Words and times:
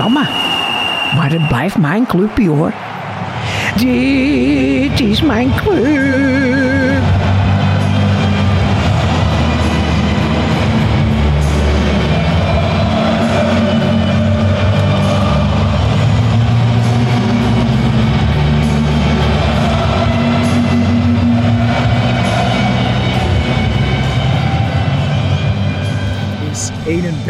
Godsamme. 0.00 0.28
Maar 1.14 1.30
het 1.30 1.48
blijft 1.48 1.78
mijn 1.78 2.06
clubje 2.06 2.48
hoor. 2.48 2.72
Dit 3.76 5.00
is 5.00 5.22
mijn 5.22 5.50
club. 5.54 6.79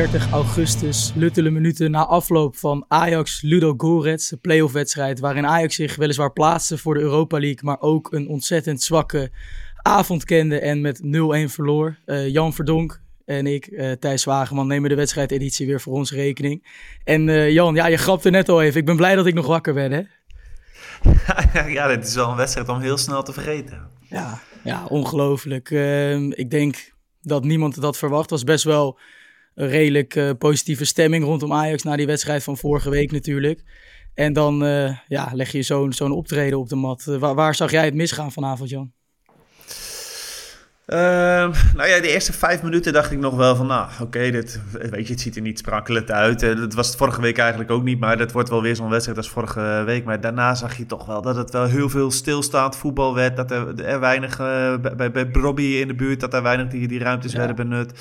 31 0.00 0.32
augustus, 0.32 1.12
luttele 1.14 1.50
minuten 1.50 1.90
na 1.90 2.06
afloop 2.06 2.56
van 2.56 2.84
Ajax 2.88 3.42
Ludo 3.42 3.74
Gorets, 3.76 4.28
de 4.28 4.36
playoff 4.36 4.72
wedstrijd 4.72 5.20
waarin 5.20 5.46
Ajax 5.46 5.74
zich 5.74 5.96
weliswaar 5.96 6.32
plaatste 6.32 6.78
voor 6.78 6.94
de 6.94 7.00
Europa 7.00 7.38
League, 7.38 7.58
maar 7.62 7.80
ook 7.80 8.12
een 8.12 8.28
ontzettend 8.28 8.82
zwakke 8.82 9.30
avond 9.76 10.24
kende 10.24 10.60
en 10.60 10.80
met 10.80 11.00
0-1 11.02 11.50
verloor. 11.50 11.96
Eh, 12.04 12.28
Jan 12.28 12.52
Verdonk 12.52 13.00
en 13.24 13.46
ik, 13.46 13.66
eh, 13.66 13.92
Thijs 13.92 14.24
Wageman, 14.24 14.66
nemen 14.66 14.88
de 14.88 14.96
wedstrijdeditie 14.96 15.66
weer 15.66 15.80
voor 15.80 15.92
onze 15.92 16.14
rekening. 16.14 16.66
En 17.04 17.28
eh, 17.28 17.50
Jan, 17.50 17.74
ja, 17.74 17.86
je 17.86 17.96
grapte 17.96 18.30
net 18.30 18.48
al 18.48 18.62
even. 18.62 18.80
Ik 18.80 18.86
ben 18.86 18.96
blij 18.96 19.14
dat 19.14 19.26
ik 19.26 19.34
nog 19.34 19.46
wakker 19.46 19.74
ben, 19.74 19.92
hè? 19.92 20.02
ja, 21.76 21.88
dit 21.88 22.06
is 22.06 22.14
wel 22.14 22.30
een 22.30 22.36
wedstrijd 22.36 22.68
om 22.68 22.80
heel 22.80 22.98
snel 22.98 23.22
te 23.22 23.32
vergeten. 23.32 23.88
Ja, 24.08 24.40
ja 24.64 24.84
ongelooflijk. 24.84 25.70
Ehm, 25.70 26.30
ik 26.30 26.50
denk 26.50 26.92
dat 27.20 27.44
niemand 27.44 27.80
dat 27.80 27.96
verwacht. 27.96 28.30
was 28.30 28.44
best 28.44 28.64
wel 28.64 28.98
een 29.54 29.68
redelijk 29.68 30.16
eh, 30.16 30.30
positieve 30.38 30.84
stemming 30.84 31.24
rondom 31.24 31.52
Ajax 31.52 31.82
na 31.82 31.96
die 31.96 32.06
wedstrijd 32.06 32.42
van 32.42 32.56
vorige 32.56 32.90
week 32.90 33.12
natuurlijk. 33.12 33.62
En 34.14 34.32
dan 34.32 34.64
eh, 34.64 34.96
ja, 35.08 35.30
leg 35.32 35.52
je 35.52 35.62
zo'n 35.62 35.92
zo'n 35.92 36.12
optreden 36.12 36.58
op 36.58 36.68
de 36.68 36.76
mat. 36.76 37.06
Eh, 37.06 37.16
waar, 37.16 37.34
waar 37.34 37.54
zag 37.54 37.70
jij 37.70 37.84
het 37.84 37.94
misgaan 37.94 38.32
vanavond, 38.32 38.70
Jan? 38.70 38.92
Ehm, 40.90 41.50
nou 41.74 41.88
ja, 41.88 42.00
de 42.00 42.08
eerste 42.08 42.32
vijf 42.32 42.62
minuten 42.62 42.92
dacht 42.92 43.10
ik 43.10 43.18
nog 43.18 43.36
wel 43.36 43.56
van, 43.56 43.66
nou 43.66 43.90
oké, 44.00 44.30
dit, 44.30 44.60
weet 44.90 45.06
je, 45.06 45.12
het 45.12 45.22
ziet 45.22 45.36
er 45.36 45.42
niet 45.42 45.58
sprankelend 45.58 46.10
uit. 46.10 46.42
Uh, 46.42 46.56
dat 46.56 46.74
was 46.74 46.86
het 46.86 46.96
vorige 46.96 47.20
week 47.20 47.38
eigenlijk 47.38 47.70
ook 47.70 47.82
niet, 47.82 48.00
maar 48.00 48.16
dat 48.16 48.32
wordt 48.32 48.48
wel 48.48 48.62
weer 48.62 48.76
zo'n 48.76 48.90
wedstrijd 48.90 49.18
als 49.18 49.30
vorige 49.30 49.82
week. 49.86 50.04
Maar 50.04 50.20
daarna 50.20 50.54
zag 50.54 50.76
je 50.76 50.86
toch 50.86 51.06
wel 51.06 51.22
dat 51.22 51.36
het 51.36 51.50
wel 51.50 51.64
heel 51.64 51.88
veel 51.88 52.10
stilstaand 52.10 52.76
voetbal 52.76 53.14
werd. 53.14 53.36
Dat 53.36 53.50
er, 53.50 53.84
er 53.84 54.00
weinig, 54.00 54.40
uh, 54.40 54.74
bij, 54.96 55.10
bij 55.10 55.28
Robbie 55.32 55.80
in 55.80 55.88
de 55.88 55.94
buurt, 55.94 56.20
dat 56.20 56.34
er 56.34 56.42
weinig 56.42 56.68
die, 56.68 56.88
die 56.88 56.98
ruimtes 56.98 57.32
ja. 57.32 57.38
werden 57.38 57.56
benut. 57.56 57.92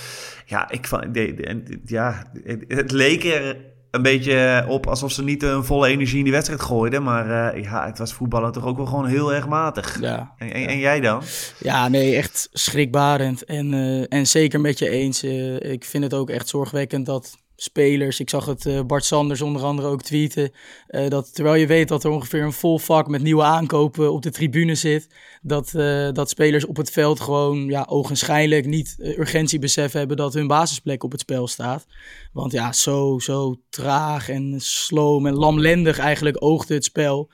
Ja, 0.45 0.69
ik 0.69 0.89
de, 0.89 1.09
de, 1.11 1.79
ja, 1.85 2.23
het 2.67 2.91
leek 2.91 3.23
er 3.23 3.55
een 3.91 4.01
beetje 4.01 4.65
op 4.67 4.87
alsof 4.87 5.11
ze 5.11 5.23
niet 5.23 5.43
een 5.43 5.63
volle 5.63 5.87
energie 5.87 6.17
in 6.17 6.23
die 6.23 6.33
wedstrijd 6.33 6.61
gooiden. 6.61 7.03
Maar 7.03 7.55
uh, 7.55 7.63
ja, 7.63 7.85
het 7.85 7.97
was 7.97 8.13
voetballen 8.13 8.51
toch 8.51 8.65
ook 8.65 8.77
wel 8.77 8.85
gewoon 8.85 9.05
heel 9.05 9.33
erg 9.33 9.47
matig. 9.47 10.01
Ja. 10.01 10.33
En, 10.37 10.53
en, 10.53 10.67
en 10.67 10.77
jij 10.77 10.99
dan? 10.99 11.21
Ja, 11.59 11.87
nee, 11.87 12.15
echt 12.15 12.49
schrikbarend. 12.51 13.43
En, 13.45 13.73
uh, 13.73 14.05
en 14.09 14.27
zeker 14.27 14.61
met 14.61 14.79
je 14.79 14.89
eens. 14.89 15.23
Uh, 15.23 15.59
ik 15.59 15.85
vind 15.85 16.03
het 16.03 16.13
ook 16.13 16.29
echt 16.29 16.47
zorgwekkend 16.47 17.05
dat 17.05 17.37
spelers. 17.61 18.19
Ik 18.19 18.29
zag 18.29 18.45
het 18.45 18.65
uh, 18.65 18.81
Bart 18.81 19.05
Sanders 19.05 19.41
onder 19.41 19.63
andere 19.63 19.87
ook 19.87 20.01
tweeten. 20.01 20.51
Uh, 20.89 21.07
dat 21.07 21.35
terwijl 21.35 21.55
je 21.55 21.67
weet 21.67 21.87
dat 21.87 22.03
er 22.03 22.09
ongeveer 22.09 22.43
een 22.43 22.53
vol 22.53 22.77
vak 22.77 23.07
met 23.07 23.21
nieuwe 23.21 23.43
aankopen 23.43 24.11
op 24.11 24.21
de 24.21 24.31
tribune 24.31 24.75
zit. 24.75 25.07
Dat, 25.41 25.73
uh, 25.75 26.11
dat 26.11 26.29
spelers 26.29 26.65
op 26.65 26.77
het 26.77 26.91
veld 26.91 27.19
gewoon 27.19 27.65
ja, 27.65 27.85
ogenschijnlijk 27.89 28.65
niet 28.65 28.95
urgentiebesef 28.99 29.91
hebben 29.91 30.17
dat 30.17 30.33
hun 30.33 30.47
basisplek 30.47 31.03
op 31.03 31.11
het 31.11 31.21
spel 31.21 31.47
staat. 31.47 31.85
Want 32.33 32.51
ja, 32.51 32.73
zo, 32.73 33.19
zo 33.19 33.55
traag 33.69 34.29
en 34.29 34.55
sloom 34.57 35.25
en 35.25 35.35
lamlendig 35.35 35.99
eigenlijk 35.99 36.43
oogde 36.43 36.73
het 36.73 36.83
spel. 36.83 37.29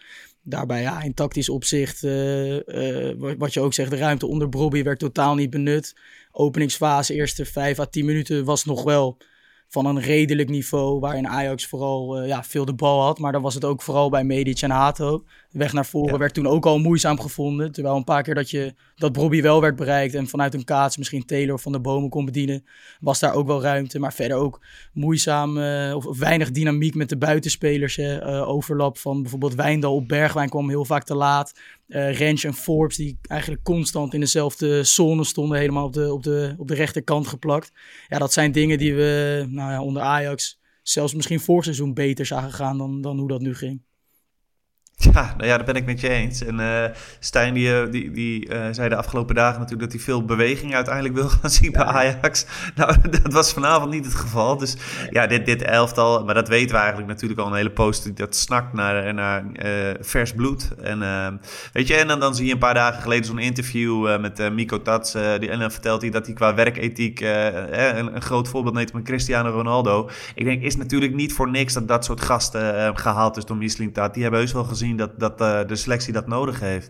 Daarbij 0.47 0.81
ja, 0.81 1.01
in 1.01 1.13
tactisch 1.13 1.49
opzicht, 1.49 2.01
wat 3.37 3.53
je 3.53 3.59
ook 3.59 3.73
zegt, 3.73 3.89
de 3.89 3.97
ruimte 3.97 4.27
onder 4.27 4.49
Brobby 4.49 4.83
werd 4.83 4.99
totaal 4.99 5.35
niet 5.35 5.49
benut. 5.49 5.95
Openingsfase, 6.31 7.13
eerste 7.13 7.45
5 7.45 7.79
à 7.79 7.85
10 7.85 8.05
minuten 8.05 8.45
was 8.45 8.65
nog 8.65 8.83
wel 8.83 9.17
van 9.75 9.85
een 9.85 10.01
redelijk 10.01 10.49
niveau, 10.49 10.99
waarin 10.99 11.27
Ajax 11.27 11.65
vooral 11.65 12.21
uh, 12.21 12.27
ja, 12.27 12.43
veel 12.43 12.65
de 12.65 12.73
bal 12.73 13.01
had. 13.01 13.19
Maar 13.19 13.31
dan 13.31 13.41
was 13.41 13.53
het 13.53 13.65
ook 13.65 13.81
vooral 13.81 14.09
bij 14.09 14.23
Medic 14.23 14.61
en 14.61 14.71
Hato. 14.71 15.23
De 15.49 15.57
weg 15.57 15.73
naar 15.73 15.85
voren 15.85 16.13
ja. 16.13 16.17
werd 16.17 16.33
toen 16.33 16.47
ook 16.47 16.65
al 16.65 16.79
moeizaam 16.79 17.19
gevonden. 17.19 17.71
Terwijl 17.71 17.95
een 17.95 18.03
paar 18.03 18.23
keer 18.23 18.35
dat, 18.35 18.49
je, 18.49 18.73
dat 18.95 19.13
Bobby 19.13 19.41
wel 19.41 19.61
werd 19.61 19.75
bereikt 19.75 20.13
en 20.13 20.27
vanuit 20.27 20.53
een 20.53 20.63
kaats 20.63 20.97
misschien 20.97 21.25
Taylor 21.25 21.59
van 21.59 21.71
de 21.71 21.79
bomen 21.79 22.09
kon 22.09 22.25
bedienen, 22.25 22.65
was 22.99 23.19
daar 23.19 23.33
ook 23.33 23.47
wel 23.47 23.61
ruimte. 23.61 23.99
Maar 23.99 24.13
verder 24.13 24.37
ook 24.37 24.65
moeizaam 24.93 25.57
uh, 25.57 25.95
of, 25.95 26.17
weinig 26.17 26.51
dynamiek 26.51 26.95
met 26.95 27.09
de 27.09 27.17
buitenspelers. 27.17 27.97
Uh, 27.97 28.49
overlap 28.49 28.97
van 28.97 29.21
bijvoorbeeld 29.21 29.55
Wijndal 29.55 29.95
op 29.95 30.07
Bergwijn 30.07 30.49
kwam 30.49 30.69
heel 30.69 30.85
vaak 30.85 31.03
te 31.03 31.15
laat. 31.15 31.53
Uh, 31.87 32.17
Rens 32.17 32.43
en 32.43 32.53
Forbes, 32.53 32.95
die 32.95 33.17
eigenlijk 33.21 33.63
constant 33.63 34.13
in 34.13 34.19
dezelfde 34.19 34.83
zone 34.83 35.23
stonden, 35.23 35.59
helemaal 35.59 35.85
op 35.85 35.93
de, 35.93 36.13
op, 36.13 36.23
de, 36.23 36.55
op 36.57 36.67
de 36.67 36.73
rechterkant 36.73 37.27
geplakt. 37.27 37.71
Ja, 38.07 38.17
dat 38.17 38.33
zijn 38.33 38.51
dingen 38.51 38.77
die 38.77 38.95
we 38.95 39.45
nou 39.49 39.71
ja, 39.71 39.81
onder 39.81 40.01
Ajax 40.01 40.59
zelfs 40.81 41.13
misschien 41.13 41.39
vorig 41.39 41.63
seizoen 41.63 41.93
beter 41.93 42.25
zagen 42.25 42.51
gaan 42.51 42.77
dan, 42.77 43.01
dan 43.01 43.19
hoe 43.19 43.27
dat 43.27 43.41
nu 43.41 43.55
ging. 43.55 43.81
Ja, 45.13 45.33
nou 45.37 45.49
ja, 45.49 45.55
daar 45.55 45.65
ben 45.65 45.75
ik 45.75 45.85
met 45.85 45.99
je 45.99 46.09
eens. 46.09 46.43
En 46.43 46.59
uh, 46.59 46.83
Stijn 47.19 47.53
die, 47.53 47.89
die, 47.89 48.11
die 48.11 48.49
uh, 48.49 48.65
zei 48.71 48.89
de 48.89 48.95
afgelopen 48.95 49.35
dagen 49.35 49.59
natuurlijk 49.59 49.91
dat 49.91 49.91
hij 49.91 50.01
veel 50.01 50.25
beweging 50.25 50.75
uiteindelijk 50.75 51.15
wil 51.15 51.29
gaan 51.41 51.49
zien 51.49 51.71
bij 51.71 51.83
Ajax. 51.83 52.45
Nou, 52.75 52.95
dat 53.09 53.33
was 53.33 53.53
vanavond 53.53 53.91
niet 53.91 54.05
het 54.05 54.15
geval. 54.15 54.57
Dus 54.57 54.75
ja, 55.09 55.27
dit, 55.27 55.45
dit 55.45 55.61
elftal, 55.61 56.25
maar 56.25 56.33
dat 56.33 56.47
weten 56.47 56.71
we 56.71 56.77
eigenlijk 56.77 57.07
natuurlijk 57.07 57.39
al 57.39 57.47
een 57.47 57.53
hele 57.53 57.71
post, 57.71 58.17
dat 58.17 58.35
snakt 58.35 58.73
naar, 58.73 59.13
naar 59.13 59.43
uh, 59.43 59.69
vers 59.99 60.33
bloed. 60.33 60.71
En 60.81 60.99
weet 61.73 61.87
je, 61.87 61.95
en 61.95 62.07
dan, 62.07 62.19
dan 62.19 62.35
zie 62.35 62.45
je 62.45 62.51
een 62.51 62.57
paar 62.57 62.73
dagen 62.73 63.01
geleden 63.01 63.25
zo'n 63.25 63.39
interview 63.39 64.19
met 64.19 64.53
Miko 64.53 64.81
Tats. 64.81 65.11
die, 65.11 65.49
en 65.49 65.59
dan 65.59 65.71
vertelt 65.71 66.01
hij 66.01 66.09
dat 66.09 66.25
hij 66.25 66.35
qua 66.35 66.55
werkethiek 66.55 67.19
een, 67.19 68.15
een, 68.15 68.21
groot 68.21 68.47
voorbeeld 68.47 68.75
neemt 68.75 68.93
met 68.93 69.03
Cristiano 69.03 69.49
Ronaldo. 69.49 70.09
Ik 70.35 70.45
denk, 70.45 70.61
is 70.61 70.75
natuurlijk 70.75 71.13
niet 71.13 71.33
voor 71.33 71.49
niks 71.49 71.73
dat 71.73 71.87
dat 71.87 72.05
soort 72.05 72.21
gasten 72.21 72.97
gehaald 72.97 73.37
is 73.37 73.45
door 73.45 73.57
Mislintat. 73.57 74.13
Die 74.13 74.23
hebben 74.23 74.39
heus 74.39 74.53
wel 74.53 74.63
gezien 74.63 74.84
dat, 74.93 75.19
dat 75.19 75.41
uh, 75.41 75.67
de 75.67 75.75
selectie 75.75 76.13
dat 76.13 76.27
nodig 76.27 76.59
heeft. 76.59 76.89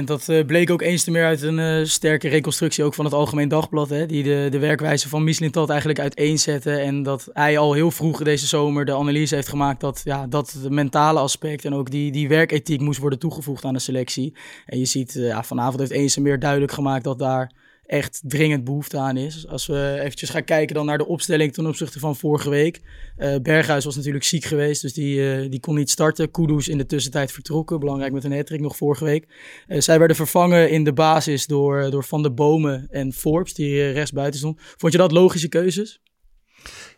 100%. 0.00 0.04
Dat 0.04 0.28
uh, 0.28 0.44
bleek 0.46 0.70
ook 0.70 0.82
eens 0.82 1.04
te 1.04 1.10
meer 1.10 1.24
uit 1.24 1.42
een 1.42 1.58
uh, 1.58 1.84
sterke 1.84 2.28
reconstructie 2.28 2.84
ook 2.84 2.94
van 2.94 3.04
het 3.04 3.14
Algemeen 3.14 3.48
Dagblad. 3.48 3.88
Hè, 3.88 4.06
die 4.06 4.22
de, 4.22 4.48
de 4.50 4.58
werkwijze 4.58 5.08
van 5.08 5.24
Mislintat 5.24 5.68
eigenlijk 5.68 6.00
uiteenzette. 6.00 6.72
En 6.72 7.02
dat 7.02 7.28
hij 7.32 7.58
al 7.58 7.72
heel 7.72 7.90
vroeg 7.90 8.22
deze 8.22 8.46
zomer 8.46 8.84
de 8.84 8.94
analyse 8.94 9.34
heeft 9.34 9.48
gemaakt 9.48 9.80
dat 9.80 10.00
ja, 10.04 10.26
dat 10.26 10.56
mentale 10.68 11.18
aspect 11.20 11.64
en 11.64 11.74
ook 11.74 11.90
die, 11.90 12.12
die 12.12 12.28
werkethiek 12.28 12.80
moest 12.80 13.00
worden 13.00 13.18
toegevoegd 13.18 13.64
aan 13.64 13.74
de 13.74 13.78
selectie. 13.78 14.34
En 14.66 14.78
je 14.78 14.84
ziet, 14.84 15.12
ja, 15.12 15.42
vanavond 15.42 15.78
heeft 15.78 15.90
eens 15.90 16.14
te 16.14 16.20
meer 16.20 16.38
duidelijk 16.38 16.72
gemaakt 16.72 17.04
dat 17.04 17.18
daar 17.18 17.50
echt 17.88 18.20
dringend 18.24 18.64
behoefte 18.64 18.98
aan 18.98 19.16
is. 19.16 19.46
Als 19.46 19.66
we 19.66 19.98
eventjes 20.00 20.30
gaan 20.30 20.44
kijken 20.44 20.74
dan 20.74 20.86
naar 20.86 20.98
de 20.98 21.06
opstelling 21.06 21.52
ten 21.52 21.66
opzichte 21.66 21.98
van 21.98 22.16
vorige 22.16 22.50
week. 22.50 22.80
Uh, 23.18 23.36
Berghuis 23.42 23.84
was 23.84 23.96
natuurlijk 23.96 24.24
ziek 24.24 24.44
geweest, 24.44 24.82
dus 24.82 24.92
die, 24.92 25.16
uh, 25.16 25.50
die 25.50 25.60
kon 25.60 25.74
niet 25.74 25.90
starten. 25.90 26.30
Kudus 26.30 26.68
in 26.68 26.78
de 26.78 26.86
tussentijd 26.86 27.32
vertrokken, 27.32 27.80
belangrijk 27.80 28.12
met 28.12 28.24
een 28.24 28.32
hattrick 28.32 28.60
nog 28.60 28.76
vorige 28.76 29.04
week. 29.04 29.26
Uh, 29.68 29.80
zij 29.80 29.98
werden 29.98 30.16
vervangen 30.16 30.70
in 30.70 30.84
de 30.84 30.92
basis 30.92 31.46
door, 31.46 31.90
door 31.90 32.04
Van 32.04 32.22
de 32.22 32.30
Bomen 32.30 32.86
en 32.90 33.12
Forbes, 33.12 33.54
die 33.54 33.90
rechtsbuiten 33.90 34.38
stond. 34.38 34.60
Vond 34.76 34.92
je 34.92 34.98
dat 34.98 35.12
logische 35.12 35.48
keuzes? 35.48 36.00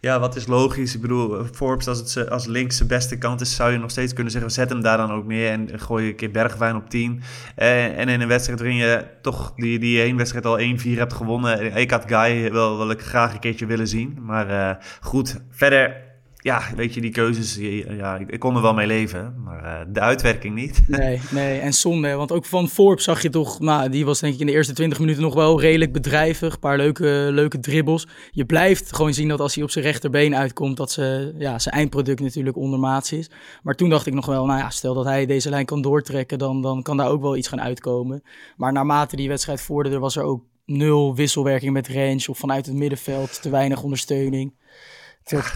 Ja, 0.01 0.21
wat 0.21 0.37
is 0.37 0.47
logisch? 0.47 0.95
Ik 0.95 1.01
bedoel, 1.01 1.45
Forbes 1.53 1.89
als, 1.89 2.15
het, 2.15 2.31
als 2.31 2.47
links 2.47 2.79
de 2.79 2.85
beste 2.85 3.19
kant 3.19 3.41
is, 3.41 3.55
zou 3.55 3.73
je 3.73 3.79
nog 3.79 3.91
steeds 3.91 4.13
kunnen 4.13 4.33
zeggen, 4.33 4.51
zet 4.51 4.69
hem 4.69 4.83
daar 4.83 4.97
dan 4.97 5.13
ook 5.13 5.27
neer 5.27 5.51
en 5.51 5.81
gooi 5.81 6.09
een 6.09 6.17
keer 6.17 6.31
Bergwijn 6.31 6.77
op 6.77 6.91
10. 6.91 7.23
En, 7.55 7.97
en 7.97 8.09
in 8.09 8.21
een 8.21 8.29
wedstrijd 8.29 8.59
waarin 8.61 8.79
je 8.79 9.07
toch 9.23 9.53
die, 9.57 9.79
die 9.79 10.03
één 10.03 10.17
wedstrijd 10.17 10.47
al 10.47 10.59
1-4 10.59 10.63
hebt 10.83 11.13
gewonnen. 11.13 11.77
Ik 11.77 11.91
had 11.91 12.05
Guy 12.07 12.53
wel, 12.53 12.79
wel 12.79 12.91
ik 12.91 13.01
graag 13.01 13.33
een 13.33 13.41
keertje 13.41 13.67
willen 13.67 13.89
zien. 13.89 14.19
Maar 14.21 14.79
goed, 15.01 15.37
verder 15.51 16.10
ja, 16.43 16.63
weet 16.77 16.95
je, 16.95 17.01
die 17.01 17.11
keuzes, 17.11 17.57
ja, 17.97 18.17
ik, 18.27 18.39
kon 18.39 18.57
er 18.57 18.63
wel 18.63 18.75
mee 18.75 18.87
leven, 18.87 19.43
maar 19.45 19.65
uh, 19.65 19.93
de 19.93 20.01
uitwerking 20.01 20.55
niet. 20.55 20.83
Nee, 21.01 21.21
nee, 21.31 21.59
en 21.59 21.73
zonde, 21.73 22.15
want 22.15 22.33
ook 22.33 22.45
van 22.45 22.69
Forbes 22.69 23.05
zag 23.05 23.23
je 23.23 23.31
toch, 23.31 23.61
nou, 23.61 23.89
die 23.89 24.05
was 24.05 24.21
denk 24.21 24.35
ik 24.35 24.41
in 24.41 24.47
de 24.47 24.53
eerste 24.53 24.73
20 24.73 24.99
minuten 24.99 25.23
nog 25.23 25.35
wel 25.35 25.61
redelijk 25.61 25.93
bedrijvig, 25.93 26.53
een 26.53 26.59
paar 26.59 26.77
leuke, 26.77 27.29
leuke 27.31 27.61
dribbles. 27.61 28.07
Je 28.31 28.45
blijft 28.45 28.95
gewoon 28.95 29.15
zien 29.15 29.29
dat 29.29 29.41
als 29.41 29.55
hij 29.55 29.65
op 29.65 29.71
zijn 29.71 29.85
rechterbeen 29.85 30.37
uitkomt, 30.37 30.77
dat 30.77 30.91
ze, 30.91 31.35
ja, 31.39 31.59
zijn 31.59 31.75
eindproduct 31.75 32.21
natuurlijk 32.21 32.57
ondermaats 32.57 33.13
is. 33.13 33.31
Maar 33.63 33.75
toen 33.75 33.89
dacht 33.89 34.07
ik 34.07 34.15
nog 34.15 34.27
wel, 34.27 34.47
nou 34.47 34.59
ja, 34.59 34.71
stel 34.71 34.95
dat 34.95 35.05
hij 35.05 35.27
deze 35.27 35.51
lijn 35.51 35.65
kan 35.65 35.83
doortrekken, 35.83 36.39
dan, 36.39 36.63
dan 36.63 36.83
kan 36.83 36.97
daar 36.97 37.11
ook 37.11 37.23
wel 37.23 37.37
iets 37.37 37.49
gaan 37.49 37.61
uitkomen. 37.61 38.23
Maar 38.57 38.73
naarmate 38.73 39.17
die 39.17 39.29
wedstrijd 39.29 39.61
vorderde, 39.61 39.99
was 39.99 40.17
er 40.17 40.23
ook 40.23 40.45
nul 40.65 41.15
wisselwerking 41.15 41.73
met 41.73 41.89
range 41.89 42.25
of 42.27 42.39
vanuit 42.39 42.67
het 42.67 42.75
middenveld, 42.75 43.43
te 43.43 43.51
weinig 43.51 43.83
ondersteuning. 43.83 44.55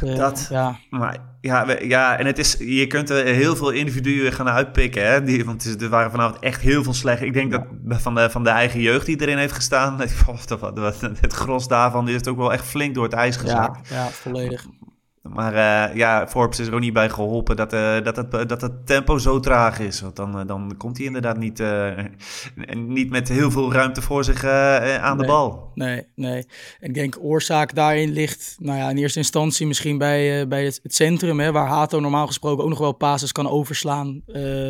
Uh, 0.02 0.16
dat, 0.16 0.46
ja. 0.50 0.78
Maar, 0.90 1.16
ja, 1.40 1.66
ja, 1.80 2.18
en 2.18 2.26
het 2.26 2.38
is, 2.38 2.56
je 2.58 2.86
kunt 2.86 3.10
er 3.10 3.24
heel 3.24 3.56
veel 3.56 3.70
individuen 3.70 4.32
gaan 4.32 4.48
uitpikken. 4.48 5.06
Hè? 5.06 5.22
Die, 5.22 5.44
want 5.44 5.82
er 5.82 5.88
waren 5.88 6.10
vanavond 6.10 6.38
echt 6.38 6.60
heel 6.60 6.82
veel 6.82 6.94
slecht. 6.94 7.22
Ik 7.22 7.32
denk 7.32 7.52
dat 7.52 7.64
van 7.88 8.14
de, 8.14 8.30
van 8.30 8.44
de 8.44 8.50
eigen 8.50 8.80
jeugd 8.80 9.06
die 9.06 9.20
erin 9.20 9.38
heeft 9.38 9.52
gestaan, 9.52 10.00
het 11.20 11.32
gros 11.32 11.68
daarvan 11.68 12.08
is 12.08 12.14
het 12.14 12.28
ook 12.28 12.36
wel 12.36 12.52
echt 12.52 12.64
flink 12.64 12.94
door 12.94 13.04
het 13.04 13.12
ijs 13.12 13.36
gezakt. 13.36 13.88
Ja, 13.88 13.96
ja 13.96 14.08
volledig. 14.08 14.66
Maar 15.32 15.52
uh, 15.54 15.96
ja, 15.96 16.28
Forbes 16.28 16.58
is 16.58 16.66
er 16.66 16.74
ook 16.74 16.80
niet 16.80 16.92
bij 16.92 17.08
geholpen 17.08 17.56
dat, 17.56 17.72
uh, 17.72 17.96
dat, 18.02 18.16
het, 18.16 18.48
dat 18.48 18.60
het 18.60 18.86
tempo 18.86 19.18
zo 19.18 19.40
traag 19.40 19.78
is. 19.78 20.00
Want 20.00 20.16
dan, 20.16 20.40
uh, 20.40 20.46
dan 20.46 20.74
komt 20.76 20.96
hij 20.96 21.06
inderdaad 21.06 21.38
niet, 21.38 21.62
niet 22.74 23.10
met 23.10 23.28
heel 23.28 23.50
veel 23.50 23.72
ruimte 23.72 24.02
voor 24.02 24.24
zich 24.24 24.44
aan 24.44 25.18
de 25.18 25.26
bal. 25.26 25.70
Nee, 25.74 26.06
nee. 26.14 26.46
Ik 26.80 26.94
denk 26.94 27.16
oorzaak 27.20 27.74
daarin 27.74 28.12
ligt, 28.12 28.56
nou 28.58 28.78
ja, 28.78 28.90
in 28.90 28.96
eerste 28.96 29.18
instantie 29.18 29.66
misschien 29.66 29.98
bij, 29.98 30.48
bij 30.48 30.64
het, 30.64 30.80
het, 30.82 30.94
centrum, 30.94 31.40
hè, 31.40 31.52
waar 31.52 31.68
Hato 31.68 32.00
normaal 32.00 32.26
gesproken 32.26 32.64
ook 32.64 32.70
nog 32.70 32.78
wel 32.78 32.92
passes 32.92 33.32
kan 33.32 33.48
overslaan. 33.48 34.22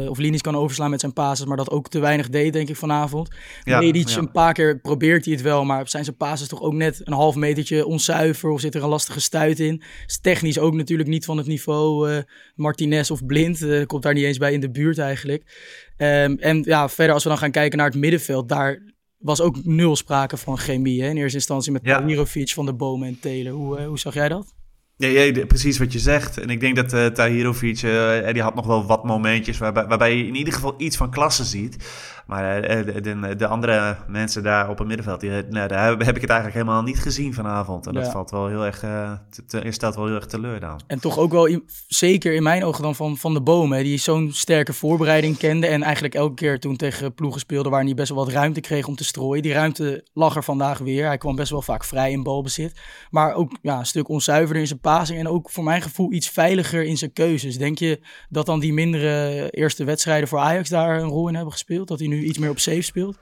of 0.09 0.19
linies 0.19 0.41
kan 0.41 0.57
overslaan 0.57 0.91
met 0.91 1.01
zijn 1.01 1.13
passes, 1.13 1.47
maar 1.47 1.57
dat 1.57 1.71
ook 1.71 1.89
te 1.89 1.99
weinig 1.99 2.29
deed, 2.29 2.53
denk 2.53 2.69
ik, 2.69 2.77
vanavond. 2.77 3.29
Ja, 3.63 3.79
Medic, 3.79 4.09
ja. 4.09 4.19
een 4.19 4.31
paar 4.31 4.53
keer 4.53 4.79
probeert 4.79 5.25
hij 5.25 5.35
het 5.35 5.43
wel, 5.43 5.65
maar 5.65 5.89
zijn 5.89 6.05
zijn 6.05 6.17
passes 6.17 6.49
toch 6.49 6.63
ook 6.63 6.73
net 6.73 7.01
een 7.05 7.13
half 7.13 7.35
metertje 7.35 7.87
onzuiver 7.87 8.51
of 8.51 8.61
zit 8.61 8.75
er 8.75 8.83
een 8.83 8.89
lastige 8.89 9.21
stuit 9.21 9.61
in? 9.61 9.83
Is 10.07 10.19
technisch 10.19 10.44
ook 10.59 10.75
natuurlijk 10.75 11.09
niet 11.09 11.25
van 11.25 11.37
het 11.37 11.47
niveau 11.47 12.11
uh, 12.11 12.19
Martinez 12.55 13.11
of 13.11 13.27
Blind. 13.27 13.61
Uh, 13.61 13.87
komt 13.87 14.03
daar 14.03 14.15
niet 14.15 14.25
eens 14.25 14.39
bij 14.39 14.53
in 14.53 14.61
de 14.61 14.71
buurt 14.71 14.99
eigenlijk. 14.99 15.43
Um, 15.99 16.39
en 16.39 16.63
ja, 16.63 16.89
verder 16.89 17.15
als 17.15 17.23
we 17.23 17.29
dan 17.29 17.39
gaan 17.39 17.51
kijken 17.51 17.79
naar 17.79 17.87
het 17.87 17.97
middenveld, 17.97 18.49
daar 18.49 18.83
was 19.19 19.41
ook 19.41 19.65
nul 19.65 19.97
sprake 19.97 20.37
van 20.37 20.59
chemie. 20.59 21.03
Hè? 21.03 21.09
In 21.09 21.17
eerste 21.17 21.37
instantie 21.37 21.73
met 21.73 21.83
ja. 21.85 22.01
Mirovic, 22.01 22.51
Van 22.51 22.67
de 22.67 22.75
Bomen 22.75 23.09
en 23.09 23.19
Telen. 23.21 23.53
Hoe, 23.53 23.79
uh, 23.79 23.87
hoe 23.87 23.99
zag 23.99 24.15
jij 24.15 24.29
dat? 24.29 24.55
Ja, 24.97 25.09
ja, 25.09 25.47
precies 25.47 25.79
wat 25.79 25.93
je 25.93 25.99
zegt. 25.99 26.39
En 26.39 26.49
ik 26.49 26.61
denk 26.61 26.77
dat 26.77 26.93
uh, 26.93 27.07
Tahirovic, 27.07 27.83
uh, 27.83 28.33
die 28.33 28.43
had 28.43 28.55
nog 28.55 28.67
wel 28.67 28.87
wat 28.87 29.05
momentjes 29.05 29.59
waarbij, 29.59 29.87
waarbij 29.87 30.17
je 30.17 30.27
in 30.27 30.35
ieder 30.35 30.53
geval 30.53 30.75
iets 30.77 30.97
van 30.97 31.11
klasse 31.11 31.45
ziet. 31.45 31.77
Maar 32.27 32.71
uh, 32.71 32.85
de, 32.87 33.01
de, 33.01 33.37
de, 33.37 33.47
andere 33.47 33.97
mensen 34.09 34.43
daar 34.43 34.69
op 34.69 34.79
het 34.79 34.87
middenveld, 34.87 35.21
die, 35.21 35.31
nou, 35.31 35.69
daar 35.69 35.89
heb, 35.89 36.05
heb, 36.05 36.15
ik 36.15 36.21
het 36.21 36.31
eigenlijk 36.31 36.61
helemaal 36.61 36.83
niet 36.83 36.99
gezien 36.99 37.35
vanavond. 37.35 37.87
En 37.87 37.95
dat 37.95 38.11
valt 38.11 38.31
wel 38.31 38.47
heel 38.47 38.65
erg, 38.65 38.79
te, 38.79 39.45
te, 39.47 39.71
stelt 39.71 39.95
wel 39.95 40.07
heel 40.07 40.15
erg 40.15 40.27
teleur 40.27 40.61
dan. 40.61 40.81
En 40.87 41.01
toch 41.01 41.19
ook 41.19 41.33
wel, 41.33 41.61
zeker 41.87 42.35
in 42.35 42.43
mijn 42.43 42.65
ogen 42.65 42.83
dan 42.83 42.95
van, 42.95 43.17
van 43.17 43.35
de 43.35 43.41
bomen, 43.41 43.85
die 43.85 43.99
zo'n 43.99 44.33
sterke 44.33 44.73
voorbereiding 44.73 45.37
kende. 45.37 45.67
En 45.67 45.83
eigenlijk 45.83 46.15
elke 46.15 46.35
keer 46.35 46.61
toen 46.61 46.77
tegen 46.77 47.15
ploegen 47.15 47.41
speelde 47.41 47.69
waar 47.69 47.85
hij 47.85 47.95
best 47.95 48.09
wel 48.09 48.25
wat 48.25 48.35
ruimte 48.35 48.61
kreeg 48.61 48.87
om 48.87 48.97
te 48.97 49.05
strooien. 49.05 49.43
Die 49.43 49.53
ruimte 49.53 50.07
lag 50.13 50.37
er 50.37 50.45
vandaag 50.45 50.79
weer. 50.79 51.07
Hij 51.07 51.19
kwam 51.19 51.37
best 51.37 51.51
wel 51.51 51.63
vaak 51.63 51.85
vrij 51.85 52.11
in 52.11 52.23
balbezit. 52.23 52.81
Maar 53.11 53.35
ook 53.35 53.57
ja, 53.63 53.79
een 53.79 53.87
stuk 53.87 54.09
onzuiverder 54.09 54.63
in 54.63 54.67
zijn 54.67 54.81
passing 54.81 55.19
en 55.19 55.29
ook 55.29 55.51
voor 55.51 55.65
mijn 55.65 55.83
gevoel 55.83 56.13
iets 56.13 56.29
veiliger 56.29 56.85
in 56.85 56.97
zijn 56.97 57.13
keuzes. 57.13 57.59
Denk 57.59 57.79
je 57.79 58.01
dat 58.29 58.47
dan 58.47 58.61
die 58.61 58.73
mindere 58.73 59.51
eerste 59.51 59.85
wedstrijden 59.85 60.29
voor 60.29 60.39
Ajax 60.39 60.69
daar 60.69 61.01
een 61.01 61.09
rol 61.09 61.29
in 61.29 61.35
hebben 61.35 61.53
gespeeld? 61.53 61.89
Dat 61.89 61.99
hij 61.99 62.09
nu 62.09 62.14
iets 62.23 62.39
meer 62.39 62.51
op 62.51 62.59
safe 62.59 62.83
speelt? 62.83 63.17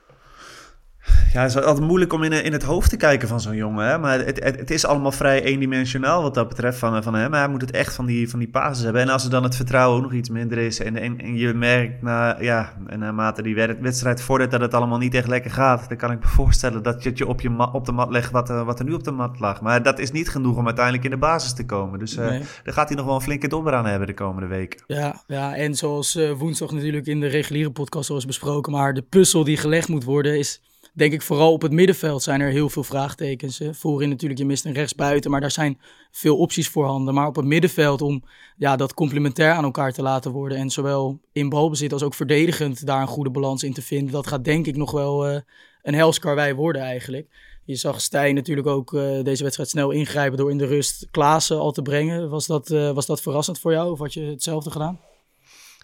Ja, 1.33 1.41
het 1.41 1.51
is 1.51 1.63
altijd 1.63 1.87
moeilijk 1.87 2.13
om 2.13 2.23
in, 2.23 2.33
in 2.33 2.53
het 2.53 2.63
hoofd 2.63 2.91
te 2.91 2.97
kijken 2.97 3.29
van 3.29 3.41
zo'n 3.41 3.57
jongen. 3.57 3.87
Hè? 3.87 3.99
Maar 3.99 4.19
het, 4.19 4.45
het, 4.45 4.59
het, 4.59 4.71
is 4.71 4.87
allemaal 4.87 5.13
vrij 5.13 5.43
eendimensionaal 5.43 6.23
wat 6.23 6.35
dat 6.35 6.49
betreft 6.49 6.79
van, 6.79 7.03
van 7.03 7.15
hem. 7.15 7.31
Maar 7.31 7.41
hij 7.41 7.49
moet 7.49 7.61
het 7.61 7.71
echt 7.71 7.95
van 7.95 8.07
die, 8.07 8.31
van 8.31 8.39
die 8.39 8.49
basis 8.49 8.85
hebben. 8.85 9.03
En 9.03 9.09
als 9.09 9.25
er 9.25 9.31
dan 9.31 9.43
het 9.43 9.57
vertrouwen 9.57 9.97
ook 9.97 10.03
nog 10.03 10.13
iets 10.13 10.29
minder 10.29 10.59
is... 10.59 10.81
en, 10.81 10.97
en, 10.97 11.21
en 11.21 11.37
je 11.37 11.55
merkt 11.55 12.03
na, 12.03 12.37
ja, 12.41 12.73
naarmate 12.97 13.43
die 13.43 13.55
wedstrijd 13.55 14.23
vordert 14.23 14.51
dat 14.51 14.61
het 14.61 14.75
allemaal 14.75 14.99
niet 14.99 15.15
echt 15.15 15.29
lekker 15.29 15.51
gaat... 15.51 15.89
dan 15.89 15.97
kan 15.97 16.11
ik 16.11 16.21
me 16.21 16.27
voorstellen 16.27 16.83
dat 16.83 17.03
je 17.03 17.09
het 17.09 17.19
je 17.19 17.27
op, 17.27 17.41
je 17.41 17.73
op 17.73 17.85
de 17.85 17.93
mat 17.93 18.11
legt 18.11 18.31
wat, 18.31 18.49
wat 18.49 18.79
er 18.79 18.85
nu 18.85 18.93
op 18.93 19.05
de 19.05 19.11
mat 19.11 19.41
lag. 19.41 19.61
Maar 19.61 19.83
dat 19.83 19.99
is 19.99 20.11
niet 20.11 20.29
genoeg 20.29 20.57
om 20.57 20.67
uiteindelijk 20.67 21.05
in 21.05 21.11
de 21.11 21.17
basis 21.17 21.53
te 21.53 21.67
komen. 21.67 21.99
Dus 21.99 22.17
uh, 22.17 22.27
daar 22.63 22.75
gaat 22.75 22.89
hij 22.89 22.97
nog 22.97 23.07
wel 23.07 23.15
een 23.15 23.21
flinke 23.21 23.49
dobber 23.49 23.75
aan 23.75 23.87
hebben 23.87 24.07
de 24.07 24.15
komende 24.15 24.49
weken. 24.49 24.83
Ja, 24.87 25.23
ja 25.27 25.57
en 25.57 25.75
zoals 25.75 26.19
woensdag 26.37 26.71
natuurlijk 26.71 27.07
in 27.07 27.21
de 27.21 27.27
reguliere 27.27 27.71
podcast 27.71 28.11
al 28.11 28.17
is 28.17 28.27
besproken... 28.27 28.73
maar 28.73 28.95
de 28.95 29.03
puzzel 29.03 29.45
die 29.45 29.57
gelegd 29.57 29.89
moet 29.89 30.05
worden 30.05 30.39
is 30.39 30.61
denk 30.93 31.13
ik 31.13 31.23
vooral 31.23 31.53
op 31.53 31.63
het 31.63 31.73
middenveld 31.73 32.23
zijn 32.23 32.41
er 32.41 32.51
heel 32.51 32.69
veel 32.69 32.85
vraagtekens. 32.85 33.59
Hè. 33.59 33.75
Voorin 33.75 34.09
natuurlijk, 34.09 34.41
je 34.41 34.47
mist 34.47 34.65
een 34.65 34.73
rechtsbuiten, 34.73 35.31
maar 35.31 35.41
daar 35.41 35.51
zijn 35.51 35.79
veel 36.11 36.37
opties 36.37 36.69
voorhanden. 36.69 37.15
Maar 37.15 37.27
op 37.27 37.37
het 37.37 37.45
middenveld 37.45 38.03
om 38.03 38.25
ja, 38.57 38.77
dat 38.77 38.95
complementair 38.95 39.53
aan 39.53 39.65
elkaar 39.65 39.93
te 39.93 40.03
laten 40.03 40.31
worden 40.31 40.59
en 40.59 40.71
zowel 40.71 41.21
in 41.33 41.49
balbezit 41.49 41.93
als 41.93 42.03
ook 42.03 42.15
verdedigend 42.15 42.87
daar 42.87 43.01
een 43.01 43.07
goede 43.07 43.31
balans 43.31 43.63
in 43.63 43.73
te 43.73 43.83
vinden, 43.83 44.13
dat 44.13 44.27
gaat 44.27 44.45
denk 44.45 44.67
ik 44.67 44.77
nog 44.77 44.91
wel 44.91 45.31
uh, 45.31 45.41
een 45.83 45.95
helskarwei 45.95 46.55
worden 46.55 46.83
eigenlijk. 46.83 47.29
Je 47.65 47.77
zag 47.77 48.01
Stijn 48.01 48.35
natuurlijk 48.35 48.67
ook 48.67 48.93
uh, 48.93 49.23
deze 49.23 49.43
wedstrijd 49.43 49.69
snel 49.69 49.91
ingrijpen 49.91 50.39
door 50.39 50.51
in 50.51 50.59
de 50.59 50.67
rust 50.67 51.07
Klaassen 51.11 51.59
al 51.59 51.73
te 51.73 51.83
brengen. 51.83 52.31
Was 52.31 52.47
dat, 52.47 52.71
uh, 52.71 52.91
was 52.91 53.07
dat 53.07 53.21
verrassend 53.21 53.59
voor 53.59 53.73
jou 53.73 53.91
of 53.91 53.99
had 53.99 54.15
je 54.15 54.21
hetzelfde 54.21 54.71
gedaan? 54.71 55.01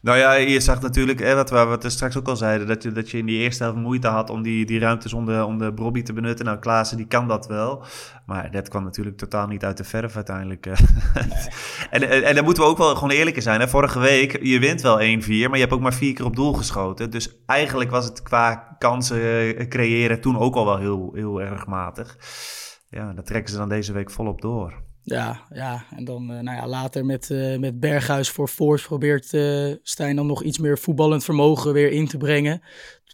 Nou 0.02 0.18
ja, 0.18 0.32
je 0.32 0.60
zag 0.60 0.80
natuurlijk, 0.80 1.18
hè, 1.18 1.34
wat, 1.34 1.50
we, 1.50 1.64
wat 1.64 1.82
we 1.82 1.90
straks 1.90 2.16
ook 2.16 2.28
al 2.28 2.36
zeiden, 2.36 2.66
dat 2.66 2.82
je, 2.82 2.92
dat 2.92 3.10
je 3.10 3.18
in 3.18 3.26
die 3.26 3.38
eerste 3.38 3.62
helft 3.62 3.78
moeite 3.78 4.08
had 4.08 4.30
om 4.30 4.42
die, 4.42 4.66
die 4.66 4.78
ruimtes 4.78 5.12
om 5.12 5.26
de, 5.26 5.44
om 5.44 5.58
de 5.58 5.74
Brobby 5.74 6.02
te 6.02 6.12
benutten. 6.12 6.44
Nou, 6.44 6.58
Klaassen, 6.58 6.96
die 6.96 7.06
kan 7.06 7.28
dat 7.28 7.46
wel. 7.46 7.84
Maar 8.26 8.50
dat 8.50 8.68
kwam 8.68 8.84
natuurlijk 8.84 9.16
totaal 9.16 9.46
niet 9.46 9.64
uit 9.64 9.76
de 9.76 9.84
verf 9.84 10.16
uiteindelijk. 10.16 10.66
Eh. 10.66 10.78
en, 11.90 12.08
en, 12.08 12.22
en 12.22 12.34
dan 12.34 12.44
moeten 12.44 12.62
we 12.62 12.68
ook 12.68 12.78
wel 12.78 12.94
gewoon 12.94 13.10
eerlijk 13.10 13.42
zijn. 13.42 13.60
Hè? 13.60 13.68
Vorige 13.68 13.98
week, 13.98 14.42
je 14.42 14.58
wint 14.58 14.80
wel 14.80 14.98
1-4, 14.98 15.00
maar 15.26 15.36
je 15.36 15.58
hebt 15.58 15.72
ook 15.72 15.80
maar 15.80 15.94
vier 15.94 16.14
keer 16.14 16.24
op 16.24 16.36
doel 16.36 16.52
geschoten. 16.52 17.10
Dus 17.10 17.36
eigenlijk 17.46 17.90
was 17.90 18.04
het 18.04 18.22
qua 18.22 18.76
kansen 18.78 19.56
eh, 19.56 19.68
creëren 19.68 20.20
toen 20.20 20.38
ook 20.38 20.54
al 20.54 20.64
wel 20.64 20.78
heel, 20.78 21.10
heel 21.14 21.40
erg 21.40 21.66
matig. 21.66 22.16
Ja, 22.90 23.12
dat 23.12 23.26
trekken 23.26 23.52
ze 23.52 23.58
dan 23.58 23.68
deze 23.68 23.92
week 23.92 24.10
volop 24.10 24.40
door. 24.40 24.86
Ja, 25.08 25.46
ja, 25.52 25.84
en 25.96 26.04
dan 26.04 26.22
uh, 26.22 26.40
nou 26.40 26.56
ja, 26.56 26.68
later 26.68 27.04
met, 27.04 27.30
uh, 27.30 27.58
met 27.58 27.80
Berghuis 27.80 28.30
voor 28.30 28.48
Force 28.48 28.86
probeert 28.86 29.32
uh, 29.32 29.74
Stijn 29.82 30.16
dan 30.16 30.26
nog 30.26 30.42
iets 30.42 30.58
meer 30.58 30.78
voetballend 30.78 31.24
vermogen 31.24 31.72
weer 31.72 31.90
in 31.90 32.08
te 32.08 32.16
brengen. 32.16 32.62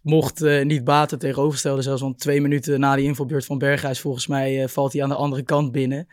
Mocht 0.03 0.41
niet 0.65 0.85
baten 0.85 1.19
tegenoverstelde, 1.19 1.83
zelfs 1.83 2.03
want 2.03 2.19
twee 2.19 2.41
minuten 2.41 2.81
na 2.81 2.97
die 2.97 3.05
invalbeurt 3.05 3.45
van 3.45 3.59
Berghuis, 3.59 4.01
volgens 4.01 4.27
mij 4.27 4.69
valt 4.69 4.93
hij 4.93 5.03
aan 5.03 5.09
de 5.09 5.15
andere 5.15 5.43
kant 5.43 5.73
binnen. 5.73 6.09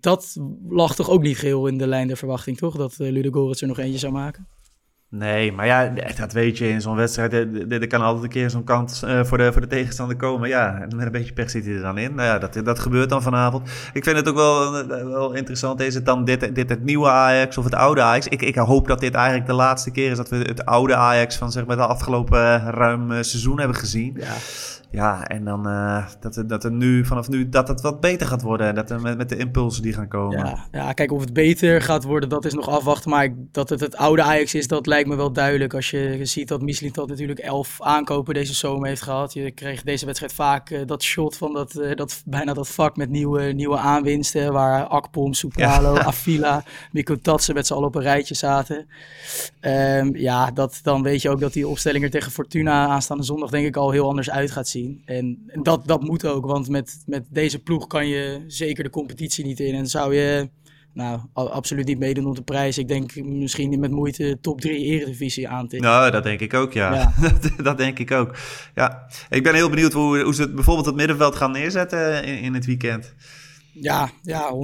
dat 0.00 0.36
lag 0.68 0.94
toch 0.94 1.10
ook 1.10 1.22
niet 1.22 1.38
geheel 1.38 1.66
in 1.66 1.78
de 1.78 1.86
lijn 1.86 2.06
der 2.06 2.16
verwachting, 2.16 2.56
toch? 2.56 2.76
Dat 2.76 2.94
Ludogorets 2.98 3.60
er 3.60 3.66
nog 3.66 3.78
eentje 3.78 3.98
zou 3.98 4.12
maken? 4.12 4.46
Nee, 5.14 5.52
maar 5.52 5.66
ja, 5.66 5.92
dat 6.16 6.32
weet 6.32 6.58
je 6.58 6.68
in 6.68 6.80
zo'n 6.80 6.96
wedstrijd. 6.96 7.32
Er, 7.32 7.86
kan 7.86 8.00
altijd 8.00 8.24
een 8.24 8.30
keer 8.30 8.50
zo'n 8.50 8.64
kans 8.64 9.02
uh, 9.02 9.24
voor, 9.24 9.38
de, 9.38 9.52
voor 9.52 9.60
de 9.60 9.66
tegenstander 9.66 10.16
komen. 10.16 10.48
Ja, 10.48 10.86
met 10.96 11.06
een 11.06 11.12
beetje 11.12 11.32
pech 11.32 11.50
zit 11.50 11.64
hij 11.64 11.74
er 11.74 11.80
dan 11.80 11.98
in. 11.98 12.14
Nou 12.14 12.28
ja, 12.28 12.38
dat, 12.38 12.64
dat 12.64 12.78
gebeurt 12.78 13.08
dan 13.08 13.22
vanavond. 13.22 13.70
Ik 13.92 14.04
vind 14.04 14.16
het 14.16 14.28
ook 14.28 14.34
wel, 14.34 14.86
wel 14.86 15.32
interessant. 15.32 15.80
Is 15.80 15.94
het 15.94 16.06
dan 16.06 16.24
dit, 16.24 16.54
dit 16.54 16.68
het 16.68 16.84
nieuwe 16.84 17.08
Ajax 17.08 17.58
of 17.58 17.64
het 17.64 17.74
oude 17.74 18.02
Ajax? 18.02 18.28
Ik, 18.28 18.42
ik 18.42 18.54
hoop 18.54 18.86
dat 18.86 19.00
dit 19.00 19.14
eigenlijk 19.14 19.46
de 19.46 19.52
laatste 19.52 19.90
keer 19.90 20.10
is 20.10 20.16
dat 20.16 20.28
we 20.28 20.36
het 20.36 20.64
oude 20.64 20.96
Ajax 20.96 21.36
van 21.36 21.52
zeg 21.52 21.66
maar 21.66 21.76
de 21.76 21.86
afgelopen 21.86 22.70
ruim 22.70 23.08
seizoen 23.08 23.58
hebben 23.58 23.76
gezien. 23.76 24.16
Ja. 24.18 24.34
Ja, 24.92 25.26
en 25.26 25.44
dan 25.44 25.68
uh, 25.68 26.06
dat, 26.20 26.44
dat 26.46 26.64
er 26.64 26.72
nu, 26.72 27.04
vanaf 27.04 27.28
nu, 27.28 27.48
dat 27.48 27.68
het 27.68 27.80
wat 27.80 28.00
beter 28.00 28.26
gaat 28.26 28.42
worden. 28.42 28.74
Dat 28.74 28.90
er 28.90 29.00
met, 29.00 29.16
met 29.16 29.28
de 29.28 29.36
impulsen 29.36 29.82
die 29.82 29.92
gaan 29.92 30.08
komen. 30.08 30.38
Ja, 30.38 30.66
ja, 30.72 30.92
kijk, 30.92 31.12
of 31.12 31.20
het 31.20 31.32
beter 31.32 31.82
gaat 31.82 32.04
worden, 32.04 32.28
dat 32.28 32.44
is 32.44 32.54
nog 32.54 32.68
afwachten. 32.68 33.10
Maar 33.10 33.28
dat 33.52 33.68
het 33.68 33.80
het 33.80 33.96
oude 33.96 34.22
Ajax 34.22 34.54
is, 34.54 34.68
dat 34.68 34.86
lijkt 34.86 35.08
me 35.08 35.16
wel 35.16 35.32
duidelijk. 35.32 35.74
Als 35.74 35.90
je 35.90 36.18
ziet 36.22 36.48
dat 36.48 36.60
dat 36.92 37.08
natuurlijk 37.08 37.38
elf 37.38 37.76
aankopen 37.80 38.34
deze 38.34 38.54
zomer 38.54 38.88
heeft 38.88 39.02
gehad. 39.02 39.32
Je 39.32 39.50
kreeg 39.50 39.82
deze 39.82 40.04
wedstrijd 40.04 40.32
vaak 40.32 40.70
uh, 40.70 40.80
dat 40.86 41.02
shot 41.02 41.36
van 41.36 41.52
dat, 41.52 41.74
uh, 41.74 41.94
dat, 41.94 42.22
bijna 42.26 42.52
dat 42.52 42.68
vak 42.68 42.96
met 42.96 43.10
nieuwe, 43.10 43.42
nieuwe 43.42 43.76
aanwinsten. 43.76 44.52
Waar 44.52 44.86
Akpom, 44.86 45.32
Sopralo, 45.34 45.94
ja. 45.94 46.04
Afila, 46.12 46.64
Mikko 46.92 47.16
Tatsen 47.22 47.54
met 47.54 47.66
z'n 47.66 47.72
allen 47.72 47.86
op 47.86 47.94
een 47.94 48.02
rijtje 48.02 48.34
zaten. 48.34 48.86
Um, 49.60 50.16
ja, 50.16 50.50
dat, 50.50 50.80
dan 50.82 51.02
weet 51.02 51.22
je 51.22 51.30
ook 51.30 51.40
dat 51.40 51.52
die 51.52 51.68
opstelling 51.68 52.04
er 52.04 52.10
tegen 52.10 52.32
Fortuna 52.32 52.86
aanstaande 52.86 53.22
zondag 53.22 53.50
denk 53.50 53.66
ik 53.66 53.76
al 53.76 53.90
heel 53.90 54.08
anders 54.08 54.30
uit 54.30 54.50
gaat 54.50 54.68
zien. 54.68 54.81
Gezien. 54.82 55.02
En 55.04 55.62
dat, 55.62 55.86
dat 55.86 56.02
moet 56.02 56.26
ook, 56.26 56.46
want 56.46 56.68
met, 56.68 57.02
met 57.06 57.26
deze 57.30 57.62
ploeg 57.62 57.86
kan 57.86 58.06
je 58.06 58.44
zeker 58.46 58.84
de 58.84 58.90
competitie 58.90 59.44
niet 59.44 59.60
in. 59.60 59.74
En 59.74 59.86
zou 59.86 60.14
je 60.14 60.50
nou, 60.94 61.20
absoluut 61.34 61.86
niet 61.86 61.98
meedoen 61.98 62.26
om 62.26 62.34
de 62.34 62.42
prijs. 62.42 62.78
Ik 62.78 62.88
denk 62.88 63.16
misschien 63.24 63.80
met 63.80 63.90
moeite 63.90 64.38
top 64.40 64.60
3 64.60 64.84
eredivisie 64.84 65.48
aantikken. 65.48 65.88
Nou, 65.88 66.10
dat 66.10 66.22
denk 66.22 66.40
ik 66.40 66.54
ook, 66.54 66.72
ja. 66.72 66.94
ja. 66.94 67.32
dat 67.62 67.78
denk 67.78 67.98
ik 67.98 68.10
ook. 68.10 68.36
Ja, 68.74 69.06
ik 69.30 69.42
ben 69.42 69.54
heel 69.54 69.70
benieuwd 69.70 69.92
hoe, 69.92 70.22
hoe 70.22 70.34
ze 70.34 70.42
het, 70.42 70.54
bijvoorbeeld 70.54 70.86
het 70.86 70.94
middenveld 70.94 71.34
gaan 71.34 71.52
neerzetten 71.52 72.24
in, 72.24 72.38
in 72.38 72.54
het 72.54 72.66
weekend. 72.66 73.14
Ja, 73.72 74.10
ja, 74.22 74.54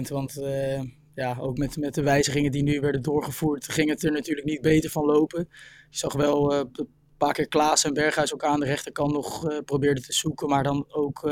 100%. 0.00 0.08
Want 0.08 0.38
uh, 0.38 0.80
ja, 1.14 1.36
ook 1.40 1.58
met, 1.58 1.76
met 1.76 1.94
de 1.94 2.02
wijzigingen 2.02 2.52
die 2.52 2.62
nu 2.62 2.80
werden 2.80 3.02
doorgevoerd, 3.02 3.72
ging 3.72 3.90
het 3.90 4.04
er 4.04 4.12
natuurlijk 4.12 4.46
niet 4.46 4.60
beter 4.60 4.90
van 4.90 5.04
lopen. 5.04 5.48
Je 5.90 5.98
zag 5.98 6.12
wel 6.12 6.52
uh, 6.52 6.58
een 6.58 6.88
paar 7.18 7.32
keer 7.32 7.48
Klaas 7.48 7.84
en 7.84 7.94
Berghuis 7.94 8.34
ook 8.34 8.44
aan 8.44 8.60
de 8.60 8.66
rechterkant 8.66 9.12
nog 9.12 9.50
uh, 9.50 9.58
probeerden 9.64 10.02
te 10.02 10.12
zoeken, 10.12 10.48
maar 10.48 10.62
dan 10.62 10.84
ook 10.88 11.30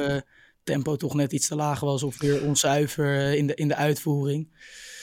tempo 0.64 0.96
toch 0.96 1.14
net 1.14 1.32
iets 1.32 1.48
te 1.48 1.56
laag 1.56 1.80
was 1.80 2.02
of 2.02 2.20
weer 2.20 2.44
onzuiver 2.44 3.34
in 3.34 3.46
de, 3.46 3.54
in 3.54 3.68
de 3.68 3.74
uitvoering. 3.74 4.48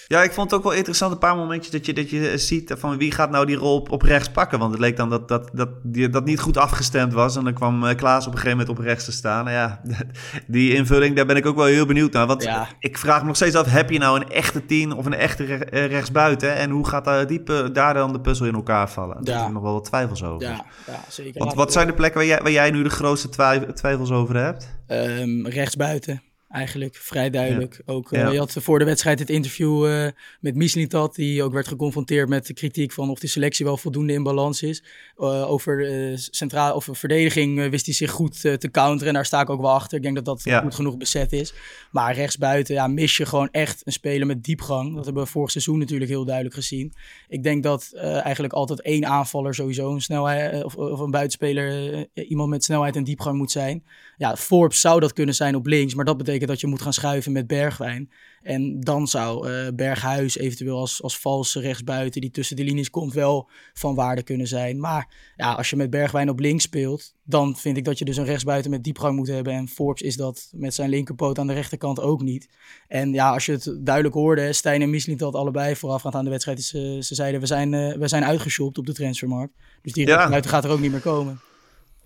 Ja, 0.08 0.24
ik 0.24 0.32
vond 0.32 0.52
het 0.52 0.60
ook 0.60 0.66
wel 0.66 0.76
interessant 0.78 1.12
een 1.12 1.18
paar 1.18 1.36
momentjes 1.36 1.72
dat 1.72 1.86
je, 1.86 1.94
dat 1.94 2.10
je 2.10 2.38
ziet 2.38 2.74
van 2.78 2.98
wie 2.98 3.12
gaat 3.12 3.30
nou 3.30 3.46
die 3.46 3.56
rol 3.56 3.76
op, 3.76 3.92
op 3.92 4.02
rechts 4.02 4.30
pakken. 4.30 4.60
Want 4.60 4.72
het 4.72 4.82
leek 4.82 4.98
dan 4.98 5.10
dat 5.10 5.28
dat, 5.28 5.50
dat, 5.54 5.70
die, 5.84 6.10
dat 6.10 6.26
niet 6.26 6.40
goed 6.40 6.58
afgestemd 6.58 7.14
was. 7.14 7.36
En 7.36 7.44
dan 7.44 7.54
kwam 7.54 7.84
uh, 7.84 7.96
Klaas 7.96 8.28
op 8.28 8.32
een 8.32 8.38
gegeven 8.38 8.58
moment 8.58 8.78
op 8.78 8.86
rechts 8.86 9.06
te 9.06 9.12
staan. 9.12 9.46
Nou 9.46 9.58
ja, 9.58 9.82
die 10.48 10.74
invulling, 10.74 11.16
daar 11.16 11.26
ben 11.26 11.36
ik 11.36 11.46
ook 11.46 11.56
wel 11.56 11.66
heel 11.66 11.86
benieuwd 11.86 12.14
naar. 12.14 12.28
Want 12.28 12.50
ik 12.80 12.98
vraag 12.98 13.22
me 13.22 13.28
nog 13.28 13.36
steeds 13.36 13.56
af, 13.56 13.66
heb 13.66 13.90
je 13.90 14.00
nou 14.00 14.20
een 14.20 14.30
echte 14.30 14.66
tien 14.66 14.92
of 14.92 15.06
een 15.06 15.14
echte 15.14 15.44
re 15.44 15.66
eh, 15.66 15.86
rechtsbuiten? 15.86 16.56
En 16.56 16.70
hoe 16.70 16.88
gaat 16.88 17.06
daar, 17.06 17.28
die, 17.28 17.44
daar 17.72 17.94
dan 17.94 18.14
de 18.14 18.22
puzzel 18.22 18.46
in 18.46 18.56
elkaar 18.56 18.90
vallen? 18.90 19.24
Daar 19.24 19.38
heb 19.38 19.48
ik 19.48 19.54
nog 19.54 19.64
wel 19.64 19.74
wat 19.74 19.86
twijfels 19.86 20.24
over. 20.24 20.48
Ja, 20.48 20.66
ja 20.88 21.00
zeker. 21.10 21.40
Want 21.40 21.54
wat 21.54 21.72
zijn 21.72 21.88
de 21.88 21.94
plekken 21.94 22.20
waar 22.20 22.30
jij, 22.30 22.40
waar 22.42 22.52
jij 22.52 22.72
nu 22.72 22.84
de 22.84 22.90
grootste 22.90 23.30
twijfels 23.74 24.12
over 24.12 24.36
hebt? 24.36 24.68
Um, 24.88 25.48
rechtsbuiten 25.48 26.22
eigenlijk 26.54 26.96
vrij 26.96 27.30
duidelijk. 27.30 27.82
Ook, 27.86 28.12
uh, 28.12 28.32
Je 28.32 28.38
had 28.38 28.56
voor 28.60 28.80
de 28.80 28.86
wedstrijd 28.86 29.20
het 29.20 29.30
interview 29.30 29.88
uh, 29.88 30.08
met 30.40 30.56
Mislintat, 30.56 31.16
die 31.16 31.44
ook 31.44 31.54
werd 31.54 31.68
geconfronteerd 31.68 32.30
met 32.30 32.46
de 32.46 32.54
kritiek 32.54 32.92
van 32.92 33.10
of 33.10 33.20
de 33.20 33.28
selectie 33.28 33.66
wel 33.66 33.78
voldoende 33.78 34.14
in 34.14 34.24
balans 34.24 34.62
is. 34.62 34.84
Uh, 35.18 35.52
over 35.52 35.88
centraal 36.16 36.76
of 36.76 36.90
verdediging 36.92 37.70
wist 37.70 37.86
hij 37.86 37.96
zich 37.96 38.12
goed 38.12 38.42
te 38.42 38.70
counteren 38.72 39.08
en 39.08 39.14
daar 39.14 39.26
sta 39.26 39.42
ik 39.42 39.50
ook 39.50 39.62
wel 39.62 39.72
achter. 39.72 39.98
Ik 39.98 40.04
denk 40.04 40.16
dat 40.16 40.26
dat 40.26 40.42
ja. 40.44 40.62
goed 40.62 40.76
genoeg 40.76 40.98
bezet 40.98 41.32
is. 41.32 41.54
Maar 41.92 42.16
rechtsbuiten 42.16 42.76
ja, 42.76 42.88
mis 42.88 43.18
je 43.18 43.26
gewoon 43.26 43.50
echt 43.52 43.82
een 43.84 43.94
speler 43.94 44.28
met 44.28 44.44
diepgang. 44.44 44.96
Dat 44.96 45.06
hebben 45.06 45.24
we 45.24 45.30
vorig 45.30 45.52
seizoen 45.52 45.78
natuurlijk 45.78 46.10
heel 46.10 46.26
duidelijk 46.26 46.56
gezien. 46.56 46.94
Ik 47.28 47.44
denk 47.44 47.64
dat 47.64 47.92
eigenlijk 48.24 48.54
altijd 48.54 48.82
één 48.82 49.06
aanvaller 49.06 49.56
sowieso 49.56 49.94
een 49.94 50.02
snelheid 50.02 50.64
of, 50.64 50.76
of 50.76 51.00
een 51.00 51.12
buitenspeler 51.12 52.06
iemand 52.14 52.50
met 52.50 52.64
snelheid 52.64 52.96
en 52.96 53.04
diepgang 53.04 53.38
moet 53.38 53.52
zijn. 53.52 53.84
Ja, 54.18 54.36
Forbes 54.36 54.82
zou 54.82 55.00
dat 55.00 55.14
kunnen 55.14 55.36
zijn 55.36 55.56
op 55.56 55.66
links, 55.66 55.94
maar 55.94 56.06
dat 56.06 56.18
betekent 56.18 56.43
dat 56.48 56.62
je 56.62 56.68
moet 56.68 56.82
gaan 56.82 56.94
schuiven 56.94 57.32
met 57.32 57.48
Bergwijn. 57.48 58.12
En 58.42 58.80
dan 58.80 59.08
zou 59.08 59.50
uh, 59.50 59.68
Berghuis 59.76 60.38
eventueel 60.38 60.78
als, 60.78 61.02
als 61.02 61.20
valse 61.20 61.60
rechtsbuiten 61.60 62.22
die 62.22 62.32
tussen 62.32 62.56
de 62.56 62.64
linies 62.64 62.90
komt 62.90 63.14
wel 63.14 63.50
van 63.74 63.96
waarde 63.96 64.24
kunnen 64.24 64.48
zijn. 64.48 64.80
Maar 64.80 65.34
ja, 65.36 65.54
als 65.54 65.70
je 65.70 65.76
met 65.76 65.90
Bergwijn 65.90 66.30
op 66.30 66.40
links 66.40 66.64
speelt, 66.64 67.14
dan 67.24 67.58
vind 67.58 67.78
ik 67.78 67.86
dat 67.86 68.00
je 68.00 68.06
dus 68.06 68.18
een 68.18 68.26
rechtsbuiten 68.26 68.72
met 68.72 68.84
diepgang 68.84 69.16
moet 69.16 69.28
hebben. 69.28 69.54
En 69.54 69.68
Forbes 69.68 70.02
is 70.02 70.16
dat 70.16 70.50
met 70.52 70.74
zijn 70.74 70.90
linkerpoot 70.90 71.40
aan 71.40 71.48
de 71.48 71.54
rechterkant 71.54 72.00
ook 72.00 72.22
niet. 72.22 72.50
En 72.88 73.14
ja, 73.14 73.32
als 73.32 73.46
je 73.46 73.52
het 73.52 73.78
duidelijk 73.80 74.16
hoorde, 74.16 74.54
Stijn 74.54 74.82
en 74.82 74.90
Misling 74.90 75.20
dat 75.20 75.36
allebei 75.36 75.76
voorafgaand 75.76 76.16
aan 76.16 76.24
de 76.24 76.30
wedstrijd. 76.30 76.64
Ze, 76.64 76.98
ze 77.00 77.16
zeiden, 77.16 77.40
we 77.40 77.46
zijn, 77.46 77.74
uh, 77.74 77.96
we 77.96 78.08
zijn 78.08 78.26
uitgeshopt 78.26 78.78
op 78.78 78.86
de 78.86 78.94
transfermarkt. 78.94 79.54
Dus 79.82 79.94
die 79.94 80.08
ja. 80.08 80.42
gaat 80.42 80.64
er 80.64 80.72
ook 80.72 80.80
niet 80.80 80.92
meer 80.92 81.00
komen. 81.00 81.40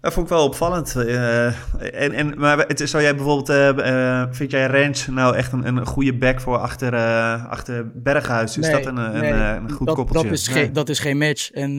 Dat 0.01 0.13
vond 0.13 0.25
ik 0.25 0.34
wel 0.34 0.46
opvallend. 0.46 0.94
Uh, 0.98 1.46
en, 1.46 2.12
en, 2.12 2.34
maar 2.39 2.58
het, 2.58 2.89
zou 2.89 3.04
jij 3.04 3.16
bijvoorbeeld, 3.16 3.50
uh, 3.80 4.24
vind 4.32 4.51
jij 4.51 4.66
Rens 4.66 5.08
nou 5.08 5.36
echt 5.36 5.51
een, 5.51 5.68
een 5.68 5.86
goede 5.86 6.13
back 6.13 6.42
voor 6.42 6.58
achter, 6.58 6.94
uh, 6.94 7.46
achter 7.46 7.92
Berghuis? 7.94 8.58
Is 8.58 8.68
nee, 8.68 8.72
dat 8.72 8.86
een, 8.86 8.94
nee, 8.94 9.32
een, 9.32 9.63
een, 9.63 9.72
goed 9.72 9.88
dat, 9.88 9.96
koppeltje? 9.96 10.30
Dat 10.30 10.38
is, 10.38 10.50
nee. 10.50 10.63
geen, 10.63 10.74
dat 10.74 10.89
is 10.89 11.00
geen 11.00 11.18
match. 11.18 11.51
En 11.51 11.77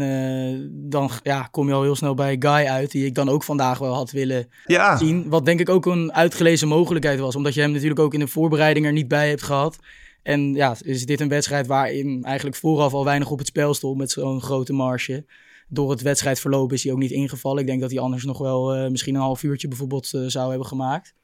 dan 0.71 1.11
ja, 1.23 1.49
kom 1.51 1.69
je 1.69 1.75
al 1.75 1.83
heel 1.83 1.97
snel 1.97 2.15
bij 2.15 2.37
Guy 2.39 2.67
uit, 2.67 2.91
die 2.91 3.07
ik 3.07 3.15
dan 3.15 3.29
ook 3.29 3.45
vandaag 3.45 3.79
wel 3.79 3.95
had 3.95 4.11
willen 4.11 4.49
ja. 4.67 4.97
zien. 4.97 5.29
Wat 5.29 5.45
denk 5.45 5.61
ik 5.61 5.69
ook 5.69 5.87
een 5.87 6.13
uitgelezen 6.13 6.69
mogelijkheid 6.69 7.19
was, 7.19 7.37
omdat 7.37 7.55
je 7.55 7.61
hem 7.61 7.73
natuurlijk 7.73 8.01
ook 8.01 8.15
in 8.15 8.21
de 8.21 8.29
voorbereiding 8.29 8.87
er 8.87 8.93
niet 8.93 9.09
bij 9.09 9.29
hebt 9.29 9.43
gehad. 9.43 9.79
En 10.23 10.55
ja, 10.55 10.77
is 10.81 11.07
dit 11.07 11.21
een 11.21 11.29
wedstrijd 11.29 11.67
waarin 11.67 12.25
eigenlijk 12.25 12.57
vooraf 12.57 12.93
al 12.93 13.05
weinig 13.05 13.31
op 13.31 13.39
het 13.39 13.47
spel 13.47 13.75
stond 13.75 13.99
met 13.99 14.11
zo'n 14.11 14.41
grote 14.41 14.73
marge 14.73 15.25
door 15.69 15.91
het 15.91 16.03
wedstrijdverloop 16.03 16.73
is 16.73 16.83
hij 16.83 16.93
ook 16.93 16.99
niet 16.99 17.11
ingevallen. 17.11 17.61
Ik 17.61 17.67
denk 17.67 17.81
dat 17.81 17.91
hij 17.91 18.01
anders 18.01 18.25
nog 18.25 18.39
wel 18.39 18.77
uh, 18.77 18.91
misschien 18.91 19.15
een 19.15 19.21
half 19.21 19.43
uurtje 19.43 19.69
bijvoorbeeld 19.69 20.13
uh, 20.15 20.27
zou 20.27 20.49
hebben 20.49 20.67
gemaakt. 20.67 21.15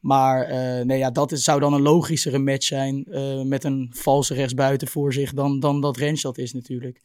Maar 0.00 0.50
uh, 0.50 0.84
nee, 0.84 0.98
ja, 0.98 1.10
dat 1.10 1.30
zou 1.34 1.60
dan 1.60 1.72
een 1.72 1.82
logischere 1.82 2.38
match 2.38 2.66
zijn 2.66 3.04
met 3.48 3.64
een 3.64 3.90
valse 3.94 4.34
rechtsbuiten 4.34 4.88
voor 4.88 5.12
zich 5.12 5.32
dan, 5.32 5.60
dan 5.60 5.80
dat 5.80 5.96
Rens 5.96 6.22
dat 6.22 6.38
is 6.38 6.52
natuurlijk. 6.52 7.00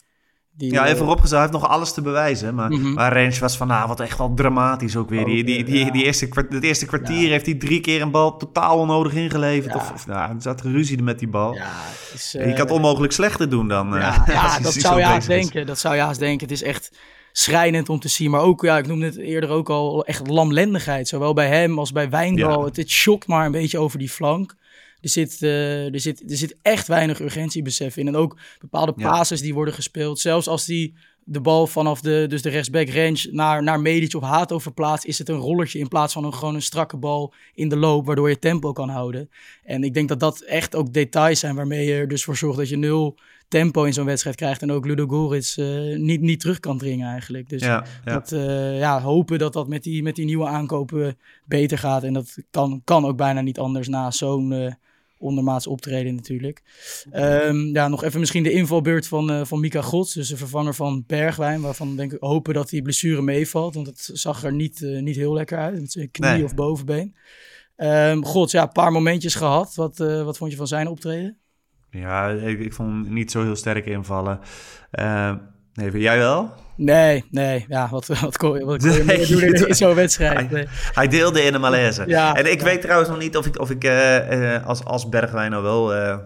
Die, 0.58 0.72
ja, 0.72 0.82
even 0.82 0.92
eh, 0.92 0.98
vooropgezet, 0.98 1.38
hij 1.38 1.40
heeft 1.40 1.52
nog 1.52 1.68
alles 1.68 1.92
te 1.92 2.02
bewijzen. 2.02 2.54
Maar, 2.54 2.70
mm 2.70 2.80
-hmm. 2.80 2.92
maar 2.92 3.12
Rens 3.12 3.38
was 3.38 3.56
vanavond 3.56 4.00
echt 4.00 4.18
wel 4.18 4.34
dramatisch 4.34 4.96
ook 4.96 5.08
weer. 5.08 5.24
Die, 5.24 5.44
die, 5.44 5.64
die, 5.64 5.92
die 5.92 6.04
eerste, 6.04 6.28
het 6.48 6.64
eerste 6.64 6.86
kwartier 6.86 7.22
ja. 7.22 7.28
heeft 7.28 7.46
hij 7.46 7.54
drie 7.54 7.80
keer 7.80 8.02
een 8.02 8.10
bal 8.10 8.36
totaal 8.36 8.78
onnodig 8.78 9.12
ingeleverd. 9.12 9.74
Ja. 9.74 9.80
Of, 9.80 9.92
of 9.92 10.06
nou, 10.06 10.34
er 10.34 10.42
zat 10.42 10.60
ruzie 10.60 11.02
met 11.02 11.18
die 11.18 11.28
bal. 11.28 11.54
Ja, 11.54 11.70
is, 12.14 12.34
uh, 12.34 12.46
je 12.46 12.52
kan 12.52 12.60
het 12.60 12.70
onmogelijk 12.70 13.12
slechter 13.12 13.48
doen 13.48 13.68
dan. 13.68 13.88
Ja, 13.88 14.24
uh, 14.28 14.34
ja 14.34 14.58
dat 14.68 14.72
zou 14.72 14.98
je 14.98 15.04
haast 15.04 15.26
denken. 15.26 15.66
Dat 15.66 15.78
zou 15.78 15.94
je 15.94 16.00
haast 16.00 16.18
denken. 16.18 16.48
Het 16.48 16.56
is 16.56 16.62
echt 16.62 16.90
schrijnend 17.32 17.88
om 17.88 18.00
te 18.00 18.08
zien. 18.08 18.30
Maar 18.30 18.40
ook, 18.40 18.62
ja, 18.62 18.78
ik 18.78 18.86
noemde 18.86 19.06
het 19.06 19.18
eerder 19.18 19.50
ook 19.50 19.70
al, 19.70 20.04
echt 20.04 20.26
lamlendigheid. 20.26 21.08
Zowel 21.08 21.32
bij 21.32 21.48
hem 21.48 21.78
als 21.78 21.92
bij 21.92 22.10
Wijndal. 22.10 22.64
Het, 22.64 22.76
het 22.76 23.26
maar 23.26 23.46
een 23.46 23.52
beetje 23.52 23.78
over 23.78 23.98
die 23.98 24.10
flank. 24.10 24.54
Er 25.00 25.08
zit, 25.08 25.42
uh, 25.42 25.94
er, 25.94 26.00
zit, 26.00 26.30
er 26.30 26.36
zit 26.36 26.56
echt 26.62 26.86
weinig 26.88 27.20
urgentiebesef 27.20 27.96
in. 27.96 28.06
En 28.06 28.16
ook 28.16 28.38
bepaalde 28.58 28.92
passes 28.92 29.38
ja. 29.38 29.44
die 29.44 29.54
worden 29.54 29.74
gespeeld. 29.74 30.18
Zelfs 30.18 30.48
als 30.48 30.64
die 30.64 30.94
de 31.30 31.40
bal 31.40 31.66
vanaf 31.66 32.00
de, 32.00 32.26
dus 32.28 32.42
de 32.42 32.48
rechtsback 32.48 32.88
range 32.88 33.28
naar, 33.30 33.62
naar 33.62 33.80
Medic 33.80 34.14
of 34.14 34.22
Hato 34.22 34.58
verplaatst, 34.58 35.04
is 35.04 35.18
het 35.18 35.28
een 35.28 35.36
rollertje 35.36 35.78
in 35.78 35.88
plaats 35.88 36.12
van 36.12 36.24
een, 36.24 36.34
gewoon 36.34 36.54
een 36.54 36.62
strakke 36.62 36.96
bal 36.96 37.34
in 37.54 37.68
de 37.68 37.76
loop, 37.76 38.06
waardoor 38.06 38.28
je 38.28 38.38
tempo 38.38 38.72
kan 38.72 38.88
houden. 38.88 39.30
En 39.64 39.82
ik 39.84 39.94
denk 39.94 40.08
dat 40.08 40.20
dat 40.20 40.40
echt 40.40 40.74
ook 40.74 40.92
details 40.92 41.40
zijn 41.40 41.54
waarmee 41.54 41.86
je 41.86 41.94
er 41.94 42.08
dus 42.08 42.24
voor 42.24 42.36
zorgt 42.36 42.58
dat 42.58 42.68
je 42.68 42.76
nul 42.76 43.18
tempo 43.48 43.84
in 43.84 43.92
zo'n 43.92 44.04
wedstrijd 44.04 44.36
krijgt. 44.36 44.62
En 44.62 44.72
ook 44.72 44.86
Ludo 44.86 45.06
Goritz 45.06 45.56
uh, 45.56 45.98
niet, 45.98 46.20
niet 46.20 46.40
terug 46.40 46.60
kan 46.60 46.78
dringen 46.78 47.08
eigenlijk. 47.08 47.48
Dus 47.48 47.62
ja, 47.62 47.84
ja. 48.04 48.12
Dat, 48.12 48.32
uh, 48.32 48.78
ja, 48.78 49.00
hopen 49.00 49.38
dat 49.38 49.52
dat 49.52 49.68
met 49.68 49.82
die, 49.82 50.02
met 50.02 50.16
die 50.16 50.24
nieuwe 50.24 50.46
aankopen 50.46 51.18
beter 51.44 51.78
gaat. 51.78 52.02
En 52.02 52.12
dat 52.12 52.38
kan, 52.50 52.80
kan 52.84 53.04
ook 53.04 53.16
bijna 53.16 53.40
niet 53.40 53.58
anders 53.58 53.88
na 53.88 54.10
zo'n 54.10 54.52
uh, 54.52 54.72
ondermaats 55.18 55.66
optreden 55.66 56.14
natuurlijk. 56.14 56.62
Um, 57.12 57.74
ja, 57.74 57.88
nog 57.88 58.04
even 58.04 58.20
misschien 58.20 58.42
de 58.42 58.52
invalbeurt 58.52 59.06
van, 59.06 59.30
uh, 59.30 59.44
van 59.44 59.60
Mika 59.60 59.82
Gods, 59.82 60.14
dus 60.14 60.28
de 60.28 60.36
vervanger 60.36 60.74
van 60.74 61.04
Bergwijn, 61.06 61.60
waarvan 61.60 61.96
denk 61.96 62.12
ik 62.12 62.20
hopen 62.20 62.54
dat 62.54 62.68
die 62.68 62.82
blessure 62.82 63.22
meevalt, 63.22 63.74
want 63.74 63.86
het 63.86 64.10
zag 64.12 64.44
er 64.44 64.52
niet, 64.52 64.80
uh, 64.80 65.02
niet 65.02 65.16
heel 65.16 65.32
lekker 65.32 65.58
uit, 65.58 65.80
met 65.80 65.92
zijn 65.92 66.10
knie 66.10 66.30
nee. 66.30 66.44
of 66.44 66.54
bovenbeen. 66.54 67.16
Um, 67.76 68.24
Gods, 68.24 68.52
ja, 68.52 68.62
een 68.62 68.72
paar 68.72 68.92
momentjes 68.92 69.34
gehad. 69.34 69.74
Wat, 69.74 70.00
uh, 70.00 70.24
wat 70.24 70.36
vond 70.38 70.50
je 70.50 70.56
van 70.56 70.66
zijn 70.66 70.88
optreden? 70.88 71.38
Ja, 71.90 72.28
ik, 72.30 72.60
ik 72.60 72.72
vond 72.72 72.88
hem 72.88 73.14
niet 73.14 73.30
zo 73.30 73.42
heel 73.42 73.56
sterk 73.56 73.86
invallen. 73.86 74.40
Nee, 75.78 75.90
vind 75.90 76.02
jij 76.02 76.18
wel? 76.18 76.52
Nee, 76.76 77.24
nee. 77.30 77.64
Ja, 77.68 77.88
wat, 77.90 78.06
wat 78.06 78.36
kon, 78.36 78.64
wat 78.64 78.82
kon 78.82 78.92
je 78.92 79.04
nee, 79.04 79.26
doen 79.26 79.42
in, 79.42 79.68
in 79.68 79.74
zo'n 79.74 79.94
wedstrijd? 79.94 80.50
Nee. 80.50 80.64
Hij, 80.66 80.72
hij, 80.92 81.08
deelde 81.08 81.42
in 81.42 81.52
de 81.52 81.58
malaise. 81.58 82.04
Ja, 82.06 82.34
en 82.34 82.50
ik 82.50 82.58
ja. 82.58 82.64
weet 82.64 82.80
trouwens 82.80 83.08
nog 83.08 83.18
niet 83.18 83.36
of 83.36 83.46
ik, 83.46 83.60
of 83.60 83.70
ik 83.70 83.84
uh, 83.84 84.30
uh, 84.30 84.66
als, 84.66 84.84
als 84.84 85.08
Bergwijn 85.08 85.50
nou 85.50 85.62
wel 85.62 85.94
uh, 85.96 86.16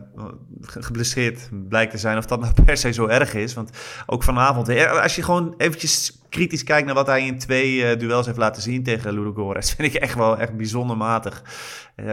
geblesseerd 0.62 1.48
blijkt 1.68 1.90
te 1.90 1.98
zijn... 1.98 2.18
of 2.18 2.26
dat 2.26 2.40
nou 2.40 2.52
per 2.64 2.76
se 2.76 2.92
zo 2.92 3.06
erg 3.06 3.34
is. 3.34 3.54
Want 3.54 3.70
ook 4.06 4.22
vanavond, 4.22 4.88
als 4.88 5.16
je 5.16 5.22
gewoon 5.22 5.54
eventjes 5.56 6.20
kritisch 6.28 6.64
kijkt 6.64 6.86
naar 6.86 6.94
wat 6.94 7.06
hij 7.06 7.26
in 7.26 7.38
twee 7.38 7.96
duels 7.96 8.26
heeft 8.26 8.38
laten 8.38 8.62
zien 8.62 8.82
tegen 8.82 9.14
Ludogorets... 9.14 9.72
vind 9.74 9.94
ik 9.94 10.00
echt 10.00 10.14
wel 10.14 10.38
echt 10.38 10.56
bijzonder 10.56 10.96
matig. 10.96 11.42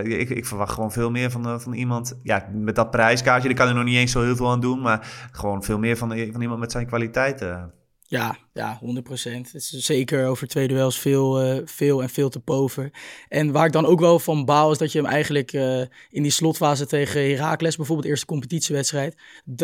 ik, 0.03 0.29
ik 0.29 0.45
verwacht 0.45 0.73
gewoon 0.73 0.91
veel 0.91 1.11
meer 1.11 1.31
van, 1.31 1.61
van 1.61 1.73
iemand... 1.73 2.19
Ja, 2.23 2.49
met 2.53 2.75
dat 2.75 2.91
prijskaartje, 2.91 3.47
daar 3.47 3.57
kan 3.57 3.67
er 3.67 3.75
nog 3.75 3.83
niet 3.83 3.97
eens 3.97 4.11
zo 4.11 4.21
heel 4.21 4.35
veel 4.35 4.51
aan 4.51 4.61
doen... 4.61 4.81
maar 4.81 5.07
gewoon 5.31 5.63
veel 5.63 5.79
meer 5.79 5.97
van, 5.97 6.09
van 6.09 6.41
iemand 6.41 6.59
met 6.59 6.71
zijn 6.71 6.87
kwaliteiten... 6.87 7.73
Ja, 8.09 8.37
ja, 8.53 8.79
100%. 8.79 9.51
Het 9.51 9.53
is 9.53 9.69
zeker 9.69 10.27
over 10.27 10.47
twee 10.47 10.67
duels 10.67 10.99
veel, 10.99 11.45
uh, 11.45 11.61
veel 11.65 12.01
en 12.01 12.09
veel 12.09 12.29
te 12.29 12.39
pover. 12.39 12.91
En 13.27 13.51
waar 13.51 13.65
ik 13.65 13.71
dan 13.71 13.85
ook 13.85 13.99
wel 13.99 14.19
van 14.19 14.45
baal 14.45 14.71
is 14.71 14.77
dat 14.77 14.91
je 14.91 15.01
hem 15.01 15.07
eigenlijk 15.07 15.53
uh, 15.53 15.79
in 16.09 16.21
die 16.21 16.31
slotfase 16.31 16.85
tegen 16.85 17.21
Heracles, 17.21 17.75
bijvoorbeeld 17.75 18.07
eerste 18.07 18.25
competitiewedstrijd, 18.25 19.15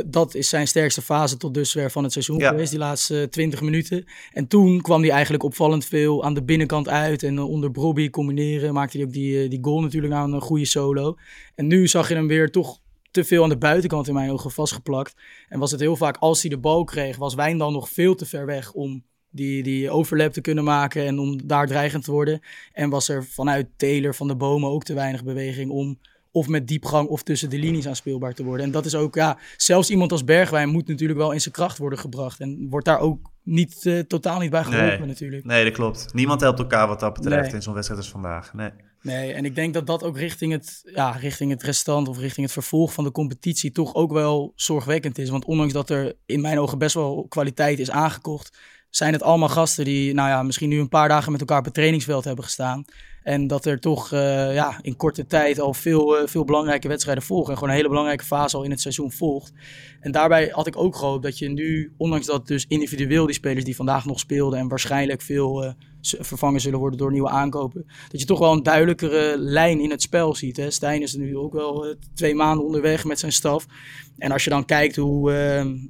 dat 0.06 0.36
is 0.36 0.50
zijn 0.50 0.68
sterkste 0.68 1.02
fase 1.02 1.38
tot 1.38 1.54
dusver 1.54 1.92
van 1.92 2.04
het 2.04 2.12
seizoen 2.12 2.38
ja. 2.38 2.50
geweest, 2.50 2.70
die 2.70 2.80
laatste 2.80 3.22
uh, 3.22 3.24
20 3.24 3.62
minuten. 3.62 4.06
En 4.34 4.48
toen 4.48 4.82
kwam 4.82 5.02
hij 5.02 5.12
eigenlijk 5.12 5.44
opvallend 5.44 5.86
veel 5.86 6.24
aan 6.24 6.34
de 6.34 6.44
binnenkant 6.44 6.90
uit 6.90 7.24
en 7.24 7.40
onder 7.40 7.72
Brobby 7.72 8.10
combineren, 8.10 8.74
maakte 8.74 8.98
hij 8.98 9.06
ook 9.06 9.14
die, 9.14 9.48
die 9.48 9.60
goal 9.62 9.82
natuurlijk 9.82 10.14
aan 10.14 10.34
een 10.34 10.42
goede 10.42 10.66
solo. 10.66 11.18
En 11.56 11.68
nu 11.68 11.88
zag 11.88 12.08
je 12.08 12.16
hem 12.16 12.28
weer 12.28 12.52
toch 12.52 12.80
te 13.16 13.24
veel 13.24 13.44
aan 13.44 13.50
de 13.50 13.58
buitenkant 13.58 14.08
in 14.08 14.14
mijn 14.14 14.32
ogen 14.32 14.52
vastgeplakt. 14.52 15.14
En 15.48 15.60
was 15.60 15.72
het 15.72 15.80
heel 15.80 15.96
vaak, 15.96 16.18
als 16.18 16.42
hij 16.42 16.50
de 16.50 16.58
bal 16.58 16.84
kreeg, 16.84 17.18
was 17.18 17.34
Wijn 17.34 17.58
dan 17.58 17.74
nog 17.74 17.90
veel 17.90 18.16
te 18.16 18.26
ver 18.26 18.46
weg 18.46 18.74
om 18.74 19.04
die, 19.30 19.64
die 19.64 19.90
overlap 19.90 20.34
te 20.34 20.42
kunnen 20.42 20.64
maken 20.64 21.06
en 21.06 21.20
om 21.20 21.48
daar 21.48 21.68
dreigend 21.68 22.04
te 22.04 22.12
worden. 22.12 22.40
En 22.72 22.90
was 22.90 23.10
er 23.10 23.26
vanuit 23.26 23.68
Taylor 23.78 24.16
van 24.16 24.28
de 24.28 24.36
bomen 24.36 24.70
ook 24.70 24.84
te 24.84 24.94
weinig 24.94 25.24
beweging 25.24 25.72
om 25.72 26.00
of 26.32 26.48
met 26.48 26.68
diepgang 26.68 27.08
of 27.08 27.24
tussen 27.24 27.50
de 27.50 27.58
linies 27.58 27.88
aanspeelbaar 27.88 28.34
te 28.34 28.44
worden. 28.44 28.66
En 28.66 28.72
dat 28.72 28.86
is 28.86 28.96
ook, 28.96 29.16
ja, 29.16 29.38
zelfs 29.58 29.90
iemand 29.90 30.12
als 30.12 30.24
Bergwijn 30.24 30.70
moet 30.70 30.88
natuurlijk 30.88 31.20
wel 31.20 31.32
in 31.32 31.42
zijn 31.42 31.54
kracht 31.54 31.78
worden 31.78 32.00
gebracht. 32.00 32.40
En 32.40 32.68
wordt 32.70 32.86
daar 32.86 33.00
ook 33.00 33.32
niet, 33.44 33.86
uh, 33.86 34.00
totaal 34.00 34.40
niet 34.40 34.50
bij 34.50 34.64
geholpen 34.64 35.00
nee. 35.00 35.08
natuurlijk. 35.08 35.46
Nee, 35.46 35.64
dat 35.64 35.74
klopt. 35.74 36.14
Niemand 36.14 36.42
helpt 36.42 36.60
elkaar 36.60 36.88
wat 36.88 37.00
dat 37.00 37.14
betreft 37.14 37.54
in 37.54 37.62
zo'n 37.62 37.74
wedstrijd 37.74 38.02
als 38.02 38.10
vandaag. 38.12 38.54
Nee. 38.54 38.72
Nee, 39.06 39.34
en 39.34 39.46
ik 39.46 39.56
denk 39.56 39.74
dat 39.74 39.88
dat 39.88 40.04
ook 40.04 40.18
richting 40.18 40.52
het, 40.52 40.82
ja, 40.84 41.12
richting 41.12 41.52
het 41.52 41.64
restant 41.64 42.08
of 42.08 42.20
richting 42.20 42.46
het 42.46 42.54
vervolg 42.54 42.94
van 42.94 43.04
de 43.04 43.12
competitie 43.12 43.72
toch 43.72 43.96
ook 43.96 44.12
wel 44.12 44.54
zorgwekkend 44.56 45.18
is. 45.18 45.30
Want 45.30 45.46
ondanks 45.46 45.74
dat 45.74 45.90
er 45.90 46.16
in 46.26 46.42
mijn 46.42 46.60
ogen 46.60 46.78
best 46.78 46.94
wel 46.96 47.26
kwaliteit 47.30 47.80
is 47.80 47.92
aangekocht, 47.92 48.58
zijn 48.90 49.14
het 49.14 49.24
allemaal 49.24 49.50
gasten 49.50 49.86
die 49.86 50.14
nou 50.14 50.30
ja, 50.30 50.44
misschien 50.44 50.70
nu 50.70 50.80
een 50.80 50.90
paar 50.90 51.08
dagen 51.08 51.32
met 51.32 51.40
elkaar 51.40 51.60
op 51.60 51.66
het 51.66 51.74
trainingsveld 51.74 52.24
hebben 52.24 52.44
gestaan. 52.44 52.86
En 53.24 53.48
dat 53.48 53.66
er 53.66 53.80
toch 53.80 54.12
uh, 54.12 54.54
ja, 54.54 54.80
in 54.82 54.96
korte 54.96 55.26
tijd 55.26 55.60
al 55.60 55.74
veel, 55.74 56.22
uh, 56.22 56.28
veel 56.28 56.44
belangrijke 56.44 56.88
wedstrijden 56.88 57.24
volgen. 57.24 57.50
En 57.50 57.54
gewoon 57.54 57.70
een 57.70 57.76
hele 57.76 57.90
belangrijke 57.90 58.24
fase 58.24 58.58
al 58.58 58.64
in 58.64 58.72
het 58.72 58.82
seizoen 58.82 59.12
volgt. 59.12 59.52
En 60.00 60.12
daarbij 60.12 60.50
had 60.52 60.68
ik 60.68 60.78
ook 60.78 60.96
gehoopt 60.96 61.24
dat 61.24 61.38
je 61.38 61.50
nu, 61.50 61.94
ondanks 61.98 62.26
dat 62.26 62.48
dus 62.48 62.66
individueel 62.68 63.26
die 63.26 63.36
spelers 63.36 63.66
die 63.66 63.76
vandaag 63.76 64.06
nog 64.06 64.20
speelden 64.20 64.60
en 64.60 64.68
waarschijnlijk 64.68 65.22
veel 65.22 65.64
uh, 65.64 65.72
vervangen 66.20 66.62
zullen 66.62 66.80
worden 66.80 67.00
door 67.00 67.12
nieuwe 67.12 67.30
aankopen, 67.30 67.86
dat 68.10 68.20
je 68.20 68.26
toch 68.26 68.40
wel 68.40 68.52
een 68.52 68.64
duidelijkere 68.64 69.36
lijn 69.38 69.80
in 69.80 69.90
het 69.90 70.02
spel 70.02 70.36
ziet. 70.36 70.58
Hè? 70.58 70.72
Stijn 70.72 71.02
is 71.02 71.16
nu 71.16 71.38
ook 71.38 71.54
wel 71.54 71.96
twee 72.14 72.36
maanden 72.36 72.66
onderweg 72.66 73.06
met 73.06 73.20
zijn 73.20 73.32
staf. 73.32 73.66
En 74.18 74.32
als 74.32 74.44
je 74.44 74.50
dan 74.50 74.66
kijkt 74.66 74.96
hoe, 74.96 75.32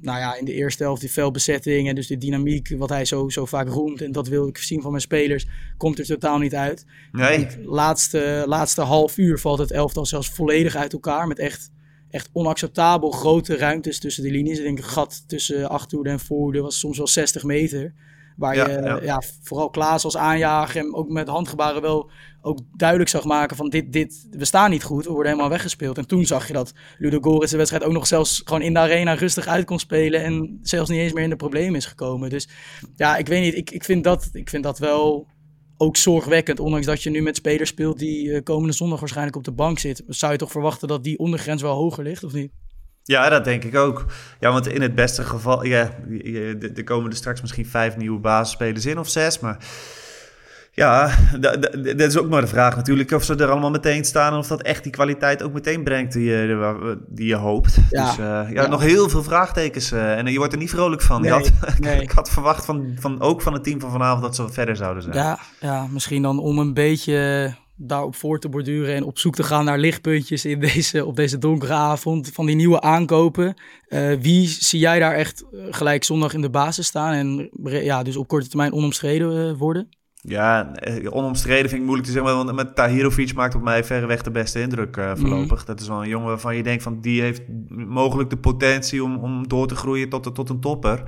nou 0.00 0.18
ja, 0.18 0.36
in 0.36 0.44
de 0.44 0.52
eerste 0.52 0.82
helft 0.82 1.00
die 1.00 1.12
veldbezetting 1.12 1.88
en 1.88 1.94
dus 1.94 2.06
de 2.06 2.18
dynamiek, 2.18 2.74
wat 2.78 2.88
hij 2.88 3.04
zo, 3.04 3.28
zo 3.28 3.44
vaak 3.46 3.68
roemt, 3.68 4.02
en 4.02 4.12
dat 4.12 4.28
wil 4.28 4.48
ik 4.48 4.58
zien 4.58 4.82
van 4.82 4.90
mijn 4.90 5.02
spelers, 5.02 5.46
komt 5.76 5.98
er 5.98 6.04
totaal 6.04 6.38
niet 6.38 6.54
uit. 6.54 6.84
Nee. 7.12 7.46
Laatste, 7.62 8.44
laatste 8.46 8.80
half 8.80 9.18
uur 9.18 9.38
valt 9.38 9.58
het 9.58 9.70
elftal 9.70 10.06
zelfs 10.06 10.28
volledig 10.28 10.76
uit 10.76 10.92
elkaar. 10.92 11.26
Met 11.26 11.38
echt, 11.38 11.70
echt 12.10 12.30
onacceptabel 12.32 13.10
grote 13.10 13.56
ruimtes 13.56 13.98
tussen 13.98 14.22
de 14.22 14.30
linies. 14.30 14.58
Ik 14.58 14.64
denk 14.64 14.78
een 14.78 14.84
gat 14.84 15.24
tussen 15.26 15.68
achterhoede 15.68 16.10
en 16.10 16.20
voorhoede 16.20 16.60
was 16.60 16.78
soms 16.78 16.96
wel 16.96 17.06
60 17.06 17.44
meter. 17.44 17.94
Waar 18.36 18.56
Ja, 18.56 18.68
je 18.68 18.80
ja. 18.82 19.00
ja. 19.02 19.22
vooral 19.42 19.70
Klaas 19.70 20.04
als 20.04 20.16
aanjager 20.16 20.80
hem 20.80 20.94
ook 20.94 21.08
met 21.08 21.28
handgebaren 21.28 21.82
wel 21.82 22.10
ook 22.40 22.58
duidelijk 22.76 23.10
zag 23.10 23.24
maken 23.24 23.56
van 23.56 23.68
dit, 23.68 23.92
dit, 23.92 24.26
we 24.30 24.44
staan 24.44 24.70
niet 24.70 24.82
goed, 24.82 25.04
we 25.04 25.10
worden 25.10 25.30
helemaal 25.30 25.50
weggespeeld. 25.50 25.98
En 25.98 26.06
toen 26.06 26.26
zag 26.26 26.46
je 26.46 26.52
dat 26.52 26.72
Ludo 26.98 27.20
Goris 27.20 27.50
de 27.50 27.56
wedstrijd 27.56 27.84
ook 27.84 27.92
nog 27.92 28.06
zelfs 28.06 28.42
gewoon 28.44 28.62
in 28.62 28.72
de 28.72 28.78
arena 28.78 29.12
rustig 29.14 29.46
uit 29.46 29.64
kon 29.64 29.78
spelen 29.78 30.22
en 30.22 30.58
zelfs 30.62 30.90
niet 30.90 30.98
eens 30.98 31.12
meer 31.12 31.22
in 31.22 31.30
de 31.30 31.36
problemen 31.36 31.74
is 31.74 31.86
gekomen. 31.86 32.30
Dus 32.30 32.48
ja, 32.96 33.16
ik 33.16 33.26
weet 33.26 33.42
niet, 33.42 33.54
ik, 33.54 33.70
ik, 33.70 33.84
vind, 33.84 34.04
dat, 34.04 34.28
ik 34.32 34.48
vind 34.48 34.62
dat 34.62 34.78
wel 34.78 35.26
ook 35.76 35.96
zorgwekkend. 35.96 36.60
Ondanks 36.60 36.86
dat 36.86 37.02
je 37.02 37.10
nu 37.10 37.22
met 37.22 37.36
spelers 37.36 37.70
speelt 37.70 37.98
die 37.98 38.32
eh, 38.32 38.42
komende 38.42 38.72
zondag 38.72 39.00
waarschijnlijk 39.00 39.36
op 39.36 39.44
de 39.44 39.52
bank 39.52 39.78
zit. 39.78 40.02
Zou 40.06 40.32
je 40.32 40.38
toch 40.38 40.50
verwachten 40.50 40.88
dat 40.88 41.04
die 41.04 41.18
ondergrens 41.18 41.62
wel 41.62 41.74
hoger 41.74 42.04
ligt, 42.04 42.24
of 42.24 42.32
niet? 42.32 42.52
Ja, 43.08 43.28
dat 43.28 43.44
denk 43.44 43.64
ik 43.64 43.76
ook. 43.76 44.04
Ja, 44.40 44.52
want 44.52 44.68
in 44.68 44.82
het 44.82 44.94
beste 44.94 45.22
geval, 45.24 45.64
ja, 45.64 45.90
er 46.74 46.84
komen 46.84 47.10
er 47.10 47.16
straks 47.16 47.40
misschien 47.40 47.66
vijf 47.66 47.96
nieuwe 47.96 48.18
basisspelers 48.20 48.86
in 48.86 48.98
of 48.98 49.08
zes, 49.08 49.38
maar 49.40 49.56
ja, 50.72 51.10
da- 51.40 51.56
da- 51.56 51.70
dat 51.82 52.00
is 52.00 52.18
ook 52.18 52.28
maar 52.28 52.40
de 52.40 52.46
vraag 52.46 52.76
natuurlijk 52.76 53.10
of 53.10 53.24
ze 53.24 53.34
er 53.34 53.50
allemaal 53.50 53.70
meteen 53.70 54.04
staan 54.04 54.32
en 54.32 54.38
of 54.38 54.46
dat 54.46 54.62
echt 54.62 54.82
die 54.82 54.92
kwaliteit 54.92 55.42
ook 55.42 55.52
meteen 55.52 55.84
brengt 55.84 56.12
die 56.12 56.24
je, 56.24 56.98
die 57.08 57.26
je 57.26 57.34
hoopt. 57.34 57.78
Ja. 57.90 58.04
Dus 58.06 58.18
eh, 58.18 58.24
ja, 58.24 58.46
Ja. 58.62 58.66
nog 58.66 58.80
heel 58.80 59.08
veel 59.08 59.22
vraagtekens 59.22 59.92
eh, 59.92 60.18
en 60.18 60.26
je 60.26 60.38
wordt 60.38 60.52
er 60.52 60.58
niet 60.58 60.70
vrolijk 60.70 61.02
van. 61.02 61.20
Nee, 61.20 61.30
had, 61.30 61.52
nee. 61.78 62.00
ik 62.02 62.10
had 62.10 62.30
verwacht 62.30 62.64
van, 62.64 62.96
van, 63.00 63.20
ook 63.20 63.42
van 63.42 63.52
het 63.52 63.64
team 63.64 63.80
van 63.80 63.90
vanavond 63.90 64.22
dat 64.22 64.36
ze 64.36 64.42
wat 64.42 64.54
verder 64.54 64.76
zouden 64.76 65.02
zijn. 65.02 65.14
Ja, 65.16 65.38
ja, 65.60 65.86
misschien 65.86 66.22
dan 66.22 66.38
om 66.38 66.58
een 66.58 66.74
beetje 66.74 67.54
daarop 67.76 68.14
voor 68.14 68.40
te 68.40 68.48
borduren 68.48 68.94
en 68.94 69.04
op 69.04 69.18
zoek 69.18 69.34
te 69.34 69.42
gaan 69.42 69.64
naar 69.64 69.78
lichtpuntjes 69.78 70.44
in 70.44 70.60
deze, 70.60 71.04
op 71.04 71.16
deze 71.16 71.38
donkere 71.38 71.72
avond 71.72 72.30
van 72.32 72.46
die 72.46 72.56
nieuwe 72.56 72.80
aankopen. 72.80 73.54
Eh, 73.88 74.12
wie 74.20 74.48
zie 74.48 74.78
jij 74.78 74.98
daar 74.98 75.14
echt 75.14 75.42
eh, 75.42 75.60
gelijk 75.70 76.04
zondag 76.04 76.34
in 76.34 76.40
de 76.40 76.50
basis 76.50 76.86
staan 76.86 77.12
en 77.12 77.50
ja, 77.84 78.02
dus 78.02 78.16
op 78.16 78.28
korte 78.28 78.48
termijn 78.48 78.72
onomstreden 78.72 79.48
eh, 79.48 79.58
worden? 79.58 79.88
Ja, 80.28 80.74
eh, 80.74 81.06
onomstreden 81.10 81.68
vind 81.68 81.80
ik 81.80 81.86
moeilijk 81.86 82.06
te 82.06 82.12
zeggen, 82.12 82.36
want 82.36 82.52
met 82.52 82.74
Tahirovic 82.74 83.34
maakt 83.34 83.54
op 83.54 83.62
mij 83.62 83.84
verreweg 83.84 84.22
de 84.22 84.30
beste 84.30 84.60
indruk 84.60 84.96
eh, 84.96 85.10
voorlopig. 85.14 85.64
Dat 85.64 85.80
is 85.80 85.88
wel 85.88 86.02
een 86.02 86.08
jongen 86.08 86.28
waarvan 86.28 86.56
je 86.56 86.62
denkt 86.62 86.82
van 86.82 87.00
die 87.00 87.20
heeft 87.20 87.42
mogelijk 87.68 88.30
de 88.30 88.36
potentie 88.36 89.04
om, 89.04 89.16
om 89.16 89.48
door 89.48 89.66
te 89.66 89.74
groeien 89.74 90.08
tot, 90.08 90.34
tot 90.34 90.50
een 90.50 90.60
topper. 90.60 91.02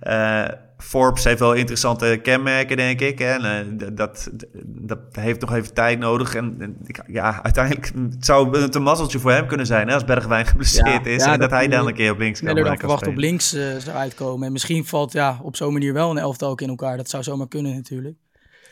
Eh, 0.00 0.44
Forbes 0.78 1.24
heeft 1.24 1.38
wel 1.38 1.52
interessante 1.52 2.20
kenmerken, 2.22 2.76
denk 2.76 3.00
ik. 3.00 3.20
En 3.20 3.78
dat, 3.92 4.30
dat 4.64 4.98
heeft 5.10 5.40
nog 5.40 5.54
even 5.54 5.74
tijd 5.74 5.98
nodig. 5.98 6.34
En, 6.34 6.76
ja, 7.06 7.42
uiteindelijk 7.42 7.92
zou 8.18 8.58
het 8.58 8.74
een 8.74 8.82
mazzeltje 8.82 9.18
voor 9.18 9.32
hem 9.32 9.46
kunnen 9.46 9.66
zijn 9.66 9.88
hè, 9.88 9.94
als 9.94 10.04
Bergwijn 10.04 10.46
geblesseerd 10.46 11.04
Ja, 11.04 11.10
is. 11.10 11.24
ja, 11.24 11.32
en 11.32 11.38
dat, 11.38 11.50
dat 11.50 11.58
hij 11.58 11.68
dan 11.68 11.86
een 11.86 11.94
keer 11.94 12.12
op 12.12 12.18
links 12.18 12.40
kan, 12.40 12.54
dan 12.54 12.78
verwacht 12.78 13.06
op 13.06 13.16
links 13.16 13.48
zou 13.78 13.96
uitkomen. 13.96 14.46
En 14.46 14.52
misschien 14.52 14.86
valt 14.86 15.12
ja, 15.12 15.38
op 15.42 15.56
zo'n 15.56 15.72
manier 15.72 15.92
wel 15.92 16.10
een 16.10 16.18
elftal 16.18 16.50
ook 16.50 16.60
in 16.60 16.68
elkaar. 16.68 16.96
Dat 16.96 17.08
zou 17.08 17.22
zomaar 17.22 17.48
kunnen 17.48 17.74
natuurlijk. 17.74 18.16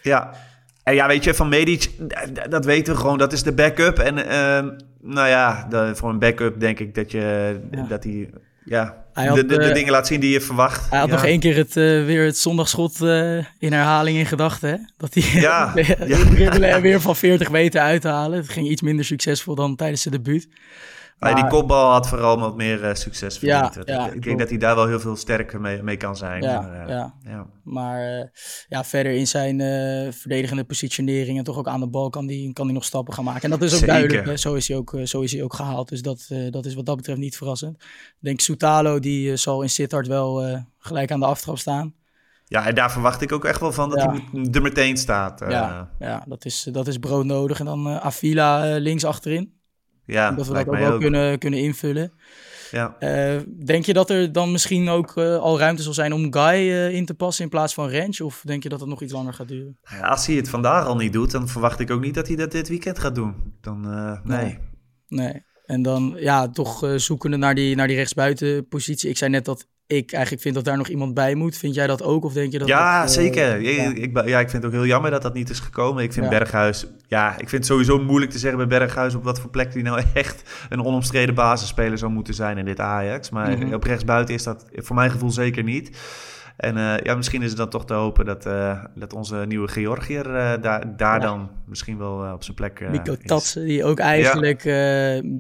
Ja. 0.09 0.31
En 0.83 0.95
ja, 0.95 1.07
weet 1.07 1.25
je, 1.25 1.35
van 1.35 1.49
Medic, 1.49 1.91
dat 2.49 2.65
weten 2.65 2.95
we 2.95 3.01
gewoon. 3.01 3.19
Dat 3.19 3.33
is 3.33 3.43
de 3.43 3.53
backup. 3.53 3.99
En 3.99 4.29
ehm, 4.29 4.69
nou 5.01 5.29
ja, 5.29 5.67
de- 5.71 5.91
voor 5.95 6.11
een 6.11 6.19
backup 6.19 6.61
denk 6.61 6.79
ik 6.79 6.95
dat 6.95 7.11
je 7.11 7.57
Ja. 7.71 7.83
dat 7.89 8.05
hij 8.05 8.31
ja, 8.65 9.05
Hij 9.13 9.27
had, 9.27 9.37
de, 9.37 9.47
de, 9.47 9.57
de 9.59 9.65
eh, 9.65 9.75
dingen 9.75 9.93
laat 9.93 10.07
zien 10.07 10.21
die 10.21 10.31
je 10.31 10.41
verwacht. 10.41 10.91
Hij 10.91 10.99
had 10.99 11.09
ja. 11.09 11.15
nog 11.15 11.25
één 11.25 11.41
keer 11.41 11.57
het, 11.57 11.77
eh, 11.77 11.85
weer 12.05 12.25
het 12.25 12.39
zondagschot 12.39 13.03
eh, 13.03 13.37
in 13.59 13.73
herhaling 13.73 14.19
in 14.19 14.27
gedachten. 14.27 14.93
Dat 14.97 15.15
hij 15.15 15.41
Ja, 15.41 15.73
ja. 16.61 16.81
weer 16.81 17.01
van 17.01 17.17
40 17.17 17.51
meter 17.51 17.81
uit 17.81 18.01
te 18.01 18.09
halen. 18.09 18.39
Het 18.39 18.49
ging 18.49 18.69
iets 18.69 18.83
minder 18.83 19.05
succesvol 19.05 19.55
dan 19.55 19.77
tijdens 19.77 20.03
zijn 20.03 20.15
debuut. 20.15 20.49
Maar 21.19 21.35
die 21.35 21.47
kopbal 21.47 21.91
had 21.91 22.09
vooral 22.09 22.39
wat 22.41 22.57
meer 22.57 22.85
eh, 22.85 22.95
succes 22.95 23.39
verdiend. 23.39 23.89
ja, 23.89 24.11
ik 24.13 24.23
denk 24.23 24.39
dat 24.39 24.49
hij 24.49 24.59
daar 24.59 24.75
wel 24.75 24.87
heel 24.87 25.01
veel 25.01 25.17
sterker 25.17 25.61
mee, 25.61 25.83
mee 25.83 25.97
kan 25.97 26.17
zijn. 26.17 26.43
Ja, 26.43 26.61
Maar, 26.61 26.81
eh, 26.83 26.89
ja. 26.89 27.15
ja. 27.25 27.47
Maar 27.63 28.19
eh, 28.19 28.25
ja, 28.69 28.85
verder 28.85 29.13
in 29.13 29.27
zijn 29.27 29.59
verdedigende 30.13 30.65
positionering 30.65 31.39
en 31.39 31.45
toch 31.45 31.59
ook 31.59 31.69
aan 31.69 31.81
de 31.81 31.89
bal 31.89 32.11
kan 32.11 32.27
hij 32.29 32.51
kan 32.53 32.65
die 32.65 32.75
nog 32.75 32.85
stappen 32.85 33.15
gaan 33.15 33.25
maken. 33.25 33.43
En 33.43 33.51
dat 33.51 33.63
is 33.63 33.73
ook 33.73 33.79
Zeker. 33.79 33.95
duidelijk. 33.95 34.27
Hè? 34.27 34.37
Zo, 34.37 34.55
is 34.55 34.69
hij 34.69 34.77
ook, 34.77 34.97
zo 35.05 35.21
is 35.21 35.33
hij 35.33 35.43
ook 35.43 35.55
gehaald. 35.55 35.89
Dus 35.89 36.03
dat, 36.03 36.29
dat 36.51 36.67
is 36.67 36.75
wat 36.75 36.87
dat 36.87 36.97
betreft 36.97 37.19
niet 37.21 37.37
verrassend. 37.37 37.75
Ik 37.83 38.15
denk 38.21 38.41
Soutalo, 38.41 38.99
die 38.99 39.37
zal 39.37 39.63
in 39.63 39.71
Sittard 39.71 40.07
wel 40.07 40.63
gelijk 40.79 41.11
aan 41.11 41.21
de 41.21 41.27
aftrap 41.27 41.59
staan. 41.59 41.95
ja, 42.45 42.67
en 42.67 42.75
daar 42.75 42.93
verwacht 42.93 43.21
ik 43.23 43.33
ook 43.33 43.45
echt 43.45 43.61
wel 43.61 43.73
van 43.73 43.89
dat 43.91 43.99
Ja. 44.03 44.11
hij 44.13 44.49
er 44.53 44.63
meteen 44.63 44.97
staat. 44.97 45.41
ja, 45.49 45.91
ja 45.99 46.25
dat, 46.29 46.45
is, 46.45 46.69
dat 46.73 46.87
is 46.87 46.99
broodnodig. 46.99 47.59
En 47.59 47.65
dan 47.65 47.87
eh, 47.89 47.97
Avila 47.97 48.77
links 48.79 49.05
achterin. 49.05 49.57
Ja, 50.13 50.31
dat 50.31 50.47
we 50.47 50.55
dat 50.55 50.67
ook 50.69 50.77
wel 50.77 50.99
Kunnen, 50.99 51.39
kunnen 51.39 51.61
invullen. 51.61 52.13
Ja. 52.71 52.97
Eh, 52.99 53.41
denk 53.65 53.85
je 53.85 53.93
dat 53.93 54.11
er 54.11 54.33
dan 54.33 54.53
misschien 54.53 54.89
ook 54.89 55.17
eh, 55.17 55.37
al 55.37 55.59
ruimte 55.59 55.83
zal 55.83 55.95
zijn 55.95 56.13
om 56.13 56.33
Guy 56.33 56.43
eh, 56.43 56.95
in 56.95 57.07
te 57.07 57.15
passen 57.15 57.45
in 57.45 57.51
plaats 57.51 57.75
van 57.75 57.91
Ranch? 57.91 58.21
Of 58.21 58.43
denk 58.45 58.63
je 58.63 58.69
dat 58.69 58.81
het 58.81 58.89
nog 58.89 59.03
iets 59.03 59.13
langer 59.13 59.35
gaat 59.35 59.49
duren? 59.49 59.79
Ja, 59.83 60.01
als 60.01 60.27
hij 60.27 60.37
het 60.37 60.49
vandaag 60.49 60.87
al 60.87 60.97
niet 60.97 61.13
doet, 61.13 61.31
dan 61.31 61.49
verwacht 61.49 61.81
ik 61.81 61.91
ook 61.91 62.01
niet 62.01 62.15
dat 62.15 62.27
hij 62.27 62.37
dat 62.37 62.53
dit 62.53 62.69
weekend 62.69 62.99
gaat 62.99 63.15
doen. 63.15 63.35
Dan, 63.61 63.81
nee. 64.25 64.39
Nee. 64.39 64.59
Nee. 65.09 65.47
En 65.65 65.83
dan 65.83 66.17
ja, 66.19 66.49
toch 66.49 66.93
zoekende 66.97 67.37
naar 67.37 67.55
die, 67.55 67.77
naar 67.77 67.87
die 67.87 67.97
rechtsbuitenpositie. 67.97 69.11
Ik 69.11 69.17
zei 69.17 69.31
net 69.31 69.45
dat 69.45 69.67
ik 69.89 70.13
eigenlijk 70.13 70.43
vind 70.43 70.55
dat 70.55 70.65
daar 70.65 70.77
nog 70.77 70.89
iemand 70.89 71.15
bij 71.15 71.35
moet. 71.35 71.57
Vind 71.57 71.75
jij 71.75 71.87
dat 71.87 72.03
ook? 72.03 72.25
Of 72.25 72.33
denk 72.33 72.53
je 72.53 72.59
dat 72.59 72.69
Ja, 72.69 73.01
dat, 73.01 73.09
eh, 73.09 73.23
zeker. 73.23 73.61
Ja, 73.61 73.83
ja. 73.83 73.95
Ik, 73.95 74.29
ja, 74.29 74.41
ik 74.41 74.51
vind 74.51 74.63
het 74.63 74.65
ook 74.73 74.79
heel 74.79 74.87
jammer 74.87 75.11
dat 75.11 75.23
dat 75.23 75.35
niet 75.35 75.51
is 75.51 75.61
gekomen. 75.61 76.03
Ik 76.03 76.13
vind 76.13 76.25
Ja. 76.25 76.31
Berghuis... 76.39 76.87
Ja, 77.07 77.31
ik 77.33 77.37
vind 77.49 77.51
het 77.51 77.67
sowieso 77.67 77.99
moeilijk 77.99 78.31
te 78.33 78.39
zeggen 78.39 78.69
bij 78.69 78.79
Berghuis... 78.79 79.15
op 79.15 79.25
wat 79.25 79.41
voor 79.41 79.51
plek 79.51 79.73
hij 79.73 79.83
nou 79.83 80.03
echt 80.15 80.43
een 80.69 80.85
onomstreden 80.85 81.35
basisspeler 81.35 81.99
zou 81.99 82.13
moeten 82.13 82.35
zijn 82.35 82.59
in 82.59 82.65
dit 82.65 82.81
Ajax. 82.81 83.31
Maar 83.31 83.59
Mhm. 83.59 83.75
op 83.75 83.83
rechtsbuiten 83.85 84.35
is 84.35 84.43
dat 84.43 84.65
voor 84.75 84.97
mijn 84.97 85.11
gevoel 85.11 85.31
zeker 85.31 85.63
niet. 85.63 85.91
En 86.57 86.77
eh, 86.77 86.95
ja, 87.03 87.15
misschien 87.15 87.43
is 87.43 87.49
het 87.49 87.57
dan 87.59 87.69
toch 87.69 87.85
te 87.87 87.95
hopen 87.95 88.25
dat, 88.25 88.47
eh, 88.47 88.85
dat 88.95 89.13
onze 89.13 89.45
nieuwe 89.49 89.69
Georgiër 89.69 90.27
eh, 90.35 90.63
daar, 90.63 90.97
daar 90.97 91.15
Ja. 91.15 91.19
dan 91.19 91.51
misschien 91.67 91.99
wel 91.99 92.33
op 92.33 92.43
zijn 92.45 92.57
plek 92.57 92.85
Nico. 92.91 93.17
Tatsen, 93.25 93.65
die 93.65 93.85
ook 93.85 93.99
eigenlijk 93.99 94.61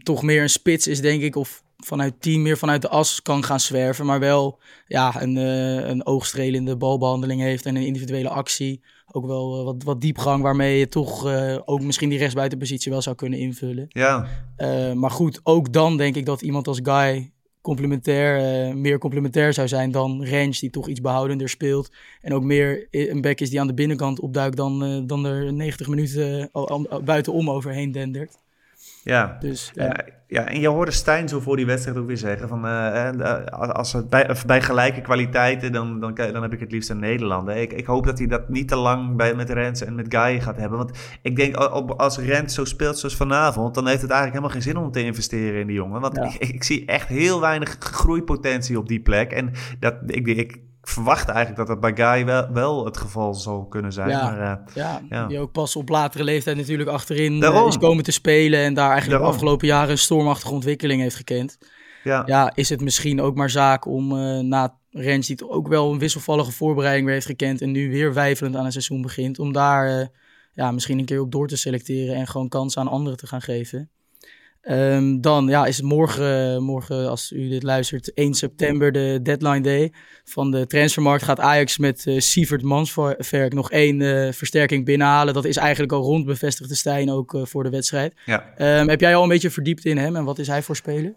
toch 0.02 0.22
meer 0.22 0.42
een 0.42 0.48
spits 0.48 0.86
is, 0.86 1.00
denk 1.00 1.22
ik. 1.22 1.36
Of 1.36 1.62
vanuit 1.84 2.14
team 2.20 2.42
meer 2.42 2.58
vanuit 2.58 2.82
de 2.82 2.88
as 2.88 3.22
kan 3.22 3.44
gaan 3.44 3.60
zwerven. 3.60 4.06
Maar 4.06 4.20
wel 4.20 4.58
ja, 4.86 5.22
een, 5.22 5.36
eh, 5.36 5.88
een 5.88 6.06
oogstrelende 6.06 6.76
balbehandeling 6.76 7.40
heeft 7.40 7.66
en 7.66 7.76
een 7.76 7.86
individuele 7.86 8.28
actie. 8.28 8.80
Ook 9.12 9.26
wel 9.26 9.58
eh, 9.58 9.64
wat, 9.64 9.82
wat 9.82 10.00
diepgang 10.00 10.42
waarmee 10.42 10.78
je 10.78 10.88
toch 10.88 11.26
eh, 11.26 11.58
ook 11.64 11.80
misschien 11.80 12.08
die 12.08 12.18
rechtsbuitenpositie 12.18 12.92
wel 12.92 13.02
zou 13.02 13.16
kunnen 13.16 13.38
invullen. 13.38 13.86
Ja, 13.88 14.26
maar 14.94 15.10
goed, 15.10 15.40
ook 15.42 15.72
dan 15.72 15.96
denk 15.96 16.16
ik 16.16 16.26
dat 16.26 16.42
iemand 16.42 16.66
als 16.66 16.80
Guy 16.82 17.32
complementair, 17.60 18.76
meer 18.76 18.98
complementair 18.98 19.52
zou 19.52 19.68
zijn 19.68 19.90
dan 19.90 20.24
Range, 20.24 20.56
die 20.60 20.70
toch 20.70 20.88
iets 20.88 21.00
behoudender 21.00 21.48
speelt. 21.48 21.92
En 22.20 22.34
ook 22.34 22.42
meer 22.42 22.86
een 22.90 23.20
back 23.20 23.40
is 23.40 23.50
die 23.50 23.60
aan 23.60 23.66
de 23.66 23.74
binnenkant 23.74 24.20
opduikt 24.20 24.56
dan, 24.56 25.06
dan 25.06 25.24
er 25.26 25.52
90 25.52 25.88
minuten 25.88 26.48
al- 26.52 27.02
buitenom 27.04 27.50
overheen 27.50 27.92
dendert. 27.92 28.38
Ja. 29.08 29.36
Dus, 29.40 29.70
ja. 29.74 29.84
ja. 29.84 30.04
ja, 30.26 30.48
en 30.48 30.60
je 30.60 30.68
hoorde 30.68 30.90
Stijn 30.90 31.28
zo 31.28 31.40
voor 31.40 31.56
die 31.56 31.66
wedstrijd 31.66 31.98
ook 31.98 32.06
weer 32.06 32.16
zeggen 32.16 32.48
van 32.48 32.66
eh, 32.66 33.08
eh, 33.08 33.46
als 33.68 33.92
het 33.92 34.08
bij, 34.10 34.36
bij 34.46 34.62
gelijke 34.62 35.00
kwaliteiten, 35.00 35.72
dan, 35.72 36.00
dan, 36.00 36.14
dan 36.14 36.42
heb 36.42 36.52
ik 36.52 36.60
het 36.60 36.72
liefst 36.72 36.90
een 36.90 36.98
Nederlander. 36.98 37.56
Ik, 37.56 37.72
ik 37.72 37.86
hoop 37.86 38.06
dat 38.06 38.18
hij 38.18 38.26
dat 38.26 38.48
niet 38.48 38.68
te 38.68 38.76
lang 38.76 39.16
bij, 39.16 39.34
met 39.34 39.50
Rens 39.50 39.84
en 39.84 39.94
met 39.94 40.06
Guy 40.08 40.40
gaat 40.40 40.56
hebben. 40.56 40.78
Want 40.78 40.98
ik 41.22 41.36
denk 41.36 41.56
als 41.56 42.18
Rens 42.18 42.54
zo 42.54 42.64
speelt 42.64 42.98
zoals 42.98 43.16
vanavond, 43.16 43.74
dan 43.74 43.86
heeft 43.86 44.02
het 44.02 44.10
eigenlijk 44.10 44.42
helemaal 44.42 44.62
geen 44.62 44.72
zin 44.74 44.82
om 44.82 44.92
te 44.92 45.04
investeren 45.04 45.60
in 45.60 45.66
die 45.66 45.76
jongen. 45.76 46.00
Want 46.00 46.16
Ja. 46.16 46.24
ik, 46.24 46.34
ik 46.34 46.64
zie 46.64 46.86
echt 46.86 47.08
heel 47.08 47.40
weinig 47.40 47.76
groeipotentie 47.80 48.78
op 48.78 48.88
die 48.88 49.00
plek. 49.00 49.32
En 49.32 49.52
dat, 49.80 49.94
ik, 50.06 50.26
ik 50.26 50.60
verwacht 50.88 51.28
eigenlijk 51.28 51.56
dat 51.56 51.66
dat 51.66 51.80
bij 51.94 52.06
Guy 52.14 52.24
wel, 52.24 52.52
wel 52.52 52.84
het 52.84 52.96
geval 52.96 53.34
zal 53.34 53.66
kunnen 53.66 53.92
zijn. 53.92 54.08
Ja. 54.08 54.22
Maar, 54.22 54.40
eh, 54.40 54.74
Ja, 54.74 55.02
Ja. 55.08 55.26
die 55.26 55.38
ook 55.38 55.52
pas 55.52 55.76
op 55.76 55.88
latere 55.88 56.24
leeftijd 56.24 56.56
natuurlijk 56.56 56.88
achterin 56.88 57.42
eh, 57.42 57.64
is 57.66 57.78
komen 57.78 58.04
te 58.04 58.12
spelen. 58.12 58.60
En 58.60 58.74
daar 58.74 58.90
eigenlijk 58.90 59.22
de 59.22 59.28
afgelopen 59.28 59.66
jaren 59.66 59.90
een 59.90 59.98
stormachtige 59.98 60.52
ontwikkeling 60.54 61.00
heeft 61.00 61.16
gekend. 61.16 61.58
ja. 62.04 62.22
Ja, 62.26 62.52
is 62.54 62.68
het 62.68 62.80
misschien 62.80 63.20
ook 63.20 63.34
maar 63.36 63.50
zaak 63.50 63.86
om 63.86 64.12
eh, 64.18 64.38
na 64.38 64.76
Rens, 64.90 65.26
die 65.26 65.48
ook 65.50 65.68
wel 65.68 65.92
een 65.92 65.98
wisselvallige 65.98 66.52
voorbereiding 66.52 67.04
weer 67.04 67.14
heeft 67.14 67.26
gekend. 67.26 67.60
En 67.60 67.70
nu 67.70 67.90
weer 67.90 68.14
wijfelend 68.14 68.56
aan 68.56 68.64
een 68.64 68.72
seizoen 68.72 69.02
begint. 69.02 69.38
Om 69.38 69.52
daar 69.52 70.10
ja, 70.54 70.70
misschien 70.72 70.98
een 70.98 71.04
keer 71.04 71.20
op 71.20 71.32
door 71.32 71.48
te 71.48 71.56
selecteren 71.56 72.14
en 72.14 72.26
gewoon 72.26 72.48
kansen 72.48 72.80
aan 72.80 72.88
anderen 72.88 73.18
te 73.18 73.26
gaan 73.26 73.42
geven. 73.42 73.90
Ehm, 74.60 75.20
dan 75.20 75.46
ja, 75.46 75.66
is 75.66 75.80
morgen, 75.80 76.62
morgen, 76.62 77.08
als 77.08 77.32
u 77.32 77.48
dit 77.48 77.62
luistert, 77.62 78.12
1 78.14 78.34
september, 78.34 78.92
de 78.92 79.20
deadline 79.22 79.60
day 79.60 79.92
van 80.24 80.50
de 80.50 80.66
transfermarkt. 80.66 81.24
Gaat 81.24 81.40
Ajax 81.40 81.78
met 81.78 82.06
eh 82.06 82.18
Sievert 82.18 82.62
Mansverk 82.62 83.54
nog 83.54 83.70
één 83.70 84.00
eh, 84.00 84.32
versterking 84.32 84.84
binnenhalen. 84.84 85.34
Dat 85.34 85.44
is 85.44 85.56
eigenlijk 85.56 85.92
al 85.92 86.02
rond, 86.02 86.24
bevestigde 86.26 86.74
Stijn 86.74 87.10
ook 87.10 87.34
eh, 87.34 87.44
voor 87.44 87.62
de 87.62 87.70
wedstrijd. 87.70 88.14
ja. 88.24 88.52
Ehm, 88.56 88.88
heb 88.88 89.00
jij 89.00 89.16
al 89.16 89.22
een 89.22 89.28
beetje 89.28 89.50
verdiept 89.50 89.84
in 89.84 89.98
hem 89.98 90.16
en 90.16 90.24
wat 90.24 90.38
is 90.38 90.46
hij 90.46 90.62
voor 90.62 90.76
speler? 90.76 91.14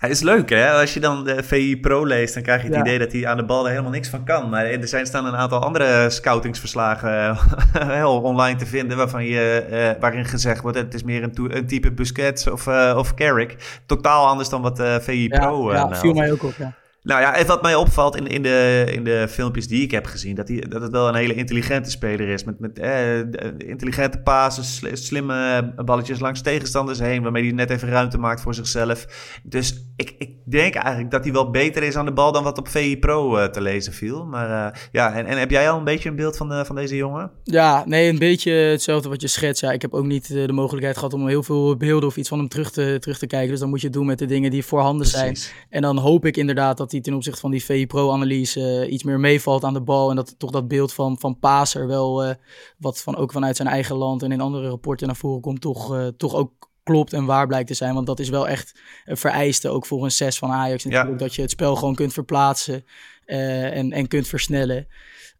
Hij 0.00 0.10
is 0.10 0.20
leuk, 0.20 0.50
hè? 0.50 0.70
Als 0.72 0.94
je 0.94 1.00
dan 1.00 1.24
de 1.24 1.42
VI 1.42 1.80
Pro 1.80 2.06
leest, 2.06 2.34
dan 2.34 2.42
krijg 2.42 2.60
je 2.60 2.66
het 2.66 2.76
Ja. 2.76 2.80
idee 2.82 2.98
dat 2.98 3.12
hij 3.12 3.26
aan 3.26 3.36
de 3.36 3.44
bal 3.44 3.64
er 3.64 3.70
helemaal 3.70 3.90
niks 3.90 4.08
van 4.08 4.24
kan. 4.24 4.48
Maar 4.48 4.64
er 4.64 4.88
zijn 4.88 5.06
staan 5.06 5.26
een 5.26 5.36
aantal 5.36 5.62
andere 5.64 6.10
scoutingsverslagen 6.10 7.36
heel 7.98 8.20
online 8.20 8.58
te 8.58 8.66
vinden, 8.66 8.96
waarvan 8.96 9.24
je, 9.24 9.66
eh, 9.70 10.00
waarin 10.00 10.24
gezegd 10.24 10.60
wordt: 10.62 10.76
het 10.78 10.94
is 10.94 11.02
meer 11.02 11.22
een, 11.22 11.32
een 11.56 11.66
type 11.66 11.92
Busquets 11.92 12.46
of, 12.46 12.66
eh 12.66 12.94
of 12.96 13.14
Carrick. 13.14 13.80
Totaal 13.86 14.26
anders 14.26 14.48
dan 14.48 14.62
wat 14.62 14.80
eh 14.80 14.94
VI 14.98 15.28
Pro. 15.28 15.68
ja, 15.68 15.74
eh, 15.74 15.80
ja 15.80 15.84
meldt. 15.84 15.98
viel 16.00 16.14
mij 16.14 16.32
ook 16.32 16.42
op. 16.42 16.54
Ja. 16.58 16.72
Nou 17.02 17.20
ja, 17.20 17.36
en 17.36 17.46
wat 17.46 17.62
mij 17.62 17.74
opvalt 17.74 18.16
in, 18.16 18.26
in, 18.26 18.42
de, 18.42 18.86
in 18.92 19.04
de 19.04 19.26
filmpjes 19.28 19.68
die 19.68 19.82
ik 19.82 19.90
heb 19.90 20.06
gezien, 20.06 20.34
dat, 20.34 20.48
hij, 20.48 20.64
dat 20.68 20.82
het 20.82 20.92
wel 20.92 21.08
een 21.08 21.14
hele 21.14 21.34
intelligente 21.34 21.90
speler 21.90 22.28
is. 22.28 22.44
Met, 22.44 22.60
met 22.60 22.78
eh, 22.78 23.18
intelligente 23.58 24.18
passes, 24.18 24.76
sli- 24.76 24.96
slimme 24.96 25.72
balletjes 25.84 26.20
langs 26.20 26.42
tegenstanders 26.42 26.98
heen, 26.98 27.22
waarmee 27.22 27.42
hij 27.42 27.52
net 27.52 27.70
even 27.70 27.88
ruimte 27.88 28.18
maakt 28.18 28.40
voor 28.40 28.54
zichzelf. 28.54 29.06
Dus 29.42 29.84
ik, 29.96 30.14
ik 30.18 30.30
denk 30.44 30.74
eigenlijk 30.74 31.10
dat 31.10 31.24
hij 31.24 31.32
wel 31.32 31.50
beter 31.50 31.82
is 31.82 31.96
aan 31.96 32.04
de 32.04 32.12
bal 32.12 32.32
dan 32.32 32.42
wat 32.42 32.58
op 32.58 32.68
VI 32.68 32.98
Pro 32.98 33.36
eh, 33.36 33.44
te 33.44 33.60
lezen 33.60 33.92
viel. 33.92 34.24
Maar 34.24 34.66
eh, 34.66 34.80
ja, 34.92 35.14
en, 35.14 35.26
en 35.26 35.38
heb 35.38 35.50
jij 35.50 35.70
al 35.70 35.78
een 35.78 35.84
beetje 35.84 36.08
een 36.08 36.16
beeld 36.16 36.36
van, 36.36 36.66
van 36.66 36.76
deze 36.76 36.96
jongen? 36.96 37.30
Ja, 37.44 37.82
nee, 37.86 38.08
een 38.08 38.18
beetje 38.18 38.52
hetzelfde 38.52 39.08
wat 39.08 39.20
je 39.20 39.28
schetst. 39.28 39.60
Ja, 39.62 39.72
ik 39.72 39.82
heb 39.82 39.94
ook 39.94 40.06
niet 40.06 40.28
de 40.28 40.52
mogelijkheid 40.52 40.96
gehad 40.96 41.12
om 41.14 41.26
heel 41.28 41.42
veel 41.42 41.76
beelden 41.76 42.08
of 42.08 42.16
iets 42.16 42.28
van 42.28 42.38
hem 42.38 42.48
terug 42.48 42.70
te, 42.70 42.96
terug 43.00 43.18
te 43.18 43.26
kijken. 43.26 43.50
Dus 43.50 43.60
dan 43.60 43.68
moet 43.68 43.80
je 43.80 43.86
het 43.86 43.96
doen 43.96 44.06
met 44.06 44.18
de 44.18 44.26
dingen 44.26 44.50
die 44.50 44.64
voorhanden 44.64 45.06
zijn. 45.06 45.36
En 45.68 45.82
dan 45.82 45.98
hoop 45.98 46.24
ik 46.24 46.36
inderdaad 46.36 46.76
dat 46.76 46.89
hij 46.92 47.00
ten 47.00 47.14
opzichte 47.14 47.40
van 47.40 47.50
die 47.50 47.64
VI 47.64 47.86
Pro-analyse 47.86 48.80
eh, 48.80 48.92
iets 48.92 49.02
meer 49.02 49.20
meevalt 49.20 49.64
aan 49.64 49.72
de 49.72 49.80
bal. 49.80 50.10
En 50.10 50.16
dat 50.16 50.38
toch 50.38 50.50
dat 50.50 50.68
beeld 50.68 50.92
van, 50.92 51.18
van 51.18 51.38
Paser 51.38 51.86
wel, 51.86 52.24
eh, 52.24 52.34
wat 52.78 53.00
van, 53.00 53.16
ook 53.16 53.32
vanuit 53.32 53.56
zijn 53.56 53.68
eigen 53.68 53.96
land 53.96 54.22
en 54.22 54.32
in 54.32 54.40
andere 54.40 54.68
rapporten 54.68 55.06
naar 55.06 55.16
voren 55.16 55.40
komt, 55.40 55.60
toch, 55.60 55.94
eh, 55.94 56.06
toch 56.06 56.34
ook 56.34 56.70
klopt 56.82 57.12
en 57.12 57.24
waar 57.24 57.46
blijkt 57.46 57.68
te 57.68 57.74
zijn. 57.74 57.94
Want 57.94 58.06
dat 58.06 58.20
is 58.20 58.28
wel 58.28 58.48
echt 58.48 58.80
een 59.04 59.16
vereiste, 59.16 59.68
ook 59.68 59.86
voor 59.86 60.04
een 60.04 60.10
6 60.10 60.38
van 60.38 60.50
Ajax 60.50 60.84
natuurlijk, 60.84 61.18
dat 61.18 61.34
je 61.34 61.42
het 61.42 61.50
spel 61.50 61.76
gewoon 61.76 61.94
kunt 61.94 62.12
verplaatsen 62.12 62.84
en, 63.26 63.92
en 63.92 64.08
kunt 64.08 64.28
versnellen. 64.28 64.86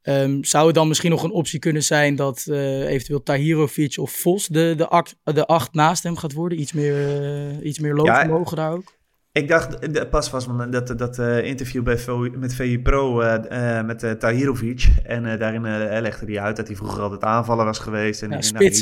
Ehm, 0.02 0.42
zou 0.42 0.66
het 0.66 0.74
dan 0.74 0.88
misschien 0.88 1.10
nog 1.10 1.22
een 1.22 1.30
optie 1.30 1.58
kunnen 1.58 1.82
zijn 1.82 2.16
dat 2.16 2.46
eh, 2.46 2.88
eventueel 2.88 3.22
Tahirovic 3.22 3.98
of 3.98 4.10
Vos 4.10 4.46
de, 4.46 4.74
de, 4.76 4.88
acht, 4.88 5.16
de 5.24 5.46
acht 5.46 5.74
naast 5.74 6.02
hem 6.02 6.16
gaat 6.16 6.32
worden? 6.32 6.60
Iets 6.60 6.72
meer, 6.72 7.62
iets 7.62 7.78
meer 7.78 7.94
loopvermogen 7.94 8.56
daar 8.56 8.72
ook? 8.72 8.98
Ik 9.32 9.48
dacht, 9.48 9.94
de- 9.94 10.06
pas 10.06 10.30
was 10.30 10.46
me 10.46 10.68
dat, 10.68 10.98
dat 10.98 11.18
eh, 11.18 11.44
interview 11.44 11.82
bij 11.82 11.98
met 12.36 12.54
VI 12.54 12.80
Pro 12.82 13.20
eh, 13.20 13.78
eh, 13.78 13.86
met 13.86 14.02
eh, 14.02 14.10
Tahirovic. 14.10 14.88
En 15.04 15.26
eh, 15.32 15.38
daarin 15.38 15.64
eh, 15.64 16.00
legde 16.00 16.26
hij 16.26 16.40
uit 16.40 16.56
dat 16.56 16.66
hij 16.66 16.76
vroeger 16.76 17.02
altijd 17.02 17.22
aanvaller 17.24 17.64
was 17.64 17.78
geweest. 17.78 18.22
En 18.22 18.30
Ja, 18.30 18.36
in- 18.36 18.42
spits. 18.42 18.80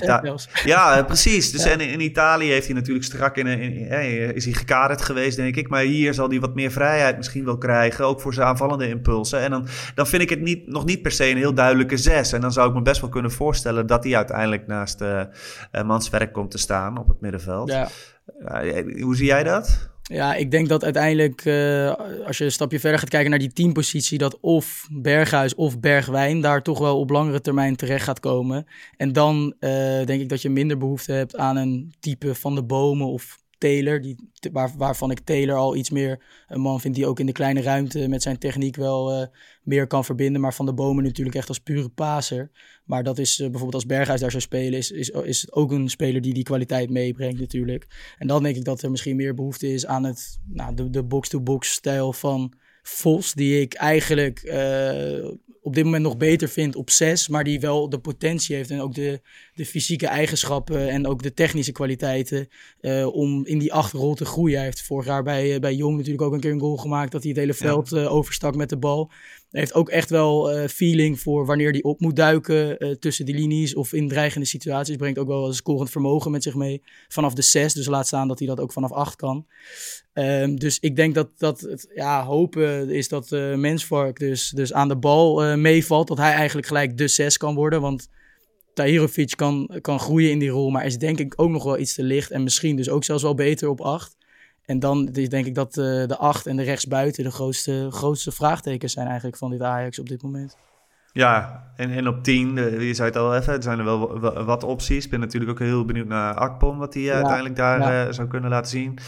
Ja, 0.64 0.96
eh, 0.98 1.04
precies. 1.04 1.50
Dus 1.52 1.64
Ja. 1.68 1.70
en 1.70 1.80
in, 1.80 2.00
Italië 2.00 2.50
heeft 2.50 2.66
hij 2.66 2.74
natuurlijk 2.74 3.04
strak 3.04 3.36
in, 3.36 3.46
in, 3.46 3.60
in- 3.60 3.88
eh, 3.88 4.30
is 4.30 4.44
hij 4.44 4.54
gekaderd 4.54 5.02
geweest, 5.02 5.36
denk 5.36 5.56
ik. 5.56 5.68
Maar 5.68 5.82
hier 5.82 6.14
zal 6.14 6.28
hij 6.28 6.40
wat 6.40 6.54
meer 6.54 6.70
vrijheid 6.70 7.16
misschien 7.16 7.44
wel 7.44 7.58
krijgen, 7.58 8.04
ook 8.04 8.20
voor 8.20 8.34
zijn 8.34 8.46
aanvallende 8.46 8.88
impulsen. 8.88 9.40
En 9.40 9.50
dan, 9.50 9.66
dan 9.94 10.06
vind 10.06 10.22
ik 10.22 10.30
het 10.30 10.40
niet, 10.40 10.66
nog 10.66 10.84
niet 10.84 11.02
per 11.02 11.12
se 11.12 11.30
een 11.30 11.36
heel 11.36 11.54
duidelijke 11.54 11.96
zes. 11.96 12.32
En 12.32 12.40
dan 12.40 12.52
zou 12.52 12.68
ik 12.68 12.74
me 12.74 12.82
best 12.82 13.00
wel 13.00 13.10
kunnen 13.10 13.30
voorstellen 13.30 13.86
dat 13.86 14.04
hij 14.04 14.16
uiteindelijk 14.16 14.66
naast 14.66 15.00
eh 15.00 15.20
eh, 15.70 15.84
Manswerk 15.84 16.32
komt 16.32 16.50
te 16.50 16.58
staan 16.58 16.98
op 16.98 17.08
het 17.08 17.20
middenveld. 17.20 17.70
Ja. 17.70 17.88
Eh, 18.44 19.02
hoe 19.02 19.16
zie 19.16 19.26
jij 19.26 19.42
dat? 19.44 19.90
Ja, 20.08 20.34
ik 20.34 20.50
denk 20.50 20.68
dat 20.68 20.84
uiteindelijk, 20.84 21.44
eh, 21.44 21.94
als 22.26 22.38
je 22.38 22.44
een 22.44 22.52
stapje 22.52 22.80
verder 22.80 22.98
gaat 22.98 23.08
kijken 23.08 23.30
naar 23.30 23.38
die 23.38 23.52
teampositie, 23.52 24.18
dat 24.18 24.38
of 24.40 24.88
Berghuis 24.90 25.54
of 25.54 25.80
Bergwijn 25.80 26.40
daar 26.40 26.62
toch 26.62 26.78
wel 26.78 26.98
op 26.98 27.10
langere 27.10 27.40
termijn 27.40 27.76
terecht 27.76 28.04
gaat 28.04 28.20
komen. 28.20 28.66
En 28.96 29.12
dan 29.12 29.54
eh, 29.60 29.70
denk 30.04 30.20
ik 30.20 30.28
dat 30.28 30.42
je 30.42 30.48
minder 30.50 30.78
behoefte 30.78 31.12
hebt 31.12 31.36
aan 31.36 31.56
een 31.56 31.92
type 32.00 32.34
van 32.34 32.54
de 32.54 32.62
bomen 32.62 33.06
of 33.06 33.38
Taylor, 33.58 34.00
die, 34.00 34.16
waar, 34.52 34.72
waarvan 34.76 35.10
ik 35.10 35.20
Taylor 35.20 35.56
al 35.56 35.76
iets 35.76 35.90
meer 35.90 36.24
een 36.48 36.60
man 36.60 36.80
vind 36.80 36.94
die 36.94 37.06
ook 37.06 37.20
in 37.20 37.26
de 37.26 37.32
kleine 37.32 37.62
ruimte 37.62 38.08
met 38.08 38.22
zijn 38.22 38.38
techniek 38.38 38.76
wel 38.76 39.12
eh, 39.12 39.26
meer 39.62 39.86
kan 39.86 40.04
verbinden. 40.04 40.40
Maar 40.40 40.54
van 40.54 40.66
de 40.66 40.74
bomen 40.74 41.04
natuurlijk 41.04 41.36
echt 41.36 41.48
als 41.48 41.58
pure 41.58 41.88
paser. 41.88 42.50
Maar 42.84 43.02
dat 43.02 43.18
is 43.18 43.32
eh, 43.32 43.38
bijvoorbeeld 43.38 43.74
als 43.74 43.86
Berghuis 43.86 44.20
daar 44.20 44.30
zou 44.30 44.42
spelen, 44.42 44.78
is, 44.78 44.90
is, 44.90 45.08
is 45.08 45.52
ook 45.52 45.72
een 45.72 45.88
speler 45.88 46.20
die 46.20 46.34
die 46.34 46.42
kwaliteit 46.42 46.90
meebrengt 46.90 47.40
natuurlijk. 47.40 48.14
En 48.18 48.26
dan 48.26 48.42
denk 48.42 48.56
ik 48.56 48.64
dat 48.64 48.82
er 48.82 48.90
misschien 48.90 49.16
meer 49.16 49.34
behoefte 49.34 49.72
is 49.72 49.86
aan 49.86 50.04
het, 50.04 50.38
nou, 50.46 50.74
de, 50.74 50.90
de 50.90 51.02
box-to-box 51.02 51.70
stijl 51.70 52.12
van 52.12 52.52
Vos, 52.82 53.32
die 53.34 53.60
ik 53.60 53.74
eigenlijk 53.74 54.38
eh, 54.38 55.28
op 55.68 55.74
dit 55.74 55.84
moment 55.84 56.02
nog 56.02 56.16
beter 56.16 56.48
vind 56.48 56.76
op 56.76 56.90
6, 56.90 57.28
maar 57.28 57.44
die 57.44 57.60
wel 57.60 57.88
de 57.88 57.98
potentie 57.98 58.56
heeft 58.56 58.70
en 58.70 58.80
ook 58.80 58.94
de, 58.94 59.20
de 59.54 59.66
fysieke 59.66 60.06
eigenschappen 60.06 60.88
en 60.88 61.06
ook 61.06 61.22
de 61.22 61.34
technische 61.34 61.72
kwaliteiten 61.72 62.48
eh, 62.80 63.06
om 63.06 63.46
in 63.46 63.58
die 63.58 63.72
achterrol 63.72 64.14
te 64.14 64.24
groeien. 64.24 64.56
Hij 64.56 64.64
heeft 64.64 64.82
vorig 64.82 65.06
jaar 65.06 65.22
bij, 65.22 65.54
eh, 65.54 65.60
bij 65.60 65.74
Jong 65.74 65.96
natuurlijk 65.96 66.22
ook 66.22 66.32
een 66.32 66.40
keer 66.40 66.52
een 66.52 66.60
goal 66.60 66.76
gemaakt 66.76 67.12
dat 67.12 67.22
hij 67.22 67.30
het 67.30 67.40
hele 67.40 67.54
veld 67.54 67.92
eh, 67.92 68.12
overstak 68.12 68.56
met 68.56 68.68
de 68.68 68.78
bal. 68.78 69.10
Hij 69.50 69.60
heeft 69.60 69.74
ook 69.74 69.88
echt 69.88 70.10
wel 70.10 70.68
feeling 70.68 71.20
voor 71.20 71.46
wanneer 71.46 71.70
hij 71.70 71.82
op 71.82 72.00
moet 72.00 72.16
duiken 72.16 72.96
tussen 73.00 73.26
de 73.26 73.32
linies 73.32 73.74
of 73.74 73.92
in 73.92 74.08
dreigende 74.08 74.46
situaties. 74.46 74.96
Brengt 74.96 75.18
ook 75.18 75.26
wel 75.26 75.46
een 75.46 75.54
scorend 75.54 75.90
vermogen 75.90 76.30
met 76.30 76.42
zich 76.42 76.54
mee 76.54 76.82
vanaf 77.08 77.34
de 77.34 77.42
6. 77.42 77.72
Dus 77.72 77.86
laat 77.86 78.06
staan 78.06 78.28
dat 78.28 78.38
hij 78.38 78.48
dat 78.48 78.60
ook 78.60 78.72
vanaf 78.72 78.92
8 78.92 79.16
kan. 79.16 79.46
Ehm, 80.12 80.54
dus 80.54 80.78
ik 80.78 80.96
denk 80.96 81.14
dat, 81.14 81.28
dat 81.36 81.60
het 81.60 81.90
ja, 81.94 82.24
hopen 82.24 82.90
is 82.90 83.08
dat 83.08 83.30
Mensvark 83.56 84.18
dus, 84.18 84.50
dus 84.50 84.72
aan 84.72 84.88
de 84.88 84.96
bal 84.96 85.56
meevalt. 85.60 86.08
Dat 86.08 86.18
hij 86.18 86.32
eigenlijk 86.32 86.66
gelijk 86.66 86.96
de 86.96 87.08
6 87.08 87.36
kan 87.36 87.54
worden. 87.54 87.80
Want 87.80 88.08
Tahirovic 88.74 89.32
kan, 89.36 89.78
kan 89.80 90.00
groeien 90.00 90.30
in 90.30 90.38
die 90.38 90.48
rol, 90.48 90.70
maar 90.70 90.86
is 90.86 90.98
denk 90.98 91.18
ik 91.18 91.32
ook 91.36 91.50
nog 91.50 91.64
wel 91.64 91.78
iets 91.78 91.94
te 91.94 92.02
licht. 92.02 92.30
En 92.30 92.42
misschien 92.42 92.76
dus 92.76 92.88
ook 92.88 93.04
zelfs 93.04 93.22
wel 93.22 93.34
beter 93.34 93.68
op 93.68 93.80
8. 93.80 94.16
En 94.64 94.78
dan 94.78 95.04
denk 95.06 95.46
ik 95.46 95.54
dat 95.54 95.76
uh, 95.76 95.84
de 96.06 96.16
8 96.16 96.46
en 96.46 96.56
de 96.56 96.62
rechtsbuiten 96.62 97.24
de 97.24 97.30
grootste, 97.30 97.86
grootste 97.90 98.32
vraagtekens 98.32 98.92
zijn 98.92 99.06
eigenlijk 99.06 99.36
van 99.36 99.50
dit 99.50 99.62
Ajax 99.62 99.98
op 99.98 100.08
dit 100.08 100.22
moment. 100.22 100.56
Ja, 101.12 101.64
en, 101.76 101.90
en 101.90 102.08
op 102.08 102.22
10, 102.22 102.54
je 102.86 102.94
zei 102.94 103.08
het 103.08 103.18
al 103.18 103.36
even, 103.36 103.52
er 103.52 103.62
zijn 103.62 103.78
er 103.78 103.84
wel, 103.84 104.20
wat 104.44 104.64
opties. 104.64 105.04
Ik 105.04 105.10
ben 105.10 105.20
natuurlijk 105.20 105.50
ook 105.50 105.58
heel 105.58 105.84
benieuwd 105.84 106.06
naar 106.06 106.34
Akpom, 106.34 106.78
wat 106.78 106.94
hij 106.94 107.02
ja, 107.02 107.14
uiteindelijk 107.14 107.56
daar 107.56 107.80
ja. 107.80 108.12
zou 108.12 108.28
kunnen 108.28 108.50
laten 108.50 108.70
zien. 108.70 108.98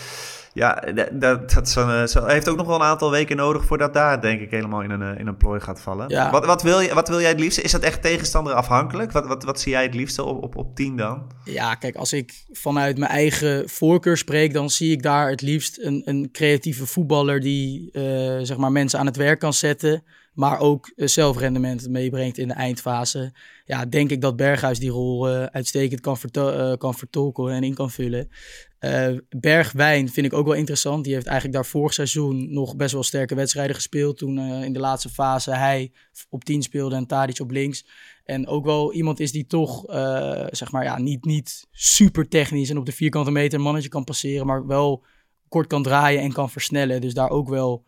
Ja, 0.61 0.83
dat, 1.12 1.51
dat 1.51 1.68
zo, 1.68 2.07
zo, 2.07 2.27
heeft 2.27 2.49
ook 2.49 2.57
nog 2.57 2.66
wel 2.66 2.77
een 2.77 2.83
aantal 2.83 3.11
weken 3.11 3.37
nodig 3.37 3.64
voordat 3.64 3.94
daar, 3.94 4.20
denk 4.20 4.40
ik, 4.40 4.51
helemaal 4.51 4.83
in 4.83 4.90
een, 4.90 5.18
in 5.18 5.27
een 5.27 5.37
plooi 5.37 5.61
gaat 5.61 5.81
vallen. 5.81 6.09
Ja. 6.09 6.31
Wat, 6.31 6.46
wat, 6.46 6.62
wil 6.62 6.81
je, 6.81 6.94
wat 6.94 7.09
wil 7.09 7.20
jij 7.20 7.29
het 7.29 7.40
liefste? 7.40 7.62
Is 7.62 7.70
dat 7.70 7.83
echt 7.83 8.03
tegenstander 8.03 8.53
afhankelijk? 8.53 9.12
Wat, 9.12 9.27
wat, 9.27 9.44
wat 9.44 9.61
zie 9.61 9.73
jij 9.73 9.83
het 9.83 9.94
liefste 9.94 10.25
op, 10.25 10.42
op, 10.42 10.57
op 10.57 10.77
10 10.77 10.96
dan? 10.96 11.33
Ja, 11.44 11.75
kijk, 11.75 11.96
als 11.96 12.12
ik 12.12 12.44
vanuit 12.51 12.99
mijn 12.99 13.11
eigen 13.11 13.68
voorkeur 13.68 14.16
spreek, 14.16 14.53
dan 14.53 14.70
zie 14.70 14.92
ik 14.92 15.03
daar 15.03 15.31
het 15.31 15.42
liefst 15.42 15.79
een, 15.79 16.03
een 16.05 16.29
creatieve 16.33 16.87
voetballer 16.87 17.40
die 17.40 17.90
uh, 17.92 18.03
zeg 18.42 18.57
maar 18.57 18.73
mensen 18.73 18.99
aan 18.99 19.07
het 19.07 19.16
werk 19.16 19.38
kan 19.38 19.53
zetten. 19.53 20.03
Maar 20.40 20.59
ook 20.59 20.92
zelfrendement 20.96 21.88
meebrengt 21.88 22.38
in 22.38 22.48
de 22.48 22.55
eindfase. 22.55 23.33
Ja, 23.64 23.87
denk 23.87 24.11
ik 24.11 24.20
dat 24.20 24.37
Berghuis 24.37 24.79
die 24.79 24.90
rol 24.90 25.29
uitstekend 25.29 26.00
kan, 26.00 26.18
kan 26.79 26.94
vertolken 26.94 27.50
en 27.50 27.62
in 27.62 27.74
kan 27.74 27.90
vullen. 27.90 28.29
Uh, 28.81 29.16
Bergwijn 29.29 30.09
vind 30.09 30.26
ik 30.26 30.33
ook 30.33 30.46
wel 30.46 30.55
interessant. 30.55 31.05
Die 31.05 31.14
heeft 31.14 31.26
eigenlijk 31.26 31.57
daar 31.57 31.66
vorig 31.66 31.92
seizoen 31.92 32.53
nog 32.53 32.76
best 32.76 32.92
wel 32.92 33.03
sterke 33.03 33.35
wedstrijden 33.35 33.74
gespeeld. 33.74 34.18
Toen 34.18 34.38
in 34.38 34.72
de 34.72 34.79
laatste 34.79 35.09
fase 35.09 35.50
hij 35.50 35.92
op 36.29 36.44
10 36.44 36.62
speelde 36.62 36.94
en 36.94 37.07
Tadic 37.07 37.40
op 37.40 37.50
links. 37.50 37.87
En 38.24 38.46
ook 38.46 38.64
wel 38.64 38.92
iemand 38.92 39.20
is 39.20 39.33
die 39.33 39.46
toch, 39.46 39.85
zeg 40.50 40.72
maar, 40.72 40.85
ja, 40.85 40.98
niet, 40.98 41.24
niet 41.24 41.66
super 41.70 42.29
technisch 42.29 42.70
en 42.70 42.79
op 42.79 42.87
de 42.87 42.92
vierkante 42.92 43.31
meter 43.31 43.59
een 43.59 43.64
mannetje 43.64 43.88
kan 43.88 44.05
passeren, 44.05 44.46
maar 44.46 44.66
wel 44.66 45.05
kort 45.48 45.66
kan 45.66 45.83
draaien 45.83 46.20
en 46.22 46.33
kan 46.33 46.50
versnellen. 46.50 47.00
Dus 47.00 47.14
daar 47.14 47.31
ook 47.31 47.48
wel 47.48 47.85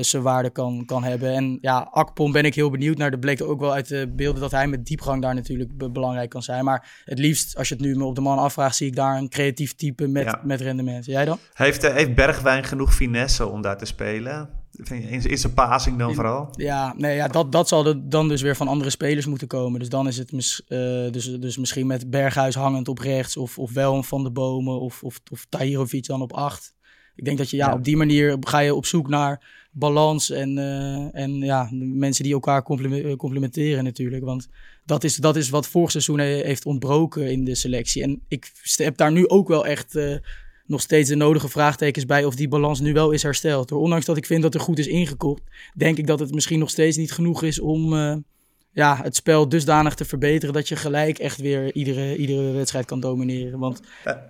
zijn 0.00 0.22
waarde 0.22 0.50
kan, 0.50 0.84
kan 0.86 1.04
hebben. 1.04 1.34
En 1.34 1.58
ja, 1.60 1.88
Akpom 1.90 2.32
ben 2.32 2.44
ik 2.44 2.54
heel 2.54 2.70
benieuwd 2.70 2.96
naar. 2.96 3.10
Dat 3.10 3.20
bleek 3.20 3.42
ook 3.42 3.60
wel 3.60 3.72
uit 3.72 3.88
de 3.88 4.12
beelden 4.16 4.40
dat 4.40 4.50
hij 4.50 4.66
met 4.66 4.86
diepgang 4.86 5.22
daar 5.22 5.34
natuurlijk 5.34 5.92
belangrijk 5.92 6.30
kan 6.30 6.42
zijn. 6.42 6.64
Maar 6.64 7.02
het 7.04 7.18
liefst, 7.18 7.56
als 7.56 7.68
je 7.68 7.74
het 7.74 7.84
nu 7.84 7.96
me 7.96 8.04
op 8.04 8.14
de 8.14 8.20
man 8.20 8.38
afvraagt, 8.38 8.76
zie 8.76 8.86
ik 8.86 8.96
daar 8.96 9.16
een 9.16 9.28
creatief 9.28 9.74
type 9.74 10.06
met, 10.06 10.44
met 10.44 10.60
rendement. 10.60 11.04
Jij 11.04 11.24
dan? 11.24 11.38
Heeft, 11.52 11.84
uh, 11.84 11.94
heeft 11.94 12.14
Bergwijn 12.14 12.64
genoeg 12.64 12.94
finesse 12.94 13.46
om 13.46 13.62
daar 13.62 13.78
te 13.78 13.84
spelen? 13.84 14.48
In, 14.82 15.22
in 15.22 15.38
zijn 15.38 15.54
passing 15.54 15.98
dan 15.98 16.14
vooral? 16.14 16.48
Ja, 16.50 16.94
nee, 16.96 17.16
ja 17.16 17.28
dat, 17.28 17.52
dat 17.52 17.68
zal 17.68 18.08
dan 18.08 18.28
dus 18.28 18.42
weer 18.42 18.56
van 18.56 18.68
andere 18.68 18.90
spelers 18.90 19.26
moeten 19.26 19.48
komen. 19.48 19.78
Dus 19.78 19.88
dan 19.88 20.06
is 20.06 20.18
het 20.18 20.32
mis, 20.32 20.62
uh, 20.68 20.78
dus, 21.10 21.24
dus 21.24 21.56
misschien 21.56 21.86
met 21.86 22.10
Berghuis 22.10 22.54
hangend 22.54 22.88
op 22.88 22.98
rechts. 22.98 23.36
Of, 23.36 23.58
of 23.58 23.72
wel 23.72 24.02
van 24.02 24.22
de 24.22 24.30
bomen. 24.30 24.80
Of, 24.80 25.02
of, 25.02 25.20
of 25.30 25.46
Tahirovic 25.48 26.06
dan 26.06 26.22
op 26.22 26.32
acht. 26.32 26.74
Ik 27.14 27.24
denk 27.24 27.38
dat 27.38 27.50
je 27.50 27.56
ja, 27.56 27.72
op 27.72 27.84
die 27.84 27.96
manier 27.96 28.36
ga 28.40 28.58
je 28.58 28.74
op 28.74 28.86
zoek 28.86 29.08
naar 29.08 29.61
balans 29.72 30.30
en, 30.30 30.56
uh, 30.56 31.14
en 31.14 31.38
ja, 31.38 31.68
mensen 31.72 32.24
die 32.24 32.32
elkaar 32.32 32.62
complementeren 33.16 33.84
natuurlijk. 33.84 34.24
Want 34.24 34.48
dat 34.84 35.04
is, 35.04 35.16
dat 35.16 35.36
is 35.36 35.48
wat 35.48 35.68
vorig 35.68 35.90
seizoen 35.90 36.18
heeft 36.18 36.66
ontbroken 36.66 37.30
in 37.30 37.44
de 37.44 37.54
selectie. 37.54 38.02
En 38.02 38.22
ik 38.28 38.52
heb 38.76 38.96
daar 38.96 39.12
nu 39.12 39.28
ook 39.28 39.48
wel 39.48 39.66
echt 39.66 39.98
nog 40.66 40.80
steeds 40.80 41.08
de 41.08 41.14
nodige 41.14 41.48
vraagtekens 41.48 42.06
bij 42.06 42.24
of 42.24 42.34
die 42.34 42.48
balans 42.48 42.80
nu 42.80 42.92
wel 42.92 43.10
is 43.10 43.22
hersteld. 43.22 43.72
Ondanks 43.72 44.06
dat 44.06 44.16
ik 44.16 44.26
vind 44.26 44.42
dat 44.42 44.54
er 44.54 44.60
goed 44.60 44.78
is 44.78 44.86
ingekocht, 44.86 45.42
denk 45.74 45.98
ik 45.98 46.06
dat 46.06 46.18
het 46.18 46.34
misschien 46.34 46.58
nog 46.58 46.70
steeds 46.70 46.96
niet 46.96 47.12
genoeg 47.12 47.42
is 47.42 47.60
om 47.60 47.94
ja, 48.74 48.98
het 49.02 49.16
spel 49.16 49.48
dusdanig 49.48 49.94
te 49.94 50.04
verbeteren 50.04 50.54
dat 50.54 50.68
je 50.68 50.76
gelijk 50.76 51.18
echt 51.18 51.40
weer 51.40 51.72
iedere, 51.74 52.16
iedere 52.16 52.52
wedstrijd 52.52 52.84
kan 52.84 53.00
domineren. 53.00 53.58
Want 53.58 53.80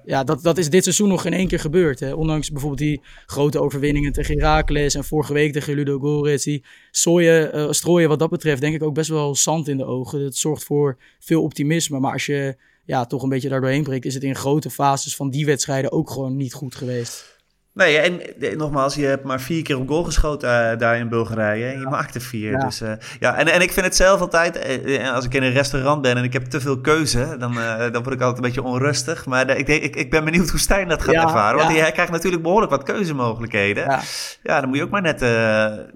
ja, 0.05 0.25
dat, 0.25 0.43
dat 0.43 0.59
is 0.59 0.71
dit 0.71 0.83
seizoen 0.83 1.09
nog 1.09 1.23
geen 1.23 1.33
één 1.33 1.49
keer 1.49 1.61
gebeurd. 1.61 2.01
Hè. 2.01 2.13
Ondanks 2.13 2.51
bijvoorbeeld 2.51 2.81
die 2.81 3.01
grote 3.27 3.61
overwinningen 3.61 4.13
tegen 4.13 4.39
Heracles 4.39 4.95
en 4.95 5.05
vorige 5.05 5.33
week 5.33 5.53
tegen 5.53 5.75
Ludo 5.75 5.99
Goretz. 5.99 6.45
Die 6.45 6.65
sooien, 6.91 7.57
uh, 7.57 7.71
strooien 7.71 8.09
wat 8.09 8.19
dat 8.19 8.31
betreft 8.31 8.61
denk 8.61 8.75
ik 8.75 8.83
ook 8.83 8.95
best 8.95 9.11
wel 9.11 9.35
zand 9.35 9.69
in 9.69 9.77
de 9.77 9.85
ogen. 9.85 10.23
Dat 10.23 10.37
zorgt 10.37 10.65
voor 10.65 10.99
veel 11.19 11.43
optimisme. 11.43 11.99
Maar 11.99 12.13
als 12.13 12.27
je 12.27 12.57
ja, 12.85 13.07
toch 13.07 13.23
een 13.23 13.29
beetje 13.29 13.49
daardoorheen 13.49 13.83
breekt, 13.83 14.05
is 14.05 14.15
het 14.15 14.23
in 14.23 14.35
grote 14.35 14.71
fases 14.71 15.17
van 15.17 15.31
die 15.31 15.47
wedstrijden 15.47 15.93
ook 15.93 16.11
gewoon 16.11 16.37
niet 16.37 16.55
goed 16.55 16.75
geweest. 16.75 17.32
Nee, 17.75 17.99
en 17.99 18.21
nogmaals, 18.57 18.95
je 18.95 19.05
hebt 19.05 19.25
maar 19.25 19.41
vier 19.41 19.63
keer 19.63 19.79
op 19.79 19.89
goal 19.89 20.03
geschoten 20.05 20.49
uh, 20.49 20.79
daar 20.79 20.99
in 20.99 21.09
Bulgarije. 21.09 21.67
En 21.67 21.81
je 21.81 21.87
maakte 21.87 22.21
vier. 22.21 22.51
Ja. 22.51 22.59
Dus, 22.59 22.83
uh, 22.83 22.93
ja, 23.21 23.37
en, 23.37 23.49
en 23.49 23.61
ik 23.61 23.73
vind 23.73 23.87
het 23.87 23.97
zelf 23.97 24.21
altijd, 24.21 24.81
uh, 24.87 25.15
als 25.15 25.25
ik 25.25 25.35
in 25.35 25.43
een 25.43 25.53
restaurant 25.53 26.03
ben 26.03 26.17
en 26.17 26.25
ik 26.25 26.33
heb 26.33 26.45
te 26.45 26.61
veel 26.61 26.81
keuze, 26.81 27.37
dan, 27.39 27.55
dan 27.93 28.03
word 28.03 28.15
ik 28.15 28.21
altijd 28.21 28.37
een 28.37 28.43
beetje 28.43 28.63
onrustig. 28.63 29.27
Maar 29.27 29.57
ik, 29.57 29.69
ik, 29.69 29.97
ik 29.97 30.11
ben 30.11 30.25
benieuwd 30.25 30.51
hoe 30.51 30.59
Stijn 30.59 30.89
dat 30.89 31.03
gaat 31.03 31.15
ervaren. 31.15 31.59
Want 31.59 31.79
hij 31.79 31.93
krijgt 31.93 32.13
natuurlijk 32.13 32.43
behoorlijk 32.43 32.71
wat 32.71 32.83
keuzemogelijkheden. 32.83 33.85
Ja, 33.85 34.01
ja 34.43 34.61
dan 34.61 34.69
moet 34.69 34.79
je 34.79 34.85
ook 34.85 34.91
maar 34.91 35.03
net 35.03 35.25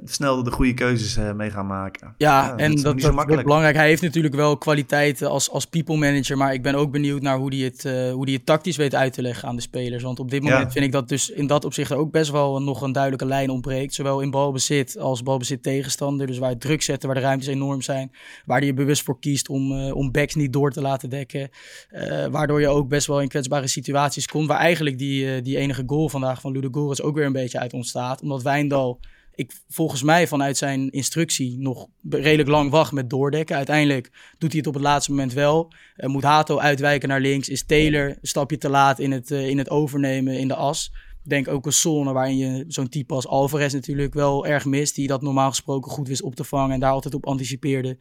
snel 0.05 0.43
de 0.43 0.51
goede 0.51 0.75
keuzes 0.75 1.19
mee 1.35 1.51
gaan 1.51 1.67
maken. 1.67 2.15
Ja, 2.17 2.57
en 2.57 2.75
dat, 2.75 2.85
dat, 2.85 3.01
dat 3.17 3.29
is 3.29 3.43
belangrijk. 3.43 3.77
Hij 3.77 3.89
heeft 3.89 4.03
natuurlijk 4.03 4.35
wel 4.35 4.59
kwaliteiten 4.59 5.29
als, 5.31 5.51
als 5.51 5.65
people 5.65 5.97
manager. 5.97 6.37
Maar 6.37 6.53
ik 6.53 6.63
ben 6.63 6.75
ook 6.75 6.91
benieuwd 6.91 7.23
naar 7.23 7.37
hoe 7.37 7.55
hij 7.55 7.65
het, 7.65 7.83
hoe 8.13 8.27
die 8.27 8.37
het 8.37 8.47
tactisch 8.47 8.77
weet 8.77 8.95
uit 8.95 9.13
te 9.13 9.23
leggen 9.23 9.49
aan 9.49 9.57
de 9.57 9.63
spelers. 9.63 10.03
Want 10.03 10.19
op 10.19 10.31
dit 10.31 10.43
moment 10.43 10.73
vind 10.73 10.85
ik 10.85 10.93
dat 10.93 11.09
dus 11.09 11.31
in 11.31 11.47
dat 11.47 11.65
opzicht 11.67 11.93
ook 11.93 12.11
best 12.11 12.31
wel 12.31 12.63
nog 12.63 12.81
een 12.81 12.93
duidelijke 12.93 13.27
lijn 13.27 13.51
ontbreekt. 13.51 13.95
Zowel 13.95 14.21
in 14.21 14.31
balbezit 14.31 14.99
als 14.99 15.23
balbezit 15.23 15.63
tegenstander. 15.63 16.27
Dus 16.27 16.39
waar 16.39 16.51
het 16.51 16.61
druk 16.61 16.83
zetten, 16.83 17.09
waar 17.09 17.19
de 17.19 17.25
ruimtes 17.25 17.49
enorm 17.49 17.83
zijn. 17.83 18.13
Waar 18.45 18.65
je 18.65 18.75
bewust 18.75 19.03
voor 19.03 19.19
kiest 19.19 19.49
om, 19.49 19.73
uh, 19.73 19.95
om 19.95 20.11
backs 20.11 20.35
niet 20.35 20.53
door 20.53 20.73
te 20.73 20.81
laten 20.81 21.11
dekken. 21.11 21.49
Uh, 21.93 22.27
waardoor 22.27 22.61
je 22.61 22.69
ook 22.69 22.89
best 22.89 23.07
wel 23.07 23.21
in 23.21 23.29
kwetsbare 23.29 23.67
situaties 23.67 24.27
komt. 24.27 24.49
Waar 24.49 24.59
eigenlijk 24.59 24.99
die, 24.99 25.25
uh, 25.25 25.43
die 25.43 25.57
enige 25.57 25.83
goal 25.87 26.09
vandaag 26.09 26.41
van 26.41 26.53
Ludogorets 26.53 27.03
ook 27.03 27.15
weer 27.15 27.27
een 27.27 27.33
beetje 27.33 27.59
uit 27.59 27.73
ontstaat. 27.73 28.23
Omdat 28.23 28.43
Wijndal 28.43 29.01
ik 29.35 29.53
volgens 29.69 30.03
mij 30.03 30.27
vanuit 30.27 30.57
zijn 30.57 30.91
instructie 30.91 31.59
nog 31.59 31.87
redelijk 32.11 32.49
lang 32.49 32.71
wacht 32.71 32.93
met 32.93 33.11
doordekken. 33.11 33.57
Uiteindelijk 33.57 34.11
doet 34.39 34.51
hij 34.51 34.59
het 34.59 34.69
op 34.69 34.75
het 34.75 34.83
laatste 34.83 35.11
moment 35.11 35.33
wel. 35.33 35.73
Moet 35.97 36.23
Hato 36.23 36.59
uitwijken 36.59 37.09
naar 37.09 37.21
links. 37.21 37.49
Is 37.49 37.67
Taylor 37.67 38.09
een 38.09 38.19
stapje 38.23 38.59
te 38.59 38.69
laat 38.69 38.99
in 38.99 39.13
het, 39.13 39.31
in 39.31 39.59
het 39.59 39.71
overnemen 39.71 40.39
in 40.39 40.49
de 40.49 40.55
as 40.55 40.93
denk 41.29 41.49
ook 41.49 41.67
een 41.67 41.73
zone 41.73 42.13
waarin 42.13 42.37
je 42.37 42.65
zo'n 42.69 42.89
type 42.89 43.15
als 43.15 43.27
Alvarez 43.27 43.73
natuurlijk 43.73 44.15
wel 44.15 44.47
erg 44.47 44.65
mist. 44.65 44.95
Die 44.95 45.07
dat 45.07 45.23
normaal 45.23 45.49
gesproken 45.49 45.91
goed 45.91 46.09
wist 46.09 46.23
op 46.23 46.35
te 46.35 46.45
vangen 46.45 46.71
en 46.71 46.81
daar 46.81 46.93
altijd 46.93 47.15
op 47.15 47.27
anticipeerde. 47.27 47.99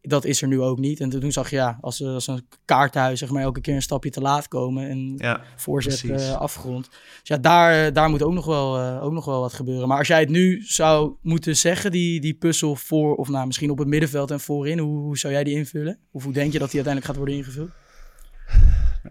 Dat 0.00 0.24
is 0.24 0.42
er 0.42 0.48
nu 0.48 0.60
ook 0.60 0.78
niet. 0.78 1.00
En 1.00 1.08
toen 1.08 1.32
zag 1.32 1.50
je 1.50 1.56
ja, 1.56 1.78
als, 1.80 2.02
als 2.02 2.26
een 2.26 2.46
kaarthuis 2.64 3.18
zeg 3.18 3.30
maar 3.30 3.42
elke 3.42 3.60
keer 3.60 3.74
een 3.74 3.82
stapje 3.82 4.10
te 4.10 4.20
laat 4.20 4.48
komen. 4.48 4.88
En 4.88 5.14
ja, 5.16 5.40
voorzet 5.56 6.02
uh, 6.02 6.36
afgrond. 6.36 6.88
Dus 6.90 7.20
ja, 7.22 7.36
daar, 7.36 7.92
daar 7.92 8.10
moet 8.10 8.22
ook 8.22 8.32
nog, 8.32 8.46
wel, 8.46 8.80
uh, 8.80 9.04
ook 9.04 9.12
nog 9.12 9.24
wel 9.24 9.40
wat 9.40 9.52
gebeuren. 9.52 9.88
Maar 9.88 9.98
als 9.98 10.08
jij 10.08 10.20
het 10.20 10.28
nu 10.28 10.62
zou 10.62 11.14
moeten 11.22 11.56
zeggen, 11.56 11.90
die, 11.90 12.20
die 12.20 12.34
puzzel 12.34 12.76
voor, 12.76 13.14
of 13.14 13.28
nou 13.28 13.46
misschien 13.46 13.70
op 13.70 13.78
het 13.78 13.88
middenveld 13.88 14.30
en 14.30 14.40
voorin, 14.40 14.78
hoe, 14.78 14.98
hoe 14.98 15.18
zou 15.18 15.32
jij 15.32 15.44
die 15.44 15.56
invullen? 15.56 15.98
Of 16.10 16.24
hoe 16.24 16.32
denk 16.32 16.52
je 16.52 16.58
dat 16.58 16.70
die 16.70 16.84
uiteindelijk 16.84 17.06
gaat 17.06 17.16
worden 17.16 17.34
ingevuld? 17.34 17.70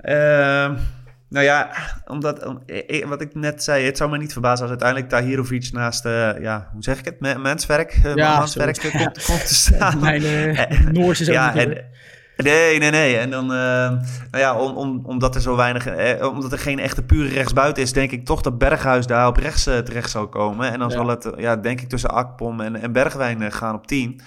Uh... 0.01 0.79
Nou 1.33 1.45
ja, 1.45 1.69
omdat, 2.05 2.53
wat 3.05 3.21
ik 3.21 3.35
net 3.35 3.63
zei, 3.63 3.85
het 3.85 3.97
zou 3.97 4.09
me 4.09 4.17
niet 4.17 4.31
verbazen 4.31 4.61
als 4.61 4.69
uiteindelijk 4.69 5.09
Tahirovic 5.09 5.69
naast, 5.71 6.05
uh, 6.05 6.41
ja, 6.41 6.69
hoe 6.73 6.83
zeg 6.83 6.99
ik 6.99 7.05
het, 7.05 7.37
menswerk, 7.37 7.99
uh, 8.05 8.15
ja, 8.15 8.37
menswerk 8.39 8.79
komt, 8.79 8.93
ja. 8.93 9.11
komt, 9.25 9.47
te 9.47 9.53
staan. 9.65 9.99
Mijn 9.99 10.23
uh, 10.23 10.79
Noors 10.91 11.21
is 11.21 11.27
ook 11.27 11.33
ja, 11.33 11.55
en, 11.55 11.85
Nee, 12.37 12.79
nee, 12.79 12.89
nee. 12.89 13.17
En 13.17 13.29
dan, 13.29 13.45
nou 13.45 13.99
ja, 14.31 14.55
om, 14.55 14.75
om, 14.75 15.01
omdat 15.05 15.35
er 15.35 15.41
zo 15.41 15.55
weinig, 15.55 15.85
eh, 15.85 16.27
omdat 16.27 16.51
er 16.51 16.59
geen 16.59 16.79
echte 16.79 17.03
pure 17.03 17.29
rechtsbuiten 17.29 17.83
is, 17.83 17.93
denk 17.93 18.11
ik 18.11 18.25
toch 18.25 18.41
dat 18.41 18.57
Berghuis 18.57 19.07
daar 19.07 19.27
op 19.27 19.37
rechts 19.37 19.63
terecht 19.63 20.09
zal 20.09 20.27
komen. 20.27 20.71
En 20.71 20.79
dan 20.79 20.89
ja. 20.89 20.95
zal 20.95 21.07
het, 21.07 21.29
ja, 21.37 21.55
denk 21.55 21.81
ik, 21.81 21.89
tussen 21.89 22.09
Akpom 22.09 22.61
en, 22.61 22.75
en 22.75 22.91
Bergwijn 22.91 23.51
gaan 23.51 23.75
op 23.75 23.87
10. 23.87 24.21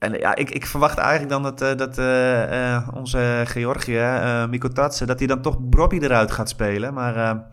En 0.00 0.12
ja, 0.12 0.34
ik, 0.34 0.50
ik 0.50 0.66
verwacht 0.66 0.98
eigenlijk 0.98 1.30
dan 1.30 1.42
dat, 1.42 1.62
uh, 1.62 1.76
dat 1.76 1.98
uh, 1.98 2.88
onze 2.94 3.42
Georgië, 3.46 4.20
Miko 4.48 4.68
Tatsen, 4.68 5.06
dat 5.06 5.18
hij 5.18 5.28
dan 5.28 5.42
toch 5.42 5.56
Bobby 5.60 5.98
eruit 5.98 6.30
gaat 6.30 6.48
spelen. 6.48 6.94
Maar 6.94 7.44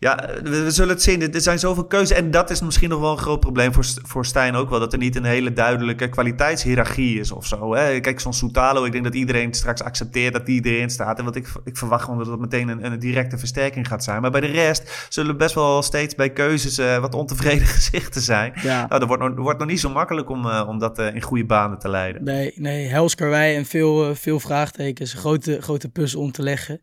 ja, 0.00 0.28
we, 0.42 0.70
zullen 0.70 0.94
het 0.94 1.02
zien. 1.02 1.32
Er 1.32 1.40
zijn 1.40 1.58
zoveel 1.58 1.84
keuzes. 1.84 2.16
En 2.16 2.30
dat 2.30 2.50
is 2.50 2.60
misschien 2.60 2.88
nog 2.88 3.00
wel 3.00 3.12
een 3.12 3.18
groot 3.18 3.40
probleem 3.40 3.72
voor, 3.72 3.84
voor 4.02 4.26
Stijn 4.26 4.54
ook 4.54 4.70
wel. 4.70 4.78
Dat 4.78 4.92
er 4.92 4.98
niet 4.98 5.16
een 5.16 5.24
hele 5.24 5.52
duidelijke 5.52 6.08
kwaliteitshierarchie 6.08 7.20
is 7.20 7.32
of 7.32 7.46
zo. 7.46 7.74
Hè? 7.74 8.00
Kijk, 8.00 8.20
zo'n 8.20 8.32
Soutalo, 8.32 8.84
ik 8.84 8.92
denk 8.92 9.04
dat 9.04 9.14
iedereen 9.14 9.54
straks 9.54 9.82
accepteert 9.82 10.32
dat 10.32 10.46
die 10.46 10.64
erin 10.64 10.90
staat. 10.90 11.18
En 11.18 11.24
wat 11.24 11.36
ik, 11.36 11.48
ik 11.64 11.76
verwacht 11.76 12.04
gewoon 12.04 12.18
dat 12.18 12.26
het 12.26 12.40
meteen 12.40 12.68
een, 12.68 12.84
een 12.84 12.98
directe 12.98 13.38
versterking 13.38 13.88
gaat 13.88 14.04
zijn. 14.04 14.20
Maar 14.20 14.30
bij 14.30 14.40
de 14.40 14.46
rest 14.46 15.06
zullen 15.08 15.36
best 15.36 15.54
wel 15.54 15.82
steeds 15.82 16.14
bij 16.14 16.30
keuzes 16.30 16.78
uh, 16.78 16.98
wat 16.98 17.14
ontevreden 17.14 17.66
gezichten 17.76 18.20
zijn. 18.20 18.52
Ja. 18.62 18.86
Nou, 18.86 19.00
dat 19.00 19.08
wordt, 19.08 19.22
nog, 19.22 19.36
wordt 19.36 19.58
nog 19.58 19.68
niet 19.68 19.80
zo 19.80 19.90
makkelijk 19.90 20.30
om, 20.30 20.46
uh, 20.46 20.64
om 20.68 20.78
dat 20.78 20.98
uh, 20.98 21.14
in 21.14 21.22
goede 21.22 21.46
banen 21.46 21.78
te 21.78 21.88
leiden. 21.88 22.24
Nee, 22.24 22.52
nee 22.56 22.86
helskarwei 22.86 23.56
en 23.56 23.66
veel, 23.66 24.14
veel 24.14 24.40
vraagtekens. 24.40 25.12
Grote, 25.12 25.60
grote 25.60 25.88
puzzel 25.88 26.20
om 26.20 26.32
te 26.32 26.42
leggen. 26.42 26.80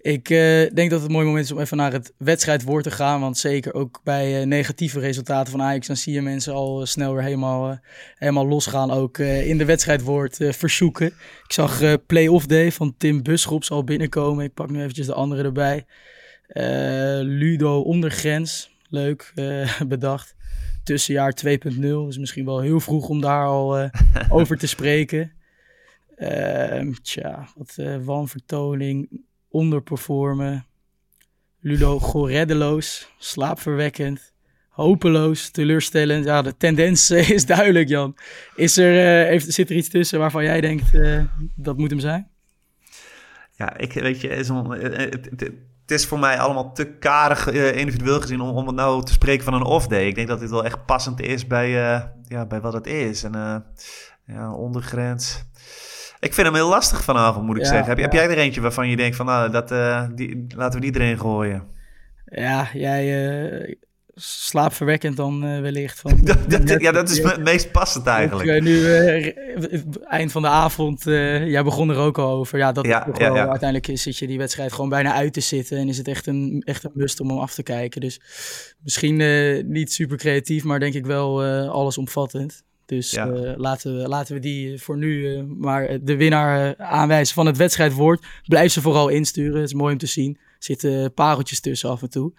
Ik 0.00 0.28
denk 0.28 0.90
dat 0.90 1.00
het 1.00 1.02
een 1.02 1.12
mooi 1.14 1.26
moment 1.26 1.44
is 1.44 1.52
om 1.52 1.60
even 1.60 1.76
naar 1.76 1.92
het 1.92 2.12
wedstrijd 2.18 2.58
voor 2.60 2.82
te 2.82 2.90
gaan. 2.90 3.20
Want 3.20 3.38
zeker 3.38 3.74
ook 3.74 4.00
bij 4.04 4.40
uh, 4.40 4.46
negatieve 4.46 5.00
resultaten 5.00 5.52
van 5.52 5.62
Ajax, 5.62 5.86
dan 5.86 5.96
zie 5.96 6.12
je 6.12 6.22
mensen 6.22 6.52
al 6.52 6.80
uh, 6.80 6.86
snel 6.86 7.14
weer 7.14 7.22
helemaal, 7.22 7.70
uh, 7.70 7.76
helemaal 8.14 8.46
losgaan. 8.46 8.90
Ook 8.90 9.18
in 9.18 9.58
de 9.58 9.64
wedstrijdwoord 9.64 10.36
verzoeken. 10.40 11.06
Ik 11.06 11.52
zag 11.52 12.06
Play-off 12.06 12.46
Day 12.46 12.72
van 12.72 12.94
Tim 12.96 13.22
Buschops 13.22 13.70
al 13.70 13.84
binnenkomen. 13.84 14.44
Ik 14.44 14.54
pak 14.54 14.70
nu 14.70 14.80
eventjes 14.80 15.06
de 15.06 15.14
andere 15.14 15.42
erbij. 15.42 15.86
Ludo 17.22 17.80
ondergrens, 17.80 18.70
leuk 18.88 19.32
bedacht. 19.88 20.34
Tussenjaar 20.84 21.34
2.0, 21.46 21.82
is 22.08 22.18
misschien 22.18 22.44
wel 22.44 22.60
heel 22.60 22.80
vroeg 22.80 23.08
om 23.08 23.20
daar 23.20 23.46
al 23.46 23.90
over 24.28 24.58
te 24.58 24.66
spreken. 24.66 25.32
tja, 27.02 27.48
wat 27.54 27.76
wanvertoning, 28.04 29.24
onderperformen. 29.48 30.69
Ludo 31.62 31.98
reddeloos, 32.26 33.08
slaapverwekkend, 33.18 34.32
hopeloos, 34.68 35.50
teleurstellend. 35.50 36.24
Ja, 36.24 36.42
de 36.42 36.56
tendens 36.56 37.10
eh, 37.10 37.30
is 37.30 37.46
duidelijk, 37.46 37.88
Jan. 37.88 38.16
Is 38.54 38.76
er, 38.76 39.22
uh, 39.22 39.28
heeft, 39.28 39.52
zit 39.52 39.70
er 39.70 39.76
iets 39.76 39.88
tussen 39.88 40.18
waarvan 40.18 40.44
jij 40.44 40.60
denkt 40.60 40.94
uh, 40.94 41.24
dat 41.54 41.76
moet 41.76 41.90
hem 41.90 42.00
zijn? 42.00 42.28
Ja, 43.56 43.76
ik 43.76 43.92
weet 43.92 44.20
je, 44.20 44.28
het, 44.28 45.52
is 45.86 46.06
voor 46.06 46.18
mij 46.18 46.38
allemaal 46.38 46.72
te 46.72 46.84
karig 46.84 47.50
individueel 47.50 48.20
gezien 48.20 48.40
om, 48.40 48.56
om 48.56 48.66
het 48.66 48.76
nou 48.76 49.04
te 49.04 49.12
spreken 49.12 49.44
van 49.44 49.54
een 49.54 49.62
off-day. 49.62 50.06
Ik 50.06 50.14
denk 50.14 50.28
dat 50.28 50.40
dit 50.40 50.50
wel 50.50 50.64
echt 50.64 50.86
passend 50.86 51.20
is 51.20 51.46
bij, 51.46 51.70
ja, 52.28 52.46
bij 52.48 52.60
wat 52.60 52.72
het 52.72 52.86
is. 52.86 53.22
En 53.22 53.64
ja, 54.26 54.52
ondergrens. 54.52 55.44
Ik 56.20 56.34
vind 56.34 56.46
hem 56.46 56.56
heel 56.56 56.68
lastig 56.68 57.04
vanavond, 57.04 57.46
moet 57.46 57.56
ik 57.56 57.66
zeggen. 57.66 57.88
Heb, 57.88 57.96
ja. 57.96 58.02
heb, 58.02 58.12
jij 58.12 58.28
er 58.28 58.38
eentje 58.38 58.60
waarvan 58.60 58.88
je 58.88 58.96
denkt 58.96 59.16
van, 59.16 59.26
nou, 59.26 59.50
dat, 59.50 59.68
die, 60.16 60.46
laten 60.56 60.80
we 60.80 60.90
die 60.90 61.00
erin 61.00 61.18
gooien? 61.18 61.66
Ja, 62.24 62.68
jij 62.72 63.78
slaapverwekkend 64.22 65.16
dan 65.16 65.44
uh, 65.44 65.60
wellicht. 65.60 66.00
Van, 66.00 66.20
dat, 66.48 66.80
ja, 66.80 66.92
dat 66.92 67.10
is 67.10 67.22
het 67.22 67.42
meest 67.42 67.72
passend 67.72 68.06
eigenlijk. 68.06 68.48
Uh, 68.48 68.62
nu, 68.62 68.78
uh, 68.78 69.32
eind 70.02 70.32
van 70.32 70.42
de 70.42 70.48
avond, 70.48 71.02
jij 71.04 71.64
begon 71.64 71.90
er 71.90 71.96
ook 71.96 72.18
al 72.18 72.30
over. 72.30 72.58
Ja, 72.58 72.72
dat 72.72 72.86
ja. 72.86 73.04
uiteindelijk 73.48 73.98
zit 73.98 74.16
je 74.16 74.26
die 74.26 74.38
wedstrijd 74.38 74.72
gewoon 74.72 74.90
bijna 74.90 75.14
uit 75.14 75.32
te 75.32 75.40
zitten. 75.40 75.78
En 75.78 75.88
is 75.88 75.98
het 75.98 76.08
echt 76.08 76.26
een, 76.26 76.62
echt 76.64 76.84
een 76.84 76.90
must 76.94 77.20
om 77.20 77.28
hem 77.28 77.38
af 77.38 77.54
te 77.54 77.62
kijken. 77.62 78.00
Dus 78.00 78.20
misschien 78.82 79.16
niet 79.72 79.92
super 79.92 80.16
creatief, 80.16 80.64
maar 80.64 80.80
denk 80.80 80.94
ik 80.94 81.06
wel 81.06 81.44
allesomvattend. 81.68 82.62
Dus 82.90 83.16
laten, 83.56 83.96
we, 83.96 84.08
laten 84.08 84.34
we 84.34 84.40
die 84.40 84.82
voor 84.82 84.96
nu 84.96 85.42
maar 85.42 85.98
de 86.02 86.16
winnaar 86.16 86.76
aanwijzen 86.76 87.34
van 87.34 87.46
het 87.46 87.56
wedstrijdwoord. 87.56 88.26
Blijf 88.46 88.72
ze 88.72 88.80
vooral 88.80 89.08
insturen. 89.08 89.60
Het 89.60 89.68
is 89.68 89.74
mooi 89.74 89.92
om 89.92 89.98
te 89.98 90.06
zien. 90.06 90.36
Er 90.36 90.56
zitten 90.58 91.14
pareltjes 91.14 91.60
tussen 91.60 91.90
af 91.90 92.02
en 92.02 92.10
toe. 92.10 92.32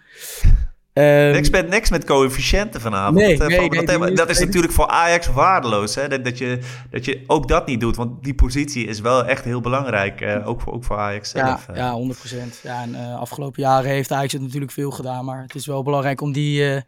Um, 0.94 1.32
niks, 1.32 1.50
met, 1.50 1.68
niks 1.68 1.90
met 1.90 2.04
coëfficiënten 2.04 2.80
vanavond. 2.80 3.16
Nee, 3.16 3.38
dat, 3.38 3.48
nee, 3.48 3.68
nee, 3.68 3.86
dat, 3.86 4.16
dat 4.16 4.30
is 4.30 4.38
natuurlijk 4.38 4.72
voor 4.72 4.86
Ajax 4.86 5.26
waardeloos. 5.26 5.94
Hè? 5.94 6.08
Dat, 6.08 6.24
dat, 6.24 6.38
je, 6.38 6.58
dat 6.90 7.04
je 7.04 7.24
ook 7.26 7.48
dat 7.48 7.66
niet 7.66 7.80
doet. 7.80 7.96
Want 7.96 8.24
die 8.24 8.34
positie 8.34 8.86
is 8.86 9.00
wel 9.00 9.24
echt 9.24 9.44
heel 9.44 9.60
belangrijk. 9.60 10.20
Uh, 10.20 10.48
ook, 10.48 10.60
voor, 10.60 10.72
ook 10.72 10.84
voor 10.84 10.96
Ajax 10.96 11.30
zelf. 11.30 11.66
Ja, 11.74 11.74
ja 11.74 12.14
100%. 12.14 12.62
Ja, 12.62 12.82
en 12.82 12.90
uh, 12.90 13.20
afgelopen 13.20 13.62
jaren 13.62 13.90
heeft 13.90 14.12
Ajax 14.12 14.32
het 14.32 14.42
natuurlijk 14.42 14.72
veel 14.72 14.90
gedaan. 14.90 15.24
Maar 15.24 15.42
het 15.42 15.54
is 15.54 15.66
wel 15.66 15.82
belangrijk 15.82 16.20
om 16.20 16.32
die, 16.32 16.74
uh, 16.74 16.80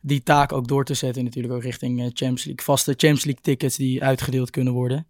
die 0.00 0.22
taak 0.22 0.52
ook 0.52 0.68
door 0.68 0.84
te 0.84 0.94
zetten. 0.94 1.24
Natuurlijk 1.24 1.54
ook 1.54 1.62
richting 1.62 1.98
Champions 2.00 2.44
League. 2.44 2.64
Vaste 2.64 2.90
Champions 2.90 3.24
League 3.24 3.42
tickets 3.42 3.76
die 3.76 4.04
uitgedeeld 4.04 4.50
kunnen 4.50 4.72
worden. 4.72 5.06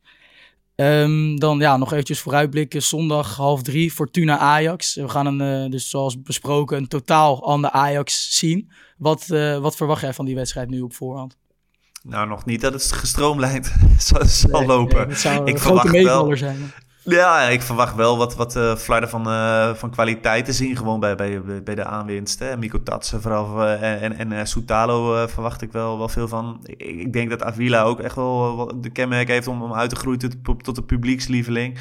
Um, 0.74 1.38
dan 1.38 1.58
ja, 1.58 1.76
nog 1.76 1.92
eventjes 1.92 2.20
vooruitblikken. 2.20 2.82
Zondag 2.82 3.36
half 3.36 3.62
drie, 3.62 3.90
Fortuna 3.90 4.38
Ajax. 4.38 4.94
We 4.94 5.08
gaan 5.08 5.26
een, 5.26 5.64
uh, 5.64 5.70
dus 5.70 5.90
zoals 5.90 6.22
besproken, 6.22 6.76
een 6.76 6.88
totaal 6.88 7.46
ander 7.46 7.70
Ajax 7.70 8.38
zien. 8.38 8.70
Wat, 8.96 9.26
uh, 9.30 9.58
wat 9.58 9.76
verwacht 9.76 10.00
jij 10.00 10.14
van 10.14 10.24
die 10.24 10.34
wedstrijd 10.34 10.70
nu 10.70 10.80
op 10.80 10.94
voorhand? 10.94 11.36
Nou, 12.02 12.28
nog 12.28 12.44
niet 12.44 12.60
dat 12.60 12.72
het 12.72 12.92
gestroomlijnd 12.92 13.72
zal, 13.98 14.20
nee, 14.50 14.66
lopen. 14.66 14.96
Nee, 14.96 15.06
het 15.06 15.18
zou 15.18 15.40
ik 15.40 15.54
een 15.54 15.60
grote 15.60 15.88
meevaller 15.88 16.36
zijn. 16.36 16.72
Ja, 17.04 17.40
ik 17.42 17.62
verwacht 17.62 17.94
wel 17.94 18.16
wat, 18.16 18.34
wat 18.34 18.56
uh, 18.56 18.76
flarden 18.76 19.08
van, 19.08 19.28
uh, 19.28 19.74
van 19.74 19.90
kwaliteit 19.90 20.44
te 20.44 20.52
zien. 20.52 20.76
Gewoon 20.76 21.00
bij, 21.00 21.14
bij, 21.14 21.62
bij 21.62 21.74
de 21.74 21.84
aanwinst. 21.84 22.38
Hè. 22.38 22.56
Miko 22.56 22.82
Tatsen 22.82 23.22
vooral 23.22 23.62
uh, 23.62 24.02
en, 24.02 24.32
en 24.32 24.46
Soutalo 24.46 25.26
verwacht 25.26 25.62
ik 25.62 25.72
wel, 25.72 25.98
wel 25.98 26.08
veel 26.08 26.28
van. 26.28 26.60
Ik, 26.64 26.80
ik, 26.80 27.12
denk 27.12 27.30
dat 27.30 27.42
Avila 27.42 27.82
ook 27.82 28.00
echt 28.00 28.14
wel 28.14 28.72
de 28.80 28.90
kenmerk 28.90 29.28
heeft 29.28 29.46
om, 29.46 29.62
om 29.62 29.74
uit 29.74 29.90
te 29.90 29.96
groeien 29.96 30.18
tot, 30.18 30.64
tot 30.64 30.74
de 30.74 30.82
publiekslieveling. 30.82 31.78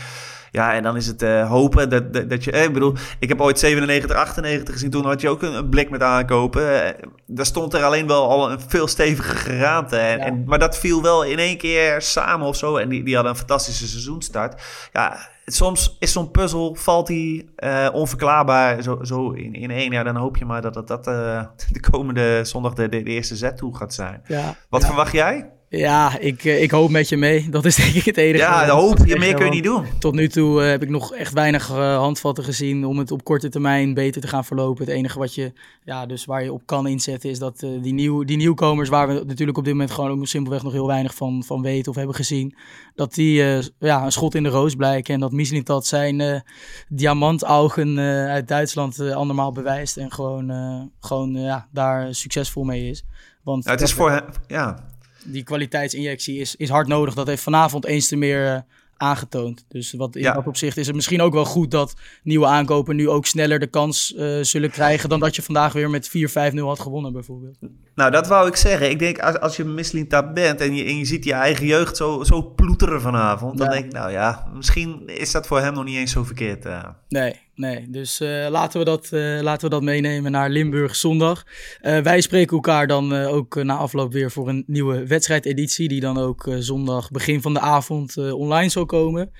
Ja, 0.52 0.74
en 0.74 0.84
dan 0.84 0.96
is 0.96 1.08
het 1.08 1.22
uh, 1.22 1.50
hopen 1.50 1.90
dat, 1.90 2.14
dat, 2.14 2.30
dat 2.30 2.44
je... 2.44 2.52
Eh, 2.52 2.64
ik 2.64 2.74
bedoel, 2.74 2.94
ik 3.20 3.30
heb 3.30 3.42
ooit 3.42 3.60
97, 3.60 4.18
98 4.18 4.74
gezien. 4.74 4.90
Toen 4.90 5.06
had 5.06 5.22
je 5.22 5.30
ook 5.30 5.42
een, 5.42 5.70
blik 5.70 5.90
met 5.90 6.02
aankopen. 6.02 6.62
Uh, 6.62 6.90
daar 7.26 7.46
stond 7.46 7.74
er 7.74 7.84
alleen 7.84 8.08
wel 8.08 8.30
al 8.30 8.52
een 8.52 8.60
veel 8.68 8.88
steviger 8.88 9.36
geraamte. 9.36 9.98
En, 9.98 10.18
ja. 10.18 10.26
en, 10.26 10.44
maar 10.46 10.60
dat 10.60 10.78
viel 10.78 11.02
wel 11.02 11.24
in 11.24 11.40
één 11.40 11.58
keer 11.58 12.02
samen 12.02 12.48
of 12.48 12.56
zo. 12.56 12.78
En 12.78 12.90
die, 12.90 13.04
die 13.04 13.14
hadden 13.14 13.32
een 13.32 13.38
fantastische 13.38 13.88
seizoenstart. 13.88 14.62
Ja, 14.94 15.30
soms 15.46 15.96
is 16.00 16.12
zo'n 16.12 16.32
puzzel, 16.32 16.76
valt 16.76 17.08
die 17.08 17.54
uh, 17.58 17.88
onverklaarbaar 17.94 18.82
zo, 18.82 19.00
zo 19.02 19.32
in, 19.32 19.54
in 19.54 19.72
één. 19.72 19.92
Ja, 19.92 20.04
dan 20.04 20.16
hoop 20.16 20.38
je 20.38 20.46
maar 20.46 20.62
dat 20.62 20.74
dat, 20.74 20.88
dat 20.88 21.08
uh, 21.08 21.44
de 21.72 21.90
komende 21.90 22.44
zondag 22.44 22.74
de, 22.74 22.90
de, 22.90 23.04
de 23.04 23.10
eerste 23.10 23.36
zet 23.36 23.58
toe 23.58 23.78
gaat 23.78 23.94
zijn. 23.94 24.22
Ja, 24.28 24.56
Wat 24.70 24.82
ja. 24.82 24.88
verwacht 24.88 25.12
jij? 25.12 25.50
Ja, 25.78 26.20
ik, 26.20 26.44
eh, 26.44 26.62
ik 26.62 26.72
hoop 26.72 26.90
met 26.90 27.10
je 27.10 27.18
mee. 27.18 27.50
Dat 27.50 27.66
is 27.66 27.76
denk 27.76 27.94
ik 27.94 28.06
het 28.06 28.18
enige. 28.18 28.44
Ja, 28.44 28.68
hoop 28.68 28.98
je 29.06 29.18
meer 29.18 29.34
kun 29.34 29.46
je 29.46 29.52
niet 29.52 29.64
doen. 29.64 29.86
Tot 30.00 30.14
nu 30.14 30.30
toe 30.30 30.62
uh, 30.62 30.70
heb 30.70 30.84
ik 30.84 30.90
nog 30.90 31.14
echt 31.14 31.34
weinig 31.34 31.70
uh, 31.70 31.98
handvatten 31.98 32.44
gezien 32.44 32.86
om 32.86 32.98
het 32.98 33.12
op 33.12 33.24
korte 33.24 33.50
termijn 33.50 33.94
beter 33.94 34.22
te 34.22 34.28
gaan 34.28 34.46
verlopen. 34.46 34.86
Het 34.86 34.94
enige 34.94 35.20
wat 35.20 35.36
je, 35.36 35.54
ja, 35.84 36.06
dus 36.06 36.26
waar 36.26 36.44
je 36.44 36.54
op 36.54 36.62
kan 36.66 36.88
inzetten 36.88 37.30
is 37.30 37.40
dat 37.40 37.62
uh, 37.64 37.82
die, 37.82 37.94
nieuw, 37.94 38.24
die 38.24 38.38
nieuwkomers, 38.38 38.90
waar 38.90 39.08
we 39.08 39.24
natuurlijk 39.26 39.58
op 39.58 39.64
dit 39.64 39.74
moment 39.74 39.92
gewoon 39.92 40.12
ook 40.12 40.28
simpelweg 40.28 40.64
nog 40.64 40.72
heel 40.72 40.88
weinig 40.88 41.16
van, 41.16 41.44
van 41.44 41.62
weten 41.62 41.92
of 41.92 41.98
hebben 41.98 42.16
gezien, 42.16 42.56
dat 42.96 43.14
die 43.14 43.34
ja, 43.80 44.06
een 44.06 44.12
schot 44.12 44.36
in 44.36 44.44
de 44.44 44.50
roos 44.50 44.76
blijken. 44.76 45.14
En 45.14 45.20
dat 45.20 45.32
Mislintat 45.32 45.86
zijn 45.86 46.44
diamantaugen 46.90 48.00
uit 48.30 48.48
Duitsland 48.48 49.00
andermaal 49.00 49.52
bewijst 49.52 49.98
en 49.98 50.12
gewoon, 50.12 50.52
gewoon 51.00 51.34
ja, 51.34 51.68
daar 51.72 52.16
succesvol 52.16 52.64
mee 52.64 52.90
is. 52.90 53.06
Want 53.44 53.64
ja, 53.64 53.72
het 53.72 53.82
is 53.82 53.94
voor 53.94 54.12
hem, 54.12 54.26
ja, 54.48 54.91
die 55.26 55.44
kwaliteitsinjectie 55.44 56.40
is, 56.40 56.56
is 56.56 56.70
hard 56.70 56.88
nodig. 56.88 57.14
Dat 57.14 57.28
heeft 57.28 57.44
vanavond 57.44 57.86
eens 57.86 58.08
te 58.08 58.16
meer 58.16 58.46
uh, 58.46 58.60
aangetoond. 59.02 59.66
Dus 59.68 59.94
wat, 59.94 60.16
in 60.16 60.22
ja. 60.22 60.34
dat 60.34 60.48
opzicht 60.48 60.78
is 60.78 60.88
het 60.88 60.96
misschien 60.96 61.22
ook 61.22 61.34
wel 61.34 61.46
goed 61.46 61.72
dat 61.72 61.94
nieuwe 62.24 62.46
aankopen 62.46 62.96
nu 62.96 63.10
ook 63.10 63.26
sneller 63.26 63.60
de 63.60 63.68
kans 63.68 64.14
uh, 64.18 64.38
zullen 64.42 64.72
krijgen 64.72 65.10
dan 65.10 65.20
dat 65.20 65.36
je 65.36 65.42
vandaag 65.42 65.74
weer 65.74 65.90
met 65.90 66.10
4-5-0 66.10 66.12
had 66.56 66.80
gewonnen 66.80 67.14
bijvoorbeeld. 67.14 67.58
Nou, 67.96 68.12
dat 68.12 68.28
wou 68.28 68.48
ik 68.48 68.56
zeggen. 68.56 68.90
Ik 68.90 69.00
denk 69.00 69.20
als, 69.20 69.40
als 69.40 69.56
je 69.56 69.64
Mislintat 69.64 70.34
bent 70.34 70.62
en 70.62 70.76
je, 70.76 70.84
en 70.84 70.98
je 70.98 71.06
ziet 71.06 71.24
je 71.24 71.34
eigen 71.34 71.66
jeugd 71.66 71.98
zo, 71.98 72.24
zo 72.24 72.42
ploeteren 72.42 73.02
vanavond, 73.02 73.58
dan 73.58 73.70
denk 73.70 73.86
ik 73.86 73.92
nou 73.92 74.12
ja, 74.12 74.52
misschien 74.54 75.08
is 75.08 75.32
dat 75.32 75.48
voor 75.48 75.60
hem 75.60 75.74
nog 75.74 75.84
niet 75.84 75.98
eens 75.98 76.12
zo 76.12 76.24
verkeerd. 76.24 76.66
Uh. 76.66 76.84
Nee, 77.08 77.40
nee. 77.56 77.90
Dus 77.90 78.22
uh, 78.22 78.48
laten, 78.50 78.80
we 78.80 78.86
dat, 78.86 79.10
uh, 79.14 79.40
laten 79.42 79.64
we 79.64 79.70
dat 79.70 79.84
meenemen 79.84 80.32
naar 80.32 80.50
Limburg 80.50 80.96
zondag. 80.96 81.46
Uh, 81.82 82.00
wij 82.00 82.22
spreken 82.22 82.56
elkaar 82.56 82.88
dan 82.88 83.14
ook 83.14 83.64
na 83.64 83.76
afloop 83.76 84.12
weer 84.12 84.32
voor 84.32 84.50
een 84.50 84.64
nieuwe 84.68 85.08
wedstrijdeditie. 85.08 85.88
Die 85.88 86.00
dan 86.00 86.18
ook 86.18 86.50
zondag 86.60 87.12
begin 87.12 87.42
van 87.42 87.54
de 87.54 87.60
avond 87.60 88.18
online 88.18 88.70
zal 88.70 88.86
komen. 88.86 89.32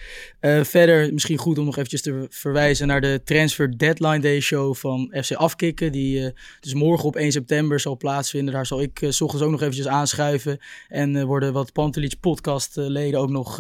verder 0.62 1.14
misschien 1.14 1.38
goed 1.38 1.58
om 1.58 1.66
nog 1.66 1.76
eventjes 1.76 2.02
te 2.02 2.26
verwijzen 2.30 2.88
naar 2.88 3.02
de 3.02 3.22
Transfer 3.24 3.78
Deadline 3.78 4.20
Day 4.20 4.40
show 4.40 4.76
van 4.76 5.14
FC 5.24 5.32
Afkikken. 5.32 5.92
Die 5.92 6.34
dus 6.60 6.74
morgen 6.74 7.06
op 7.06 7.16
1 7.16 7.32
september 7.32 7.80
zal 7.80 7.98
plaatsvinden. 7.98 8.54
Daar 8.54 8.66
zal 8.66 8.82
ik 8.82 9.06
s 9.10 9.22
ochtends 9.22 9.46
ook 9.46 9.52
nog 9.52 9.62
eventjes 9.62 9.88
aanschuiven. 9.88 10.60
En 10.88 11.26
worden 11.26 11.54
wat 11.54 11.74
Pantelic 11.74 12.20
podcast 12.20 12.76
leden 12.76 13.20
ook 13.20 13.30
nog 13.30 13.60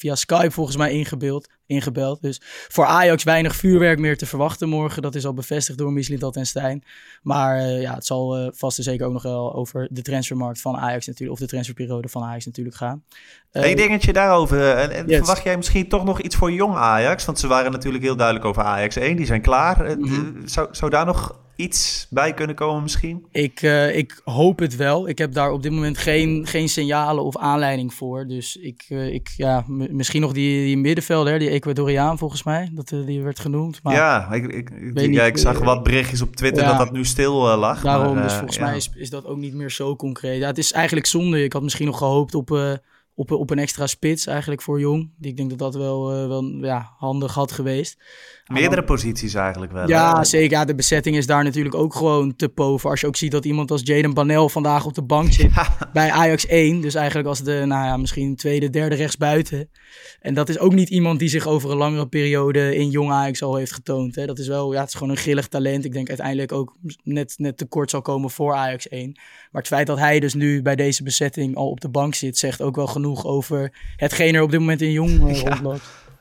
via 0.00 0.14
Skype 0.14 0.50
volgens 0.50 0.76
mij 0.76 0.90
ingebeeld, 0.92 1.48
ingebeld. 1.66 2.22
Dus 2.22 2.40
voor 2.68 2.84
Ajax 2.84 3.24
weinig 3.24 3.56
vuurwerk 3.56 3.98
meer 3.98 4.16
te 4.16 4.26
verwachten 4.26 4.68
morgen. 4.68 5.02
Dat 5.02 5.14
is 5.14 5.26
al 5.26 5.34
bevestigd 5.34 5.78
door 5.78 5.92
Mislintat 5.92 6.36
en 6.36 6.46
Stijn. 6.46 6.84
Maar 7.22 7.58
uh, 7.58 7.82
ja, 7.82 7.94
het 7.94 8.06
zal 8.06 8.38
uh, 8.38 8.48
vast 8.52 8.78
en 8.78 8.84
zeker 8.84 9.06
ook 9.06 9.12
nog 9.12 9.22
wel 9.22 9.54
over 9.54 9.88
de 9.90 10.02
transfermarkt 10.02 10.60
van 10.60 10.76
Ajax 10.76 11.06
natuurlijk, 11.06 11.32
of 11.32 11.44
de 11.44 11.50
transferperiode 11.50 12.08
van 12.08 12.22
Ajax 12.22 12.46
natuurlijk 12.46 12.76
gaan. 12.76 13.04
Uh, 13.52 13.70
Eén 13.70 13.76
dingetje 13.76 14.12
daarover. 14.12 14.76
En, 14.76 14.90
en 14.90 15.06
yes. 15.06 15.16
verwacht 15.16 15.42
jij 15.42 15.56
misschien 15.56 15.88
toch 15.88 16.04
nog 16.04 16.20
iets 16.20 16.36
voor 16.36 16.52
jong 16.52 16.74
Ajax? 16.74 17.24
Want 17.24 17.38
ze 17.38 17.46
waren 17.46 17.72
natuurlijk 17.72 18.04
heel 18.04 18.16
duidelijk 18.16 18.46
over 18.46 18.62
Ajax 18.62 18.96
1. 18.96 19.16
Die 19.16 19.26
zijn 19.26 19.42
klaar. 19.42 19.98
Mm 19.98 20.04
-hmm. 20.04 20.48
zou, 20.48 20.68
zou 20.70 20.90
daar 20.90 21.06
nog 21.06 21.38
iets 21.60 22.06
bij 22.10 22.34
kunnen 22.34 22.56
komen 22.56 22.82
misschien? 22.82 23.26
Ik, 23.30 23.62
uh, 23.62 23.96
ik 23.96 24.20
hoop 24.24 24.58
het 24.58 24.76
wel. 24.76 25.08
Ik 25.08 25.18
heb 25.18 25.32
daar 25.32 25.52
op 25.52 25.62
dit 25.62 25.72
moment 25.72 25.98
geen, 25.98 26.46
geen 26.46 26.68
signalen 26.68 27.24
of 27.24 27.36
aanleiding 27.36 27.94
voor. 27.94 28.26
Dus 28.26 28.56
ik, 28.56 28.86
uh, 28.88 29.14
ik 29.14 29.28
ja, 29.36 29.64
misschien 29.68 30.20
nog 30.20 30.32
die, 30.32 30.64
die 30.64 30.78
middenvelder, 30.78 31.38
die 31.38 31.50
Ecuadoriaan 31.50 32.18
volgens 32.18 32.42
mij, 32.42 32.70
dat 32.72 32.90
uh, 32.90 33.06
die 33.06 33.22
werd 33.22 33.38
genoemd. 33.38 33.82
Maar 33.82 33.94
ja, 33.94 34.32
ik, 34.32 34.46
ik, 34.46 34.70
ik, 34.70 35.12
ja, 35.12 35.24
ik 35.24 35.38
zag 35.38 35.58
wat 35.58 35.82
berichtjes 35.82 36.22
op 36.22 36.36
Twitter 36.36 36.62
ja, 36.62 36.68
dat 36.68 36.78
dat 36.78 36.92
nu 36.92 37.04
stil 37.04 37.56
lag. 37.56 37.82
Daarom, 37.82 38.14
maar, 38.14 38.22
dus 38.22 38.32
volgens 38.32 38.56
ja. 38.56 38.64
mij 38.64 38.76
is, 38.76 38.90
is 38.94 39.10
dat 39.10 39.26
ook 39.26 39.38
niet 39.38 39.54
meer 39.54 39.70
zo 39.70 39.96
concreet. 39.96 40.40
Ja, 40.40 40.46
het 40.46 40.58
is 40.58 40.72
eigenlijk 40.72 41.06
zonde. 41.06 41.44
Ik 41.44 41.52
had 41.52 41.62
misschien 41.62 41.86
nog 41.86 41.98
gehoopt 41.98 42.34
op 42.34 42.50
op, 43.20 43.30
op 43.30 43.50
een 43.50 43.58
extra 43.58 43.86
spits 43.86 44.26
eigenlijk 44.26 44.62
voor 44.62 44.80
Jong. 44.80 45.10
Ik 45.20 45.36
denk 45.36 45.50
dat 45.50 45.58
dat 45.58 45.74
wel, 45.74 46.22
uh, 46.22 46.26
wel 46.26 46.44
ja, 46.44 46.94
handig 46.96 47.34
had 47.34 47.52
geweest. 47.52 47.98
Meerdere 48.50 48.84
posities 48.84 49.34
eigenlijk 49.34 49.72
wel. 49.72 49.88
Ja, 49.88 50.16
hè? 50.16 50.24
zeker. 50.24 50.50
Ja, 50.50 50.64
de 50.64 50.74
bezetting 50.74 51.16
is 51.16 51.26
daar 51.26 51.44
natuurlijk 51.44 51.74
ook 51.74 51.94
gewoon 51.94 52.36
te 52.36 52.48
pover. 52.48 52.90
Als 52.90 53.00
je 53.00 53.06
ook 53.06 53.16
ziet 53.16 53.30
dat 53.30 53.44
iemand 53.44 53.70
als 53.70 53.80
Jaden 53.84 54.14
Banel 54.14 54.48
vandaag 54.48 54.84
op 54.84 54.94
de 54.94 55.02
bank 55.02 55.32
zit 55.32 55.54
ja. 55.54 55.76
bij 55.92 56.10
Ajax 56.10 56.46
1. 56.46 56.80
Dus 56.80 56.94
eigenlijk 56.94 57.28
als 57.28 57.42
de, 57.42 57.62
nou 57.66 57.86
ja, 57.86 57.96
misschien 57.96 58.36
tweede, 58.36 58.70
derde 58.70 58.94
rechtsbuiten. 58.94 59.70
En 60.20 60.34
dat 60.34 60.48
is 60.48 60.58
ook 60.58 60.72
niet 60.72 60.88
iemand 60.88 61.18
die 61.18 61.28
zich 61.28 61.46
over 61.46 61.70
een 61.70 61.76
langere 61.76 62.06
periode 62.06 62.76
in 62.76 62.90
Jong 62.90 63.10
Ajax 63.10 63.42
al 63.42 63.56
heeft 63.56 63.72
getoond. 63.72 64.14
Hè. 64.14 64.26
Dat 64.26 64.38
is 64.38 64.48
wel, 64.48 64.72
ja, 64.72 64.80
het 64.80 64.88
is 64.88 64.94
gewoon 64.94 65.10
een 65.12 65.16
grillig 65.16 65.48
talent. 65.48 65.84
Ik 65.84 65.92
denk 65.92 66.08
uiteindelijk 66.08 66.52
ook 66.52 66.76
net, 67.02 67.34
net 67.36 67.56
tekort 67.56 67.90
zal 67.90 68.02
komen 68.02 68.30
voor 68.30 68.54
Ajax 68.54 68.88
1. 68.88 69.12
Maar 69.50 69.62
het 69.62 69.70
feit 69.70 69.86
dat 69.86 69.98
hij 69.98 70.20
dus 70.20 70.34
nu 70.34 70.62
bij 70.62 70.76
deze 70.76 71.02
bezetting 71.02 71.56
al 71.56 71.70
op 71.70 71.80
de 71.80 71.88
bank 71.88 72.14
zit, 72.14 72.38
zegt 72.38 72.62
ook 72.62 72.76
wel 72.76 72.86
genoeg 72.86 73.24
over 73.24 73.72
hetgeen 73.96 74.34
er 74.34 74.42
op 74.42 74.50
dit 74.50 74.60
moment 74.60 74.80
in 74.80 74.92
Jong 74.92 75.28
uh, 75.28 75.42
ja. 75.42 75.78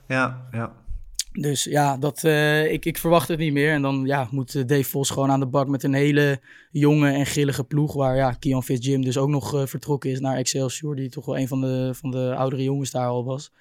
Ja, 0.07 0.47
ja. 0.51 0.71
Dus 1.41 1.63
ja, 1.63 1.97
dat, 1.97 2.23
uh, 2.23 2.71
ik, 2.71 2.86
ik 2.86 2.97
verwacht 2.97 3.28
het 3.28 3.39
niet 3.39 3.54
meer. 3.54 3.71
En 3.71 3.82
dan 3.82 4.04
ja, 4.06 4.28
moet 4.32 4.56
eh, 4.56 4.65
Dave 4.65 4.84
Vos 4.84 5.10
gewoon 5.10 5.32
aan 5.32 5.39
de 5.39 5.45
bak 5.45 5.67
met 5.67 5.84
een 5.84 5.93
hele 5.93 6.39
jonge 6.71 7.12
en 7.12 7.25
grillige 7.25 7.63
ploeg. 7.63 7.93
Waar 7.93 8.15
ja, 8.15 8.32
Kian 8.32 8.63
Jim 8.65 9.02
dus 9.04 9.17
ook 9.17 9.30
nog 9.30 9.56
uh, 9.56 9.65
vertrokken 9.65 10.10
is 10.10 10.19
naar 10.19 10.38
Excelsior. 10.38 10.95
Die 10.95 11.10
toch 11.10 11.25
wel 11.25 11.38
een 11.38 11.47
van 11.47 11.62
de, 11.62 11.91
van 11.93 12.12
de 12.12 12.36
oudere 12.36 12.63
jongens 12.63 12.91
daar 12.91 13.08
al 13.08 13.25
was. 13.25 13.52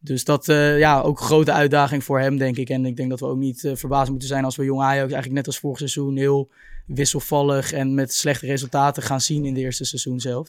Dus 0.00 0.24
dat 0.24 0.48
uh, 0.48 0.78
ja, 0.78 1.00
ook 1.00 1.20
een 1.20 1.26
grote 1.26 1.52
uitdaging 1.52 2.04
voor 2.04 2.20
hem, 2.20 2.38
denk 2.38 2.56
ik. 2.56 2.68
En 2.68 2.86
ik 2.86 2.96
denk 2.96 3.10
dat 3.10 3.20
we 3.20 3.26
ook 3.26 3.38
niet 3.38 3.70
verbaasd 3.74 4.10
moeten 4.10 4.28
zijn 4.28 4.44
als 4.44 4.56
we 4.56 4.64
jong 4.64 4.80
Ajax 4.80 5.12
eigenlijk 5.12 5.34
net 5.34 5.46
als 5.46 5.58
vorig 5.58 5.78
seizoen 5.78 6.16
heel 6.16 6.50
wisselvallig 6.86 7.72
en 7.72 7.94
met 7.94 8.14
slechte 8.14 8.46
resultaten 8.46 9.02
gaan 9.02 9.20
zien 9.20 9.44
in 9.44 9.54
de 9.54 9.60
eerste 9.60 9.84
seizoen 9.84 10.20
zelf. 10.20 10.48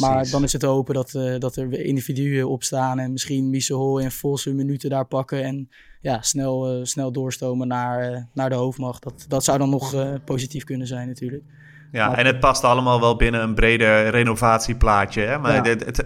Maar 0.00 0.30
dan 0.30 0.42
is 0.42 0.52
het 0.52 0.62
hopen 0.62 0.94
dat, 0.94 1.14
uh, 1.14 1.38
dat 1.38 1.56
er 1.56 1.72
individuen 1.72 2.48
opstaan 2.48 2.98
en 2.98 3.12
misschien 3.12 3.50
Miesel 3.50 4.00
en 4.00 4.12
Vos 4.12 4.44
hun 4.44 4.56
minuten 4.56 4.90
daar 4.90 5.06
pakken 5.06 5.44
en 5.44 5.68
ja, 6.00 6.22
snel, 6.22 6.78
uh, 6.78 6.84
snel 6.84 7.12
doorstomen 7.12 7.68
naar, 7.68 8.12
uh, 8.12 8.22
naar 8.32 8.48
de 8.48 8.54
hoofdmacht. 8.54 9.02
Dat, 9.02 9.24
dat 9.28 9.44
zou 9.44 9.58
dan 9.58 9.70
nog 9.70 10.18
positief 10.24 10.64
kunnen 10.64 10.86
zijn 10.86 11.08
natuurlijk. 11.08 11.44
Ja, 11.92 12.16
en 12.16 12.26
het 12.26 12.40
past 12.40 12.64
allemaal 12.64 13.00
wel 13.00 13.16
binnen 13.16 13.42
een 13.42 13.54
breder 13.54 14.10
renovatieplaatje. 14.10 15.20
Hè? 15.20 15.38
Maar 15.38 15.62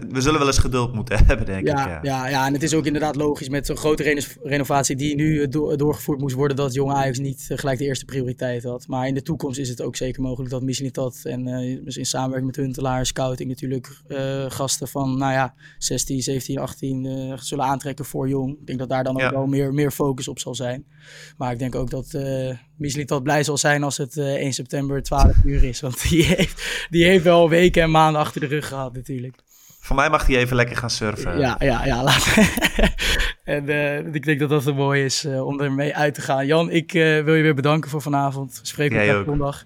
we 0.09 0.21
zullen 0.21 0.39
wel 0.39 0.47
eens 0.47 0.59
geduld 0.59 0.93
moeten 0.95 1.25
hebben, 1.27 1.47
denk 1.47 1.67
ja, 1.67 1.83
ik. 1.83 1.89
Ja. 1.89 1.99
ja, 2.03 2.29
ja, 2.29 2.47
en 2.47 2.53
het 2.53 2.63
is 2.63 2.75
ook 2.75 2.87
inderdaad 2.87 3.17
logisch 3.17 3.49
met 3.49 3.67
zo'n 3.67 3.77
grote 3.77 4.25
renovatie 4.43 4.97
die 4.97 5.15
nu 5.15 5.43
eh, 5.43 5.49
doorgevoerd 5.77 6.21
moest 6.21 6.35
worden, 6.35 6.57
dat 6.57 6.75
jonge 6.75 6.95
Ajax 6.95 7.19
niet 7.19 7.49
uh, 7.53 7.59
gelijk 7.59 7.79
de 7.79 7.85
eerste 7.85 8.05
prioriteit 8.05 8.65
had. 8.65 8.87
Maar 8.87 9.07
in 9.07 9.15
de 9.15 9.23
toekomst 9.23 9.59
is 9.59 9.69
het 9.69 9.83
ook 9.83 9.97
zeker 9.97 10.23
mogelijk 10.23 10.51
dat 10.51 10.63
Michelitat 10.63 11.21
en 11.25 11.49
uh, 11.49 11.97
in 11.97 12.07
samenwerking 12.07 12.47
met 12.47 12.65
Huntelaar, 12.65 13.07
Scouting 13.07 13.49
natuurlijk, 13.49 14.01
gasten 14.49 14.89
van, 14.89 15.19
nou 15.19 15.33
ja, 15.33 15.55
16, 15.79 16.23
17, 16.23 16.59
18 16.59 17.39
zullen 17.39 17.65
aantrekken 17.65 18.05
voor 18.05 18.29
jong. 18.29 18.59
Ik 18.61 18.67
denk 18.67 18.79
dat 18.79 18.89
daar 18.89 19.05
dan 19.05 19.23
ook 19.23 19.31
wel 19.31 19.47
meer, 19.47 19.75
meer 19.75 19.91
focus 19.91 20.29
op 20.29 20.39
zal 20.39 20.55
zijn. 20.55 20.87
Maar 21.37 21.53
ik 21.53 21.59
denk 21.59 21.75
ook 21.75 21.91
dat 21.91 22.19
Michelitat 22.77 23.23
blij 23.23 23.43
zal 23.43 23.59
zijn 23.59 23.83
als 23.83 23.97
het 23.97 24.17
1 24.17 24.53
september 24.53 25.03
12 25.03 25.35
uur 25.45 25.65
is. 25.65 25.72
Want 25.81 26.09
die 26.09 26.25
heeft, 26.25 26.87
die 26.91 27.05
heeft 27.05 27.25
wel 27.25 27.49
weken 27.49 27.83
en 27.83 27.91
maanden 27.91 28.21
achter 28.21 28.41
de 28.41 28.47
rug 28.47 28.69
gehad 28.69 28.93
natuurlijk. 28.93 29.37
Voor 29.81 29.97
mij 29.97 30.11
mag 30.11 30.27
hij 30.27 30.37
even 30.37 30.57
lekker 30.57 30.77
gaan 30.77 30.91
surfen. 30.91 31.39
Ja, 31.39 31.57
ja, 31.59 31.85
ja. 31.85 32.03
Laat. 32.03 32.37
en 33.45 33.65
uh, 33.65 33.99
ik 33.99 34.25
denk 34.25 34.41
dat 34.41 34.49
dat 34.49 34.75
mooi 34.75 35.05
is 35.05 35.25
uh, 35.25 35.47
om 35.47 35.61
ermee 35.61 35.97
uit 35.97 36.15
te 36.15 36.21
gaan. 36.21 36.47
Jan, 36.47 36.71
ik 36.71 36.95
uh, 36.95 37.25
wil 37.25 37.35
je 37.35 37.43
weer 37.43 37.55
bedanken 37.55 37.91
voor 37.91 38.03
vanavond. 38.03 38.59
We 38.61 38.67
spreken 38.67 39.01
elkaar 39.01 39.25
zondag. 39.25 39.65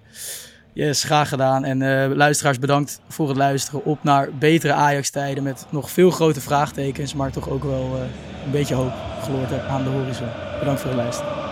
Yes, 0.73 1.03
graag 1.03 1.29
gedaan. 1.29 1.65
En 1.65 2.15
luisteraars, 2.17 2.59
bedankt 2.59 3.01
voor 3.09 3.29
het 3.29 3.37
luisteren 3.37 3.85
op 3.85 4.03
naar 4.03 4.29
betere 4.39 4.73
Ajax-tijden. 4.73 5.43
Met 5.43 5.67
nog 5.71 5.91
veel 5.91 6.11
grote 6.11 6.41
vraagtekens, 6.41 7.15
maar 7.15 7.31
toch 7.31 7.49
ook 7.49 7.65
wel 7.65 8.01
een 8.45 8.51
beetje 8.51 8.75
hoop 8.75 8.93
geloord 9.23 9.53
aan 9.69 9.85
de 9.85 9.91
horizon. 9.91 10.29
Bedankt 10.59 10.81
voor 10.81 10.91
het 10.91 10.99
luisteren. 10.99 11.46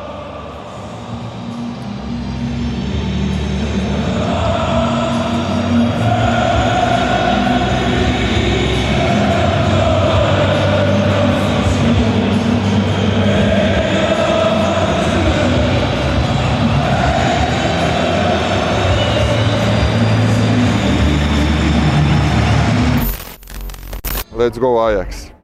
Let's 24.45 24.59
go 24.59 24.91
Ajax. 24.91 25.35